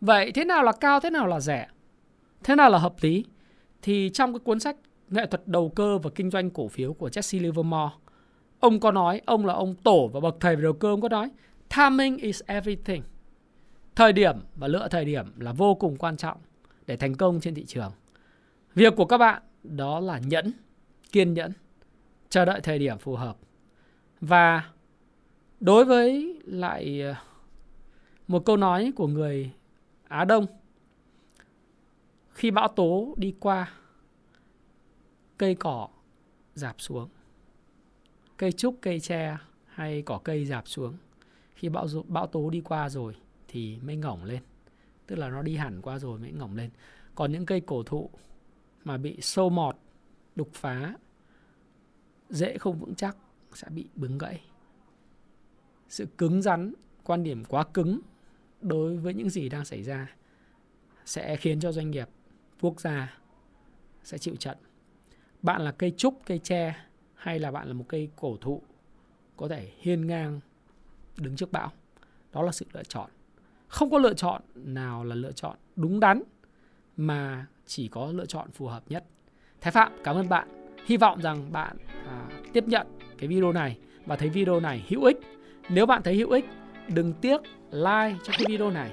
Vậy 0.00 0.32
thế 0.32 0.44
nào 0.44 0.62
là 0.62 0.72
cao, 0.72 1.00
thế 1.00 1.10
nào 1.10 1.26
là 1.26 1.40
rẻ? 1.40 1.68
Thế 2.44 2.54
nào 2.54 2.70
là 2.70 2.78
hợp 2.78 2.94
lý? 3.00 3.24
Thì 3.82 4.10
trong 4.14 4.32
cái 4.32 4.40
cuốn 4.40 4.60
sách 4.60 4.76
Nghệ 5.08 5.26
thuật 5.26 5.48
đầu 5.48 5.68
cơ 5.68 5.98
và 5.98 6.10
kinh 6.14 6.30
doanh 6.30 6.50
cổ 6.50 6.68
phiếu 6.68 6.92
của 6.92 7.08
Jesse 7.08 7.42
Livermore, 7.42 7.94
ông 8.60 8.80
có 8.80 8.92
nói, 8.92 9.20
ông 9.26 9.46
là 9.46 9.54
ông 9.54 9.74
tổ 9.74 10.08
và 10.12 10.20
bậc 10.20 10.36
thầy 10.40 10.56
về 10.56 10.62
đầu 10.62 10.72
cơ, 10.72 10.88
ông 10.88 11.00
có 11.00 11.08
nói, 11.08 11.30
timing 11.76 12.16
is 12.16 12.42
everything. 12.46 13.02
Thời 13.94 14.12
điểm 14.12 14.36
và 14.56 14.68
lựa 14.68 14.88
thời 14.88 15.04
điểm 15.04 15.26
là 15.40 15.52
vô 15.52 15.74
cùng 15.74 15.96
quan 15.96 16.16
trọng 16.16 16.38
để 16.86 16.96
thành 16.96 17.14
công 17.14 17.40
trên 17.40 17.54
thị 17.54 17.64
trường. 17.64 17.92
Việc 18.74 18.96
của 18.96 19.04
các 19.04 19.18
bạn 19.18 19.42
đó 19.62 20.00
là 20.00 20.18
nhẫn, 20.18 20.52
kiên 21.12 21.34
nhẫn, 21.34 21.52
chờ 22.28 22.44
đợi 22.44 22.60
thời 22.60 22.78
điểm 22.78 22.98
phù 22.98 23.16
hợp. 23.16 23.36
Và 24.20 24.64
đối 25.60 25.84
với 25.84 26.40
lại 26.44 27.00
ờ, 27.00 27.14
một 28.28 28.44
câu 28.44 28.56
nói 28.56 28.92
của 28.96 29.06
người 29.06 29.50
Á 30.08 30.24
Đông. 30.24 30.46
Khi 32.30 32.50
bão 32.50 32.68
tố 32.68 33.14
đi 33.16 33.34
qua, 33.40 33.72
cây 35.38 35.54
cỏ 35.54 35.88
dạp 36.54 36.80
xuống. 36.80 37.08
Cây 38.36 38.52
trúc, 38.52 38.78
cây 38.82 39.00
tre 39.00 39.38
hay 39.66 40.02
cỏ 40.02 40.20
cây 40.24 40.44
dạp 40.44 40.68
xuống. 40.68 40.96
Khi 41.54 41.68
bão 41.68 41.86
bão 42.08 42.26
tố 42.26 42.50
đi 42.50 42.60
qua 42.60 42.88
rồi 42.88 43.16
thì 43.48 43.78
mới 43.82 43.96
ngỏng 43.96 44.24
lên. 44.24 44.42
Tức 45.06 45.16
là 45.16 45.28
nó 45.28 45.42
đi 45.42 45.56
hẳn 45.56 45.82
qua 45.82 45.98
rồi 45.98 46.18
mới 46.18 46.32
ngỏng 46.32 46.56
lên. 46.56 46.70
Còn 47.14 47.32
những 47.32 47.46
cây 47.46 47.60
cổ 47.60 47.82
thụ 47.82 48.10
mà 48.84 48.96
bị 48.96 49.18
sâu 49.20 49.50
mọt, 49.50 49.76
đục 50.36 50.50
phá, 50.52 50.94
dễ 52.30 52.58
không 52.58 52.78
vững 52.78 52.94
chắc 52.94 53.16
sẽ 53.54 53.68
bị 53.70 53.88
bứng 53.94 54.18
gãy. 54.18 54.44
Sự 55.88 56.06
cứng 56.18 56.42
rắn, 56.42 56.72
quan 57.04 57.22
điểm 57.22 57.44
quá 57.44 57.64
cứng 57.74 58.00
đối 58.66 58.96
với 58.96 59.14
những 59.14 59.30
gì 59.30 59.48
đang 59.48 59.64
xảy 59.64 59.82
ra 59.82 60.08
sẽ 61.04 61.36
khiến 61.36 61.60
cho 61.60 61.72
doanh 61.72 61.90
nghiệp 61.90 62.08
quốc 62.60 62.80
gia 62.80 63.18
sẽ 64.04 64.18
chịu 64.18 64.36
trận. 64.36 64.58
Bạn 65.42 65.62
là 65.62 65.72
cây 65.72 65.94
trúc 65.96 66.20
cây 66.26 66.38
tre 66.38 66.76
hay 67.14 67.38
là 67.38 67.50
bạn 67.50 67.68
là 67.68 67.74
một 67.74 67.84
cây 67.88 68.08
cổ 68.16 68.36
thụ 68.40 68.62
có 69.36 69.48
thể 69.48 69.70
hiên 69.78 70.06
ngang 70.06 70.40
đứng 71.18 71.36
trước 71.36 71.52
bão? 71.52 71.72
Đó 72.32 72.42
là 72.42 72.52
sự 72.52 72.66
lựa 72.72 72.82
chọn. 72.82 73.10
Không 73.68 73.90
có 73.90 73.98
lựa 73.98 74.14
chọn 74.14 74.42
nào 74.54 75.04
là 75.04 75.14
lựa 75.14 75.32
chọn 75.32 75.56
đúng 75.76 76.00
đắn 76.00 76.22
mà 76.96 77.46
chỉ 77.66 77.88
có 77.88 78.06
lựa 78.06 78.26
chọn 78.26 78.50
phù 78.50 78.66
hợp 78.66 78.82
nhất. 78.88 79.04
Thái 79.60 79.72
phạm 79.72 79.92
cảm 80.04 80.16
ơn 80.16 80.28
bạn. 80.28 80.48
Hy 80.86 80.96
vọng 80.96 81.20
rằng 81.20 81.52
bạn 81.52 81.76
à, 82.06 82.28
tiếp 82.52 82.64
nhận 82.66 82.86
cái 83.18 83.28
video 83.28 83.52
này 83.52 83.78
và 84.06 84.16
thấy 84.16 84.28
video 84.28 84.60
này 84.60 84.86
hữu 84.88 85.04
ích. 85.04 85.16
Nếu 85.68 85.86
bạn 85.86 86.02
thấy 86.02 86.16
hữu 86.16 86.30
ích 86.30 86.44
đừng 86.88 87.12
tiếc 87.12 87.40
like 87.70 88.18
cho 88.24 88.32
cái 88.38 88.44
video 88.48 88.70
này 88.70 88.90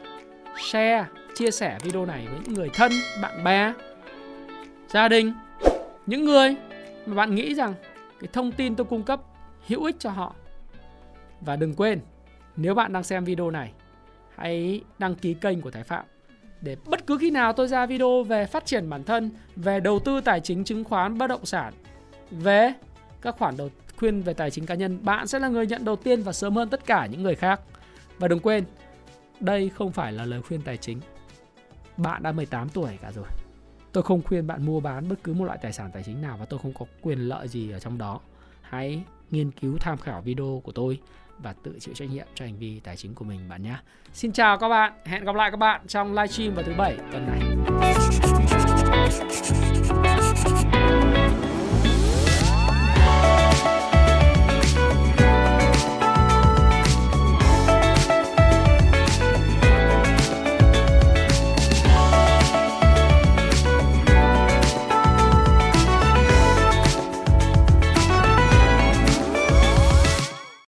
share 0.72 1.06
chia 1.36 1.52
sẻ 1.52 1.78
video 1.84 2.06
này 2.06 2.28
với 2.28 2.40
những 2.44 2.54
người 2.54 2.70
thân 2.74 2.92
bạn 3.22 3.44
bè 3.44 3.74
gia 4.88 5.08
đình 5.08 5.34
những 6.06 6.26
người 6.26 6.56
mà 7.06 7.16
bạn 7.16 7.36
nghĩ 7.36 7.54
rằng 7.56 7.74
cái 8.20 8.30
thông 8.34 8.52
tin 8.52 8.76
tôi 8.76 8.86
cung 8.86 9.04
cấp 9.04 9.22
hữu 9.68 9.84
ích 9.84 9.96
cho 10.00 10.10
họ 10.10 10.36
và 11.42 11.56
đừng 11.56 11.74
quên 11.74 12.00
nếu 12.56 12.76
bạn 12.76 12.94
đang 12.94 13.04
xem 13.04 13.24
video 13.24 13.52
này 13.52 13.72
hãy 14.36 14.82
đăng 15.00 15.16
ký 15.16 15.34
kênh 15.34 15.62
của 15.62 15.72
Thái 15.72 15.84
Phạm 15.84 16.06
để 16.64 16.78
bất 16.86 17.08
cứ 17.08 17.18
khi 17.18 17.32
nào 17.32 17.54
tôi 17.54 17.68
ra 17.68 17.86
video 17.86 18.24
về 18.24 18.46
phát 18.46 18.66
triển 18.66 18.90
bản 18.90 19.04
thân, 19.04 19.32
về 19.56 19.80
đầu 19.80 20.00
tư 20.00 20.22
tài 20.22 20.40
chính 20.40 20.64
chứng 20.64 20.84
khoán 20.84 21.18
bất 21.18 21.28
động 21.28 21.46
sản, 21.46 21.74
về 22.32 22.74
các 23.22 23.36
khoản 23.38 23.58
đầu 23.58 23.70
khuyên 23.98 24.22
về 24.22 24.34
tài 24.34 24.52
chính 24.52 24.66
cá 24.66 24.76
nhân, 24.76 25.00
bạn 25.02 25.28
sẽ 25.28 25.40
là 25.40 25.48
người 25.48 25.68
nhận 25.68 25.86
đầu 25.86 25.96
tiên 25.96 26.22
và 26.22 26.34
sớm 26.34 26.56
hơn 26.56 26.70
tất 26.70 26.86
cả 26.86 27.06
những 27.06 27.24
người 27.24 27.36
khác. 27.36 27.60
Và 28.24 28.28
đừng 28.28 28.40
quên, 28.40 28.64
đây 29.40 29.70
không 29.70 29.92
phải 29.92 30.12
là 30.12 30.26
lời 30.26 30.42
khuyên 30.42 30.62
tài 30.62 30.78
chính. 30.78 31.00
Bạn 31.98 32.24
đã 32.24 32.32
18 32.32 32.70
tuổi 32.70 32.98
cả 33.02 33.12
rồi. 33.12 33.26
Tôi 33.92 34.04
không 34.04 34.22
khuyên 34.22 34.48
bạn 34.48 34.66
mua 34.66 34.80
bán 34.80 35.10
bất 35.10 35.16
cứ 35.24 35.34
một 35.34 35.46
loại 35.46 35.60
tài 35.62 35.74
sản 35.74 35.92
tài 35.94 36.04
chính 36.04 36.22
nào 36.22 36.38
và 36.40 36.46
tôi 36.46 36.60
không 36.60 36.74
có 36.74 36.86
quyền 37.02 37.20
lợi 37.20 37.48
gì 37.48 37.72
ở 37.72 37.80
trong 37.80 37.98
đó. 37.98 38.20
Hãy 38.62 39.04
nghiên 39.32 39.52
cứu 39.52 39.78
tham 39.80 39.98
khảo 39.98 40.22
video 40.22 40.62
của 40.64 40.72
tôi 40.72 41.00
và 41.40 41.54
tự 41.64 41.78
chịu 41.80 41.94
trách 41.94 42.10
nhiệm 42.10 42.28
cho 42.36 42.46
hành 42.46 42.58
vi 42.58 42.80
tài 42.80 42.96
chính 42.96 43.16
của 43.16 43.26
mình 43.26 43.50
bạn 43.50 43.64
nhé. 43.64 43.76
Xin 44.14 44.32
chào 44.32 44.58
các 44.58 44.70
bạn, 44.70 44.94
hẹn 45.06 45.24
gặp 45.24 45.36
lại 45.36 45.52
các 45.52 45.58
bạn 45.58 45.88
trong 45.88 46.14
livestream 46.14 46.56
vào 46.56 46.64
thứ 46.66 46.74
bảy 46.78 46.98
tuần 47.12 47.28
này. 47.28 47.40